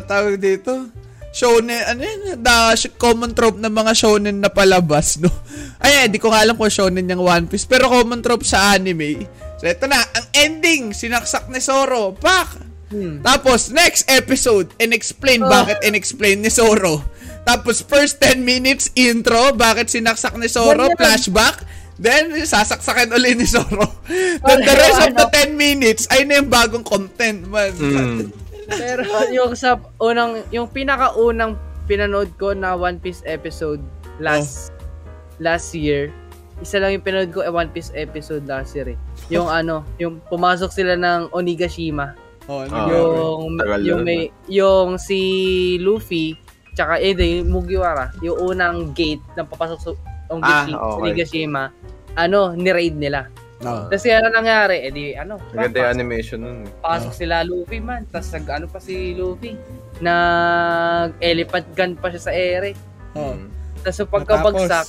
tawag 0.06 0.40
dito, 0.40 0.88
shonen, 1.32 1.80
ano 1.88 2.00
yun, 2.04 2.38
the 2.38 2.88
common 3.00 3.32
trope 3.32 3.56
ng 3.56 3.72
mga 3.72 3.92
shonen 3.96 4.38
na 4.38 4.52
palabas, 4.52 5.16
no? 5.16 5.32
Ay, 5.82 6.12
di 6.12 6.20
ko 6.20 6.28
nga 6.28 6.44
alam 6.44 6.54
kung 6.54 6.68
shonen 6.68 7.08
yung 7.08 7.24
One 7.24 7.48
Piece, 7.48 7.64
pero 7.64 7.88
common 7.88 8.20
trope 8.20 8.44
sa 8.44 8.76
anime. 8.76 9.24
So, 9.56 9.64
ito 9.64 9.88
na, 9.88 9.98
ang 9.98 10.26
ending, 10.36 10.92
sinaksak 10.92 11.48
ni 11.48 11.58
Zoro, 11.58 12.12
pak! 12.12 12.60
Hmm. 12.92 13.24
Tapos, 13.24 13.72
next 13.72 14.04
episode, 14.12 14.68
in-explain 14.76 15.40
Oh. 15.40 15.48
bakit 15.48 15.80
in-explain 15.80 16.44
ni 16.44 16.52
Zoro. 16.52 17.00
Tapos, 17.42 17.80
first 17.80 18.20
10 18.20 18.44
minutes 18.44 18.92
intro, 18.94 19.56
bakit 19.56 19.88
sinaksak 19.88 20.36
ni 20.36 20.46
Zoro, 20.46 20.92
Ganyan. 20.92 21.00
flashback, 21.00 21.64
then, 21.96 22.36
sasaksakin 22.44 23.08
uli 23.16 23.32
ni 23.38 23.48
Zoro. 23.48 24.04
Then, 24.46 24.60
the 24.60 24.74
rest 24.76 25.00
of 25.00 25.14
the 25.16 25.26
ano? 25.26 25.56
10 25.56 25.56
minutes, 25.56 26.04
ay 26.12 26.28
na 26.28 26.42
yung 26.42 26.50
bagong 26.52 26.84
content, 26.84 27.46
man. 27.48 27.72
Mm. 27.72 28.41
Pero 28.68 29.02
yung 29.30 29.52
sa 29.52 29.74
unang, 29.98 30.42
yung 30.50 30.66
pinakaunang 30.66 31.54
pinanood 31.84 32.30
ko 32.36 32.52
na 32.52 32.72
One 32.72 32.96
Piece 32.96 33.22
episode 33.24 33.82
last 34.18 34.70
last 35.38 35.72
year, 35.72 36.14
isa 36.58 36.78
lang 36.78 36.94
yung 36.94 37.02
pinanood 37.02 37.32
ko 37.32 37.40
eh, 37.40 37.50
One 37.50 37.68
Piece 37.68 37.90
episode 37.92 38.46
last 38.46 38.72
year 38.72 38.94
eh. 38.94 38.98
Yung 39.28 39.50
ano, 39.60 39.82
yung 39.96 40.22
pumasok 40.26 40.70
sila 40.70 40.94
ng 40.94 41.30
Onigashima. 41.30 42.14
Oh, 42.46 42.62
ano 42.62 42.74
Ah, 42.74 42.86
yun? 42.86 42.98
yung 42.98 43.54
tagal 43.54 43.80
yung 43.80 43.86
yun, 43.86 44.00
may 44.02 44.20
yung 44.46 44.88
si 44.98 45.18
Luffy 45.78 46.34
tsaka 46.74 46.98
eh 46.98 47.14
di, 47.14 47.42
Mugiwara, 47.42 48.10
yung 48.18 48.34
unang 48.50 48.90
gate 48.92 49.22
na 49.34 49.42
papasok 49.42 49.78
sa 49.78 49.90
Ah, 49.92 50.32
Onigashima, 50.32 50.78
okay. 50.78 51.00
Onigashima 51.02 51.62
ano, 52.12 52.52
ni-raid 52.52 52.92
nila. 52.94 53.28
Oh. 53.62 53.86
Tapos 53.86 54.02
ano 54.04 54.28
nangyari, 54.28 54.82
eh 54.82 54.90
di 54.90 55.04
ano, 55.12 55.38
Maganda 55.50 55.78
yung 55.80 55.94
animation 55.94 56.38
nun. 56.38 56.58
eh. 56.62 56.70
pasok 56.78 57.12
sila 57.12 57.42
Luffy 57.42 57.78
man. 57.78 58.02
Tapos 58.06 58.30
nag 58.30 58.46
ano 58.48 58.66
pa 58.66 58.78
si 58.78 59.14
Luffy. 59.14 59.54
Nag 59.98 61.14
elephant 61.18 61.66
gun 61.72 61.92
pa 61.94 62.10
siya 62.10 62.22
sa 62.22 62.32
ere. 62.32 62.74
Oh. 63.12 63.38
Tapos 63.80 63.94
so 63.94 64.04
pagkabagsak, 64.04 64.86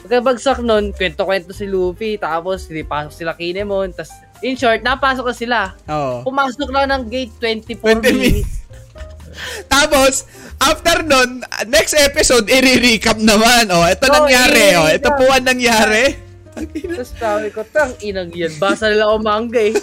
pagkabagsak 0.00 0.58
nun, 0.60 0.90
kwento-kwento 0.90 1.52
si 1.52 1.64
Luffy. 1.64 2.16
Tapos 2.16 2.64
hindi 2.66 2.80
pasok 2.80 3.12
sila 3.12 3.32
Kinemon. 3.32 3.92
Tapos 3.92 4.12
in 4.40 4.54
short, 4.54 4.80
napasok 4.80 5.26
na 5.26 5.36
sila. 5.36 5.58
oh. 5.86 6.24
Pumasok 6.24 6.68
lang 6.70 6.88
ng 6.88 7.02
gate 7.06 7.34
24 7.36 7.76
20 8.00 8.04
minutes. 8.06 8.16
minutes. 8.16 8.54
Tapos, 9.68 10.26
after 10.58 11.02
nun, 11.02 11.40
next 11.66 11.94
episode, 11.94 12.48
i-recap 12.48 13.18
naman. 13.18 13.70
Oh, 13.70 13.86
ito 13.86 14.06
Oh, 14.06 14.14
nangyari. 14.16 14.74
Oh, 14.74 14.88
ito 14.88 15.10
po 15.12 15.24
ang 15.26 15.46
nangyari. 15.46 16.26
Tapos 16.66 17.10
sabi 17.14 17.48
ko, 17.50 17.60
tang 17.68 17.92
inang 18.00 18.30
yan. 18.32 18.52
Basa 18.56 18.90
nila 18.90 19.06
ako 19.10 19.16
manga 19.22 19.60
eh. 19.60 19.74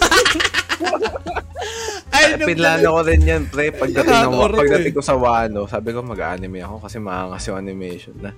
Ay, 2.16 2.40
Pinlano 2.40 2.96
ko 2.96 3.00
rin 3.04 3.22
yan, 3.22 3.42
pre. 3.48 3.68
Pagdating, 3.72 4.32
ng, 4.32 4.56
pagdating 4.56 4.94
ko 4.96 5.02
sa 5.04 5.16
Wano, 5.20 5.68
sabi 5.68 5.92
ko 5.92 6.00
mag-anime 6.00 6.64
ako 6.64 6.88
kasi 6.88 6.96
maangas 6.96 7.44
yung 7.44 7.58
animation 7.60 8.16
na. 8.16 8.32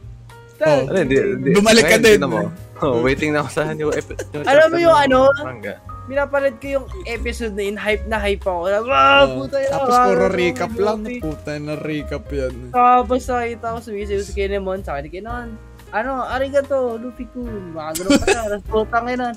Oh. 0.59 0.91
Ano, 0.91 0.99
hindi, 0.99 1.15
hindi. 1.15 1.55
Bumalik 1.55 1.87
ka 1.87 1.99
din. 2.03 2.19
Mo. 2.27 2.51
Oh, 2.83 2.99
waiting 3.07 3.31
na 3.31 3.47
ako 3.47 3.51
sa 3.55 3.71
new 3.71 3.95
episode. 3.95 4.27
Alam 4.43 4.67
mo 4.75 4.79
yung 4.83 4.97
ano? 4.97 5.19
Manga. 5.47 5.79
Minapanood 6.09 6.57
ko 6.59 6.67
yung 6.81 6.87
episode 7.05 7.53
na 7.55 7.63
in 7.63 7.77
hype 7.79 8.09
na 8.09 8.19
hype 8.19 8.43
ako. 8.43 8.67
Ah, 8.91 9.29
Oh, 9.29 9.45
puta 9.45 9.61
yun. 9.61 9.71
Tapos 9.71 9.95
puro 10.09 10.25
recap 10.33 10.73
lang. 10.75 10.99
Puta 11.21 11.53
na 11.61 11.75
recap 11.79 12.25
yan. 12.33 12.73
Tapos 12.73 13.23
nakita 13.29 13.77
ko 13.77 13.79
sumisayo 13.79 14.23
si 14.25 14.33
Kinemon, 14.35 14.81
sa 14.83 14.97
akin 14.99 15.07
Kinemon, 15.07 15.49
ano, 15.93 16.25
arigato, 16.29 17.01
Luffy 17.01 17.25
kun, 17.33 17.73
mga 17.73 18.03
ganun 18.03 18.19
pa 18.21 18.27
siya, 18.29 18.43
tapos 18.57 18.67
putang 18.69 19.07
ina. 19.09 19.29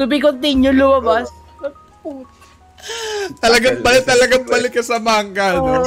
To 0.00 0.04
be 0.08 0.18
continued, 0.18 0.76
lumabas. 0.78 1.30
Talagang 3.44 3.78
balik, 3.78 4.02
talagang 4.02 4.42
balik 4.42 4.74
ka 4.74 4.82
sa 4.82 4.98
manga, 4.98 5.54
no? 5.54 5.78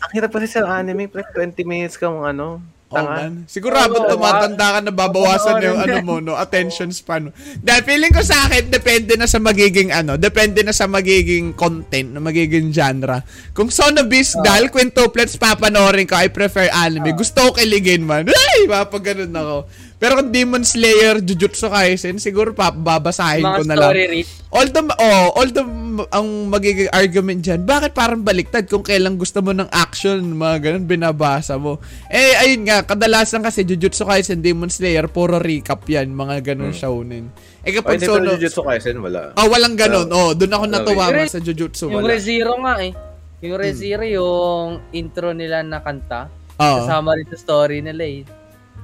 Ang 0.00 0.12
hirap 0.16 0.32
kasi 0.32 0.48
sa 0.48 0.64
anime, 0.80 1.12
pre. 1.12 1.20
20 1.20 1.52
minutes 1.68 2.00
kang 2.00 2.24
ano, 2.24 2.64
tanga. 2.90 3.16
man. 3.22 3.32
Siguro 3.46 3.78
habang 3.78 4.04
Oo, 4.04 4.10
tumatanda 4.18 4.66
ka, 4.74 4.78
nababawasan 4.82 5.54
Oo, 5.56 5.64
yung 5.64 5.78
ano 5.78 5.96
mo, 6.02 6.16
no? 6.18 6.34
Attention 6.34 6.90
span. 6.90 7.30
Dahil 7.62 7.82
feeling 7.86 8.10
ko 8.10 8.20
sa 8.20 8.50
akin, 8.50 8.66
depende 8.68 9.14
na 9.14 9.30
sa 9.30 9.38
magiging 9.38 9.94
ano, 9.94 10.18
depende 10.18 10.66
na 10.66 10.74
sa 10.74 10.90
magiging 10.90 11.54
content, 11.54 12.10
na 12.10 12.20
magiging 12.20 12.74
genre. 12.74 13.22
Kung 13.54 13.70
Son 13.70 13.94
of 13.94 14.10
Beast, 14.10 14.34
dahil 14.42 14.68
quintuplets 14.68 15.38
papanorin 15.38 16.10
ko, 16.10 16.18
I 16.18 16.28
prefer 16.28 16.66
anime. 16.68 17.14
Gusto 17.14 17.50
ko 17.50 17.56
kiligin 17.56 18.02
man. 18.02 18.26
Ay, 18.26 18.66
mapag 18.66 19.14
ganun 19.14 19.32
ako. 19.32 19.56
Pero 20.00 20.16
kung 20.16 20.32
Demon 20.32 20.64
Slayer, 20.64 21.20
Jujutsu 21.20 21.68
Kaisen, 21.68 22.16
siguro 22.16 22.50
pa, 22.50 22.72
babasahin 22.72 23.44
mga 23.44 23.52
ko 23.52 23.62
na 23.62 23.76
lang. 23.76 23.92
read. 23.92 24.24
Although, 24.48 24.88
oh, 24.90 25.28
although 25.36 25.68
ang 26.08 26.48
magiging 26.48 26.88
argument 26.88 27.38
dyan, 27.38 27.62
bakit 27.62 27.92
parang 27.92 28.24
baliktad 28.24 28.64
kung 28.64 28.80
kailan 28.80 29.14
gusto 29.14 29.38
mo 29.38 29.52
ng 29.52 29.68
action, 29.68 30.24
mga 30.24 30.56
ganun, 30.58 30.88
binabasa 30.88 31.54
mo. 31.54 31.76
Eh, 32.08 32.32
ayun 32.34 32.64
nga, 32.64 32.80
kadalasan 32.80 33.44
kasi 33.44 33.62
Jujutsu 33.62 34.02
Kaisen, 34.02 34.40
Demon 34.40 34.72
Slayer, 34.72 35.04
puro 35.06 35.36
recap 35.36 35.84
yan, 35.84 36.08
mga 36.10 36.50
ganun 36.50 36.72
shounen. 36.72 37.28
Eh 37.60 37.70
kapag 37.70 38.00
hindi 38.00 38.08
solo, 38.08 38.32
Jujutsu 38.34 38.64
Kaisen, 38.64 38.96
wala. 38.98 39.36
oh, 39.36 39.46
walang 39.46 39.76
ganun. 39.76 40.08
Oh, 40.08 40.32
doon 40.32 40.50
ako 40.50 40.64
natuwa 40.64 41.12
man 41.12 41.28
sa 41.28 41.38
Jujutsu. 41.38 41.92
Yung 41.92 42.00
Wala. 42.00 42.16
ReZero 42.16 42.56
nga 42.58 42.80
eh. 42.80 42.96
Yung 43.40 43.52
Hmm. 43.52 43.62
ReZero, 43.62 44.04
yung 44.08 44.66
intro 44.90 45.36
nila 45.36 45.60
na 45.60 45.84
kanta, 45.84 46.32
Oh, 46.56 46.84
kasama 46.84 47.12
rin 47.14 47.28
sa 47.28 47.36
story 47.36 47.80
nila 47.80 48.04
eh. 48.04 48.24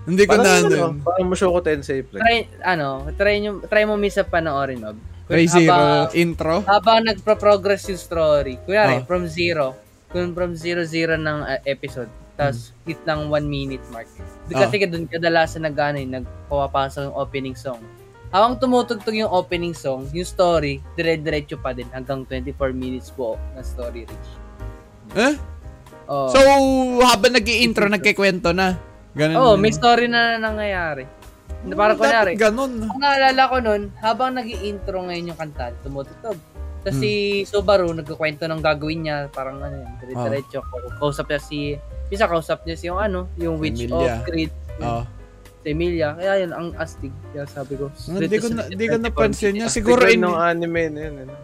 Hindi 0.07 0.23
ko 0.25 0.39
na, 0.39 0.43
Parang, 0.43 0.65
ano, 0.65 0.77
ano, 0.89 1.03
parang 1.03 1.29
Mushoku 1.29 1.61
Tensei, 1.61 2.01
pre. 2.01 2.23
Try, 2.23 2.37
ano, 2.63 3.11
try, 3.13 3.43
nyo, 3.43 3.59
try 3.67 3.83
mo 3.83 3.99
misa 3.99 4.23
panoorin, 4.23 4.81
Ob. 4.83 4.97
Kung 5.27 5.35
Ray 5.35 5.51
Zero 5.51 6.07
intro. 6.15 6.63
habang 6.63 7.03
nagpro-progress 7.03 7.91
yung 7.91 7.99
story, 7.99 8.63
kunyari, 8.63 9.03
Oh. 9.03 9.07
from 9.11 9.27
zero, 9.27 9.75
kung 10.09 10.31
from 10.31 10.55
zero 10.55 10.87
zero 10.87 11.19
ng 11.19 11.39
uh, 11.43 11.59
episode, 11.67 12.07
tapos 12.39 12.71
Hmm. 12.71 12.87
hit 12.87 13.01
ng 13.03 13.21
one 13.27 13.43
minute 13.45 13.83
mark. 13.91 14.07
Oh. 14.47 14.55
kasi 14.55 14.87
doon 14.87 15.11
kadalasan 15.11 15.67
nag 15.67 15.75
ano, 15.75 15.99
eh, 15.99 16.07
nagpapasok 16.07 17.11
yung 17.11 17.17
opening 17.19 17.59
song. 17.59 17.83
Habang 18.31 18.59
tumutugtog 18.59 19.15
yung 19.15 19.31
opening 19.31 19.75
song, 19.75 20.07
yung 20.15 20.27
story, 20.27 20.79
dire-diretso 20.95 21.59
pa 21.59 21.75
din 21.75 21.91
hanggang 21.91 22.23
24 22.23 22.71
minutes 22.71 23.11
po 23.11 23.35
na 23.55 23.63
story 23.63 24.07
reach. 24.07 24.31
Eh? 25.15 25.35
Oh. 26.07 26.31
So, 26.31 26.39
habang 27.03 27.35
nag 27.35 27.47
intro 27.47 27.91
nagkikwento 27.91 28.55
na. 28.55 28.79
Ganun. 29.17 29.35
oh, 29.35 29.55
may 29.57 29.73
story 29.73 30.07
na 30.07 30.37
nangyayari. 30.37 31.09
Na 31.67 31.75
parang 31.75 31.99
kunyari, 31.99 32.37
ganun. 32.37 32.85
ang 32.85 33.01
naalala 33.01 33.43
ko 33.49 33.57
nun, 33.59 33.83
habang 33.99 34.37
nag 34.37 34.47
intro 34.47 35.03
ngayon 35.03 35.33
yung 35.35 35.41
kanta, 35.41 35.73
tumutugtog. 35.83 36.37
Tapos 36.87 37.03
si 37.03 37.43
Subaru, 37.43 37.91
nagkukwento 37.91 38.47
ng 38.47 38.63
gagawin 38.63 39.09
niya, 39.09 39.27
parang 39.35 39.59
ano 39.59 39.83
yun, 39.83 39.91
dire-diretso. 39.99 40.63
Kausap 41.03 41.27
niya 41.27 41.41
si, 41.43 41.75
isa 42.13 42.31
kausap 42.31 42.63
niya 42.63 42.77
si 42.79 42.87
yung 42.87 43.03
ano, 43.03 43.27
yung 43.35 43.59
Witch 43.59 43.91
Emilia. 43.91 44.23
of 44.23 44.29
Creed, 44.29 44.53
Oh. 44.79 45.03
si 45.65 45.75
Emilia. 45.75 46.15
Kaya 46.15 46.47
yun, 46.47 46.53
ang 46.55 46.71
astig. 46.79 47.11
Kaya 47.35 47.43
sabi 47.51 47.75
ko, 47.75 47.91
Hindi 48.07 48.39
ko 48.39 48.47
na, 48.55 48.71
hindi 48.71 48.87
ko 48.87 49.03
24 49.03 49.07
napansin 49.11 49.51
niya. 49.59 49.67
Siguro 49.67 50.07
in, 50.07 50.23
ng 50.23 50.37
anime 50.39 50.83
na 50.95 51.01
yun. 51.03 51.15
Ano? 51.27 51.35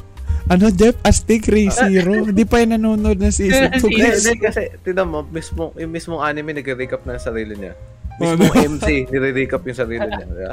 ano, 0.46 0.70
Jeff? 0.70 0.96
Astig 1.02 1.44
Ray 1.44 1.68
Zero? 1.68 2.22
Hindi 2.28 2.42
pa 2.42 2.58
yung 2.58 2.74
nanonood 2.74 3.18
ng 3.18 3.30
season 3.30 3.70
2, 3.70 3.78
Hindi, 3.80 3.98
guys. 3.98 4.22
hindi, 4.22 4.38
kasi, 4.40 4.62
tinan 4.80 5.06
mo, 5.06 5.18
mismo, 5.24 5.70
yung 5.74 5.90
mismong 5.90 6.20
anime 6.20 6.54
nagre-recap 6.54 7.02
ng 7.02 7.18
sarili 7.18 7.54
niya. 7.56 7.74
Oh, 8.14 8.36
Mismong 8.36 8.76
MC, 8.76 8.88
nire-recap 9.08 9.64
yung 9.64 9.78
sarili 9.78 10.04
niya. 10.04 10.26
Diba? 10.28 10.52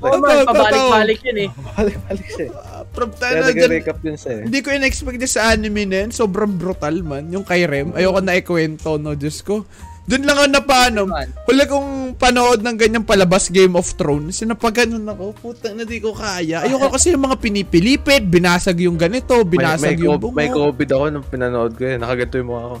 Oo 0.00 0.16
man, 0.16 0.40
Totoo, 0.40 0.48
pabalik-balik 0.48 1.20
yun 1.20 1.38
eh. 1.44 1.48
Balik-balik 1.76 2.26
siya. 2.26 2.46
eh. 2.48 2.50
Ah, 2.56 2.82
Prob, 2.88 3.10
Kaya 3.12 3.20
tayo 3.20 3.34
na 3.36 3.52
dyan. 3.52 3.70
yun 4.00 4.16
siya. 4.16 4.32
eh. 4.32 4.42
Hindi 4.48 4.58
ko 4.64 4.68
in-expect 4.72 5.20
sa 5.28 5.52
anime 5.52 5.84
na 5.84 5.96
yun. 6.02 6.10
Sobrang 6.10 6.48
brutal 6.50 6.96
man. 7.02 7.28
Yung 7.28 7.44
kay 7.44 7.68
Rem. 7.68 7.92
Ayoko 7.92 8.20
na 8.20 8.34
ikwento, 8.34 8.96
no? 8.96 9.12
Diyos 9.12 9.42
ko. 9.42 9.68
Doon 10.08 10.24
lang 10.24 10.36
ako 10.36 10.48
na 10.48 10.62
paano. 10.64 11.00
Man. 11.04 11.28
Huli 11.44 11.64
kong 11.68 11.90
panood 12.16 12.64
ng 12.64 12.74
ganyang 12.74 13.04
palabas 13.04 13.52
Game 13.52 13.76
of 13.76 13.92
Thrones. 13.92 14.40
Sinapaganon 14.40 15.04
ako. 15.04 15.36
Putang 15.36 15.76
na 15.76 15.84
di 15.84 16.00
ko 16.00 16.16
kaya. 16.16 16.64
Ayoko 16.64 16.88
kasi 16.88 17.12
yung 17.12 17.28
mga 17.28 17.36
pinipilipit. 17.36 18.24
Binasag 18.24 18.80
yung 18.80 18.96
ganito. 18.96 19.36
May, 19.44 19.60
Binasag 19.60 19.94
may, 19.94 20.02
yung 20.02 20.16
co- 20.16 20.22
bungo. 20.24 20.36
may 20.36 20.48
COVID 20.48 20.88
ako 20.88 21.04
nung 21.12 21.28
pinanood 21.28 21.72
ko 21.76 21.82
yun. 21.84 22.00
Nakaganto 22.00 22.40
yung 22.40 22.48
mukha 22.48 22.64
ko. 22.66 22.78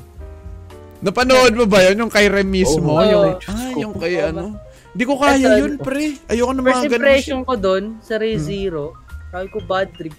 Napanood 0.98 1.52
mo 1.52 1.64
ba 1.68 1.78
yun? 1.84 1.96
Yung 2.00 2.10
kay 2.10 2.26
Rem 2.26 2.48
mismo? 2.48 2.90
Oo, 2.90 3.04
yung, 3.04 3.24
ah, 3.38 3.70
yung 3.76 3.94
kay 3.94 4.18
ano? 4.18 4.56
Hindi 4.88 5.04
ko 5.04 5.14
kaya 5.14 5.48
yun, 5.60 5.76
pre. 5.78 6.16
Ayoko 6.26 6.50
na 6.50 6.62
First 6.64 6.74
mga 6.74 6.84
ganun. 6.88 6.96
impression 6.98 7.40
ko 7.44 7.54
doon, 7.54 7.84
sa 8.00 8.18
Ray 8.18 8.34
Zero, 8.34 8.96
sabi 9.30 9.46
ko 9.46 9.60
bad 9.62 9.92
trip. 9.94 10.16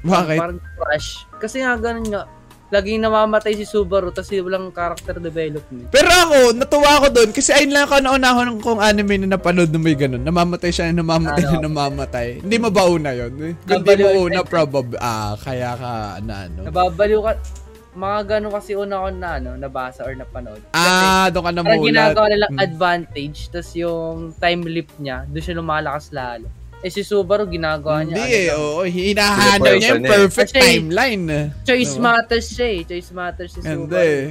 Bakit? 0.00 0.38
Parang 0.40 0.60
crush. 0.72 1.28
Kasi 1.36 1.60
nga 1.60 1.76
ganun 1.76 2.06
nga, 2.08 2.24
laging 2.72 3.04
namamatay 3.04 3.52
si 3.52 3.62
Subaru 3.62 4.08
tapos 4.08 4.32
walang 4.32 4.72
character 4.72 5.20
development. 5.20 5.92
Pero 5.92 6.08
ako, 6.08 6.56
natuwa 6.56 6.90
ako 6.96 7.06
doon 7.12 7.30
kasi 7.30 7.52
ayun 7.52 7.68
lang 7.70 7.84
ako 7.84 8.00
naunahon 8.00 8.56
kong 8.58 8.80
anime 8.80 9.20
na 9.20 9.36
napanood 9.36 9.68
na 9.68 9.76
may 9.76 9.92
ganun. 9.92 10.24
Namamatay 10.24 10.72
siya, 10.72 10.88
namamatay 10.88 11.44
Ano? 11.44 11.52
na 11.54 11.68
namamatay. 11.68 12.40
Hindi 12.40 12.56
mo 12.56 12.72
ba 12.72 12.88
una 12.88 13.12
yun? 13.12 13.36
Kung 13.62 13.84
di 13.84 13.92
Nabaliw 13.92 14.08
mo 14.08 14.20
una, 14.24 14.40
probably, 14.42 14.96
ah, 14.96 15.36
kaya 15.36 15.76
ka, 15.76 15.92
na 16.20 16.48
ano. 16.48 16.60
Nababaliw 16.64 17.20
ka, 17.20 17.32
mga 17.92 18.18
ganun 18.26 18.52
kasi 18.56 18.72
una 18.72 18.96
ko 18.98 19.08
na 19.12 19.30
ano, 19.36 19.50
nabasa 19.54 20.00
or 20.00 20.16
napanood. 20.16 20.64
Kasi 20.66 21.04
Ah, 21.04 21.28
doon 21.28 21.44
ka 21.44 21.52
parang 21.52 21.56
namulat. 21.60 21.84
ginagawa 21.84 22.26
nilang 22.26 22.52
Hmm. 22.52 22.64
advantage 22.64 23.38
tapos 23.46 23.70
yung 23.76 24.16
time 24.34 24.64
leap 24.64 24.88
niya, 24.96 25.28
doon 25.28 25.44
siya 25.44 25.54
lumalakas 25.54 26.08
lalo. 26.08 26.48
Eh 26.82 26.90
si 26.90 27.00
Subaru 27.00 27.46
ginagawa 27.46 28.02
niya. 28.02 28.18
Hindi 28.18 28.34
eh, 28.42 28.48
oo. 28.52 28.82
Hinahanap 28.82 29.62
niya 29.78 29.90
yung 29.94 30.02
eh. 30.02 30.10
perfect 30.10 30.50
Kasi- 30.50 30.82
timeline. 30.82 31.24
eh. 31.26 31.44
Choice 31.62 31.94
Diba? 31.94 32.02
matters 32.04 32.46
siya 32.50 32.66
eh. 32.68 32.80
Choice 32.84 33.10
matters 33.12 33.50
si 33.50 33.58
Hindi 33.58 33.70
Subaru. 33.86 34.02
eh. 34.02 34.24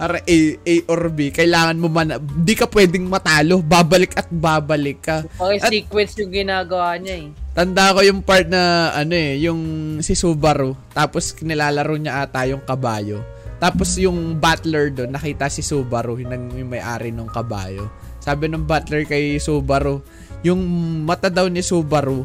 para 0.00 0.16
A, 0.16 0.38
A 0.64 0.74
or 0.88 1.12
B, 1.12 1.28
kailangan 1.28 1.76
mo 1.76 1.92
man, 1.92 2.16
di 2.40 2.56
ka 2.56 2.64
pwedeng 2.64 3.04
matalo, 3.04 3.60
babalik 3.60 4.16
at 4.16 4.32
babalik 4.32 5.04
ka. 5.04 5.28
At- 5.36 5.68
sequence 5.68 6.16
yung 6.16 6.32
ginagawa 6.32 6.96
niya 6.96 7.20
eh. 7.20 7.28
Tanda 7.52 7.92
ko 7.92 8.00
yung 8.00 8.24
part 8.24 8.48
na, 8.48 8.96
ano 8.96 9.12
eh, 9.12 9.36
yung 9.44 9.60
si 10.00 10.16
Subaru, 10.16 10.72
tapos 10.96 11.36
nilalaro 11.44 12.00
niya 12.00 12.24
ata 12.24 12.48
yung 12.48 12.64
kabayo. 12.64 13.20
Tapos 13.60 13.92
yung 14.00 14.40
butler 14.40 14.88
doon, 14.88 15.12
nakita 15.12 15.52
si 15.52 15.60
Subaru, 15.60 16.16
yung, 16.16 16.32
yung 16.48 16.70
may-ari 16.72 17.12
ng 17.12 17.28
kabayo. 17.28 17.92
Sabi 18.24 18.48
ng 18.48 18.64
butler 18.64 19.04
kay 19.04 19.36
Subaru, 19.36 20.00
yung 20.42 20.60
mata 21.04 21.28
daw 21.28 21.46
ni 21.46 21.60
Subaru, 21.60 22.24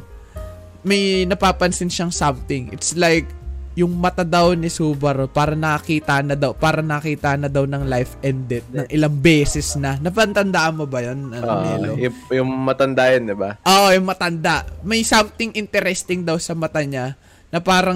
may 0.82 1.26
napapansin 1.26 1.90
siyang 1.90 2.14
something. 2.14 2.70
It's 2.72 2.94
like, 2.94 3.26
yung 3.76 3.92
mata 3.92 4.24
daw 4.24 4.56
ni 4.56 4.72
Subaru, 4.72 5.28
para 5.28 5.52
nakita 5.52 6.24
na 6.24 6.32
daw, 6.34 6.56
para 6.56 6.80
nakita 6.80 7.36
na 7.36 7.52
daw 7.52 7.68
ng 7.68 7.84
life 7.84 8.16
ended 8.24 8.64
ng 8.72 8.88
ilang 8.88 9.12
beses 9.12 9.76
na. 9.76 10.00
Napantandaan 10.00 10.80
mo 10.80 10.88
ba 10.88 11.04
yun? 11.04 11.28
Ano, 11.34 11.44
Ah, 11.44 11.76
Nelo? 11.76 12.00
yung, 12.32 12.50
matanda 12.64 13.12
yun, 13.12 13.28
di 13.28 13.36
ba? 13.36 13.60
Oo, 13.60 13.92
yung 13.92 14.08
matanda. 14.08 14.64
May 14.80 15.04
something 15.04 15.52
interesting 15.54 16.24
daw 16.24 16.40
sa 16.40 16.56
mata 16.56 16.80
niya 16.80 17.20
na 17.56 17.64
parang, 17.64 17.96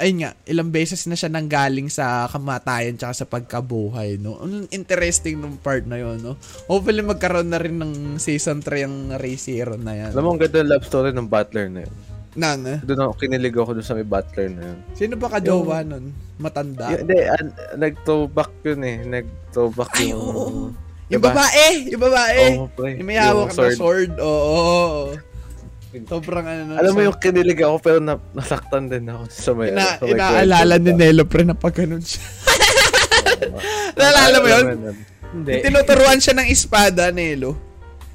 ayun 0.00 0.24
nga, 0.24 0.32
ilang 0.48 0.72
beses 0.72 1.04
na 1.04 1.12
siya 1.12 1.28
nanggaling 1.28 1.92
sa 1.92 2.24
kamatayan 2.24 2.96
tsaka 2.96 3.12
sa 3.12 3.26
pagkabuhay, 3.28 4.16
no? 4.16 4.40
Ang 4.40 4.64
interesting 4.72 5.36
nung 5.36 5.60
part 5.60 5.84
na 5.84 6.00
yun, 6.00 6.16
no? 6.24 6.40
Hopefully 6.72 7.04
magkaroon 7.04 7.52
na 7.52 7.60
rin 7.60 7.76
ng 7.76 8.16
season 8.16 8.64
3 8.64 8.88
ang 8.88 8.96
Race 9.20 9.52
Zero 9.52 9.76
na 9.76 9.92
yan. 9.92 10.16
Alam 10.16 10.24
mo, 10.24 10.30
ang 10.32 10.40
ganda 10.40 10.64
ng 10.64 10.72
love 10.72 10.88
story 10.88 11.12
ng 11.12 11.28
Butler 11.28 11.68
na 11.68 11.84
yun. 11.84 11.94
Nang, 12.32 12.64
eh? 12.64 12.80
Doon 12.80 13.00
ako, 13.04 13.12
kinilig 13.20 13.52
ako 13.52 13.76
doon 13.76 13.84
sa 13.84 13.92
may 13.92 14.08
Butler 14.08 14.48
na 14.48 14.62
yun. 14.72 14.78
Sino 14.96 15.20
ba 15.20 15.28
kajowa 15.28 15.84
nun? 15.84 16.16
Matanda? 16.40 16.96
Yung, 16.96 17.04
hindi, 17.04 17.20
an- 17.28 17.56
nag-throwback 17.76 18.52
yun 18.64 18.80
eh. 18.88 18.96
Nag-throwback 19.04 19.92
Ay, 20.00 20.16
yung... 20.16 20.22
oo. 20.24 20.72
Yung 21.12 21.20
Diba? 21.20 21.28
babae! 21.28 21.92
Yung 21.92 22.02
babae! 22.08 22.42
Pre. 22.72 22.90
yung 22.96 23.04
may 23.04 23.20
hawak 23.20 23.52
Yung 23.52 23.68
na 23.68 23.76
sword. 23.76 24.16
Oo. 24.16 25.12
Sobrang 25.92 26.40
ano. 26.42 26.60
nun, 26.66 26.76
Alam 26.76 26.92
mo 26.92 27.00
yung 27.02 27.18
kinilig 27.18 27.60
ako 27.60 27.76
pero 27.78 27.98
na, 28.00 28.16
nasaktan 28.32 28.88
din 28.88 29.04
ako 29.04 29.22
sa 29.28 29.50
may... 29.52 29.68
Ina, 29.68 29.84
sa 29.92 30.02
may 30.02 30.12
inaalala 30.12 30.74
ni? 30.76 30.90
Nelo 30.90 31.24
pre 31.24 31.44
na 31.44 31.52
pag 31.52 31.76
ganun 31.76 32.00
siya. 32.00 32.20
Naalala 33.98 34.36
mo 34.38 34.48
yun? 34.48 34.64
Hindi. 35.32 35.52
Tinuturuan 35.60 36.18
siya 36.18 36.34
ng 36.34 36.48
espada, 36.48 37.08
Nelo. 37.08 37.56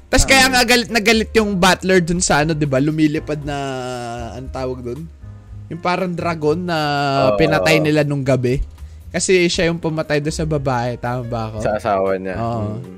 Tapos 0.08 0.24
Ah. 0.24 0.28
kaya 0.28 0.44
nga 0.48 0.62
galit 0.64 0.88
na 0.88 0.98
galit 0.98 1.30
yung 1.32 1.54
butler 1.54 2.00
dun 2.00 2.18
sa 2.18 2.40
ano, 2.40 2.56
'di 2.56 2.64
ba? 2.64 2.80
Lumilipad 2.80 3.44
na 3.44 3.56
ang 4.32 4.48
tawag 4.48 4.80
dun. 4.80 5.00
Yung 5.68 5.82
parang 5.84 6.16
dragon 6.16 6.56
na 6.56 6.78
Oo. 7.28 7.36
pinatay 7.36 7.76
nila 7.76 8.00
nung 8.02 8.24
gabi. 8.24 8.64
Kasi 9.08 9.44
siya 9.46 9.68
yung 9.68 9.76
pumatay 9.76 10.20
doon 10.20 10.32
sa 10.32 10.44
babae, 10.44 10.96
tama 10.96 11.22
ba 11.24 11.40
ako? 11.48 11.58
Sa 11.60 11.76
asawa 11.76 12.16
niya. 12.16 12.34
Oo. 12.36 12.80
Mm. 12.80 12.96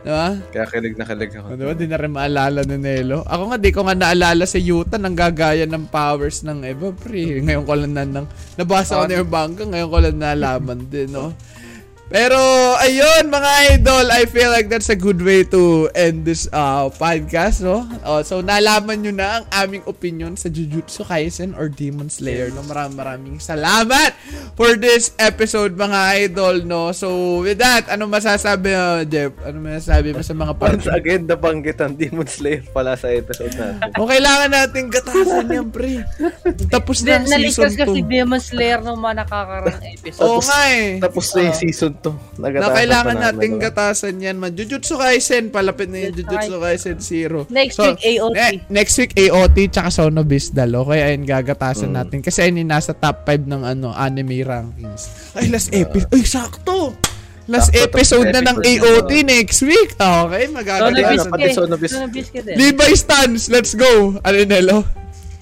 Diba? 0.00 0.32
Kaya 0.48 0.64
kilig 0.64 0.96
na 0.96 1.04
kilig 1.04 1.32
ako. 1.36 1.60
Diba? 1.60 1.72
Di 1.76 1.84
na 1.84 2.00
rin 2.00 2.12
maalala 2.12 2.64
ni 2.64 2.76
Nelo. 2.80 3.20
Ako 3.28 3.52
nga, 3.52 3.58
di 3.60 3.68
ko 3.68 3.84
nga 3.84 3.92
naalala 3.92 4.48
si 4.48 4.64
Yuta 4.64 4.96
nang 4.96 5.12
gagaya 5.12 5.68
ng 5.68 5.92
powers 5.92 6.40
ng 6.40 6.64
Eva 6.64 6.88
Pre. 6.88 7.44
Ngayon 7.44 7.64
ko 7.68 7.72
lang 7.76 7.92
na, 7.92 8.04
nang, 8.08 8.26
nabasa 8.56 8.96
ko 8.96 9.04
na 9.04 9.20
yung 9.20 9.28
bangka, 9.28 9.68
ngayon 9.68 9.88
ko 9.92 9.98
lang 10.00 10.16
nalaman 10.16 10.80
din, 10.88 11.12
no? 11.12 11.36
Pero, 12.10 12.38
ayun, 12.82 13.30
mga 13.30 13.78
idol, 13.78 14.10
I 14.10 14.26
feel 14.26 14.50
like 14.50 14.66
that's 14.66 14.90
a 14.90 14.98
good 14.98 15.22
way 15.22 15.46
to 15.46 15.86
end 15.94 16.26
this 16.26 16.50
uh, 16.50 16.90
podcast, 16.90 17.62
no? 17.62 17.86
Oh, 18.02 18.26
so, 18.26 18.42
nalaman 18.42 19.06
nyo 19.06 19.14
na 19.14 19.26
ang 19.38 19.44
aming 19.54 19.86
opinion 19.86 20.34
sa 20.34 20.50
Jujutsu 20.50 21.06
Kaisen 21.06 21.54
or 21.54 21.70
Demon 21.70 22.10
Slayer, 22.10 22.50
no? 22.50 22.66
Maraming 22.66 22.98
maraming 22.98 23.38
salamat 23.38 24.10
for 24.58 24.74
this 24.74 25.14
episode, 25.22 25.78
mga 25.78 26.26
idol, 26.26 26.66
no? 26.66 26.90
So, 26.90 27.40
with 27.46 27.62
that, 27.62 27.86
ano 27.86 28.10
masasabi, 28.10 28.74
uh, 28.74 29.06
Jeff? 29.06 29.30
Ano 29.46 29.62
masasabi 29.62 30.10
mo 30.10 30.26
sa 30.26 30.34
mga 30.34 30.52
Once 30.58 30.90
part? 30.90 30.98
again, 30.98 31.30
nabanggit 31.30 31.78
ang 31.78 31.94
Demon 31.94 32.26
Slayer 32.26 32.66
pala 32.74 32.98
sa 32.98 33.06
episode 33.06 33.54
natin. 33.54 33.86
O 34.02 34.10
kailangan 34.10 34.50
natin 34.50 34.90
gatasan 34.90 35.46
yan, 35.46 35.70
pre. 35.70 36.02
Tapos 36.74 37.06
na 37.06 37.22
ang 37.22 37.30
season 37.30 37.38
Nalikas 37.38 37.74
kasi 37.78 38.00
2. 38.02 38.10
Demon 38.10 38.42
Slayer 38.42 38.82
nung 38.82 38.98
mga 38.98 39.22
nakakarang 39.22 39.78
episode. 39.94 40.26
Oo 40.26 40.42
nga 40.42 40.60
eh. 40.74 40.98
Tapos 40.98 41.30
na 41.30 41.40
yung 41.46 41.58
season 41.60 41.99
2. 42.02 42.40
Na 42.40 42.68
kailangan 42.70 43.16
natin 43.16 43.56
gatasan 43.56 44.18
yan, 44.18 44.36
man. 44.36 44.52
Jujutsu 44.52 44.96
Kaisen, 44.96 45.48
palapit 45.48 45.86
na 45.86 46.00
yung 46.02 46.16
Jujutsu 46.16 46.56
Kaisen 46.56 46.98
Zero. 46.98 47.44
Next 47.46 47.76
So, 47.76 47.84
week, 47.86 48.00
AOT. 48.00 48.34
ne- 48.34 48.60
next 48.68 48.94
week, 48.96 49.12
AOT, 49.14 49.68
tsaka 49.68 49.88
Sono 49.88 50.24
Bisdal, 50.24 50.72
okay? 50.74 51.00
Ayun, 51.06 51.22
gagatasan 51.22 51.92
Mm. 51.92 51.96
natin. 51.96 52.18
Kasi 52.20 52.38
ayun, 52.42 52.64
nasa 52.64 52.90
top 52.90 53.24
5 53.24 53.44
ng 53.44 53.62
ano, 53.62 53.92
anime 53.92 54.40
rankings. 54.40 55.32
Ay, 55.32 55.48
last 55.48 55.68
episode. 55.70 56.08
Ay, 56.10 56.24
sakto! 56.24 56.96
Last 57.44 57.74
Sakto, 57.74 57.82
episode 57.82 58.30
na 58.30 58.46
ng 58.46 58.62
episode 58.62 58.78
na, 58.78 58.86
AOT 59.02 59.12
next 59.26 59.60
week. 59.62 59.90
Okay, 59.92 60.44
magaganda. 60.48 60.94
Biscuit. 60.94 61.18
na. 61.18 61.24
pati 61.26 61.42
Biscuit. 61.42 61.56
Sono 61.58 61.76
Bis- 61.76 61.90
Sono 61.90 62.08
Biscuit 62.08 62.44
din. 62.46 62.54
Levi 62.54 62.90
Stans, 62.94 63.42
let's 63.50 63.74
go! 63.74 64.14
Ano, 64.22 64.38
Nelo? 64.46 64.86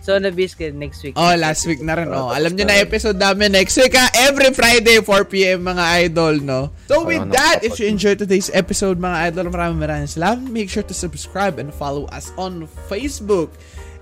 Sono 0.08 0.32
Biscuit 0.32 0.72
next 0.72 1.04
week. 1.04 1.12
Oh, 1.20 1.36
last 1.36 1.68
week 1.68 1.84
na 1.84 1.92
rin. 1.92 2.08
Oh, 2.08 2.32
alam 2.32 2.56
niyo 2.56 2.64
tapos 2.64 2.72
na 2.72 2.80
episode 2.80 3.18
namin 3.20 3.52
next 3.52 3.76
week 3.76 3.92
ha. 3.92 4.08
Every 4.16 4.56
Friday 4.56 5.04
4 5.04 5.28
PM 5.28 5.68
mga 5.68 5.84
idol, 6.08 6.40
no? 6.40 6.72
So 6.88 7.04
with 7.04 7.28
that, 7.36 7.60
if 7.60 7.76
you 7.76 7.92
enjoyed 7.92 8.16
today's 8.16 8.48
episode 8.56 8.96
mga 8.96 9.28
idol, 9.28 9.52
maraming 9.52 9.76
maraming 9.76 10.08
salamat. 10.08 10.48
Make 10.48 10.72
sure 10.72 10.80
to 10.80 10.96
subscribe 10.96 11.60
and 11.60 11.68
follow 11.76 12.08
us 12.08 12.32
on 12.40 12.64
Facebook. 12.88 13.52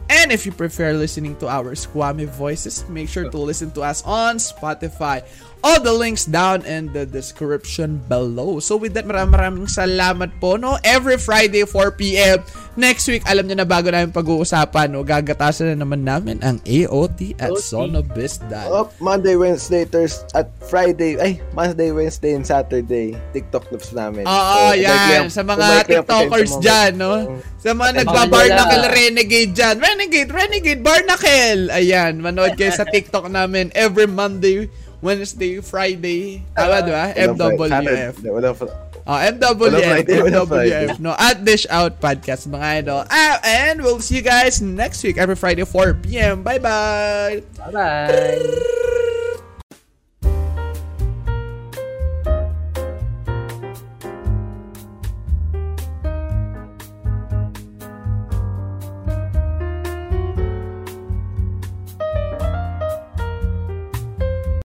And 0.06 0.30
if 0.30 0.46
you 0.46 0.54
prefer 0.54 0.94
listening 0.94 1.34
to 1.42 1.50
our 1.50 1.74
squammy 1.74 2.30
voices, 2.30 2.86
make 2.86 3.10
sure 3.10 3.26
to 3.26 3.38
listen 3.42 3.74
to 3.74 3.82
us 3.82 4.06
on 4.06 4.38
Spotify. 4.38 5.26
All 5.66 5.82
the 5.82 5.90
links 5.90 6.30
down 6.30 6.62
in 6.62 6.94
the 6.94 7.02
description 7.02 7.98
below. 8.06 8.62
So 8.62 8.78
with 8.78 8.94
that, 8.94 9.02
maraming 9.02 9.34
maraming 9.34 9.66
salamat 9.66 10.38
po, 10.38 10.54
no? 10.54 10.78
Every 10.86 11.18
Friday, 11.18 11.66
4pm. 11.66 12.38
Next 12.78 13.08
week, 13.10 13.26
alam 13.26 13.50
niyo 13.50 13.58
na 13.58 13.66
bago 13.66 13.90
namin 13.90 14.14
pag-uusapan, 14.14 14.94
no? 14.94 15.02
Gagatasan 15.02 15.74
na 15.74 15.82
naman 15.82 16.06
namin 16.06 16.38
ang 16.38 16.62
AOT 16.62 17.34
at 17.40 17.50
AOT. 17.50 17.66
Sonobisdal. 17.66 18.68
Oh, 18.70 18.86
Monday, 19.02 19.34
Wednesday, 19.34 19.82
Thursday, 19.82 20.28
at 20.36 20.52
Friday, 20.70 21.18
ay, 21.18 21.42
Monday, 21.50 21.90
Wednesday, 21.90 22.38
and 22.38 22.46
Saturday, 22.46 23.18
TikTok 23.34 23.66
clips 23.66 23.90
namin. 23.90 24.22
Oo, 24.22 24.70
So, 24.70 24.78
yan. 24.78 25.26
Sa 25.32 25.42
mga 25.42 25.66
TikTokers 25.82 26.52
potential 26.52 26.62
dyan, 26.62 26.92
no? 26.94 27.12
Sa 27.58 27.74
mga 27.74 27.90
nila- 28.06 28.92
renegade 28.92 29.50
dyan. 29.50 29.74
Renegade, 29.82 30.30
renegade, 30.30 30.82
barnacle! 30.84 31.72
Ayan, 31.74 32.22
manood 32.22 32.54
kayo 32.54 32.70
sa 32.70 32.86
TikTok 32.94 33.26
namin 33.26 33.72
every 33.72 34.06
Monday, 34.06 34.68
Wednesday, 35.06 35.62
Friday. 35.62 36.42
Tama, 36.58 36.82
di 36.82 36.90
ba? 36.90 37.14
MWF. 37.14 37.70
Saturday, 37.70 38.30
Walang. 38.34 38.58
Oh, 39.06 39.22
MWF, 39.22 40.02
MWF, 40.02 40.98
no? 40.98 41.14
At 41.14 41.46
Dish 41.46 41.62
Out 41.70 42.02
Podcast, 42.02 42.50
mga 42.50 42.82
idol. 42.82 43.06
Ah, 43.06 43.38
and 43.46 43.78
we'll 43.78 44.02
see 44.02 44.18
you 44.18 44.26
guys 44.26 44.58
next 44.58 44.98
week, 45.06 45.14
every 45.14 45.38
Friday, 45.38 45.62
4 45.62 45.94
p.m. 46.02 46.42
Bye-bye! 46.42 47.46
Bye-bye. 47.70 48.92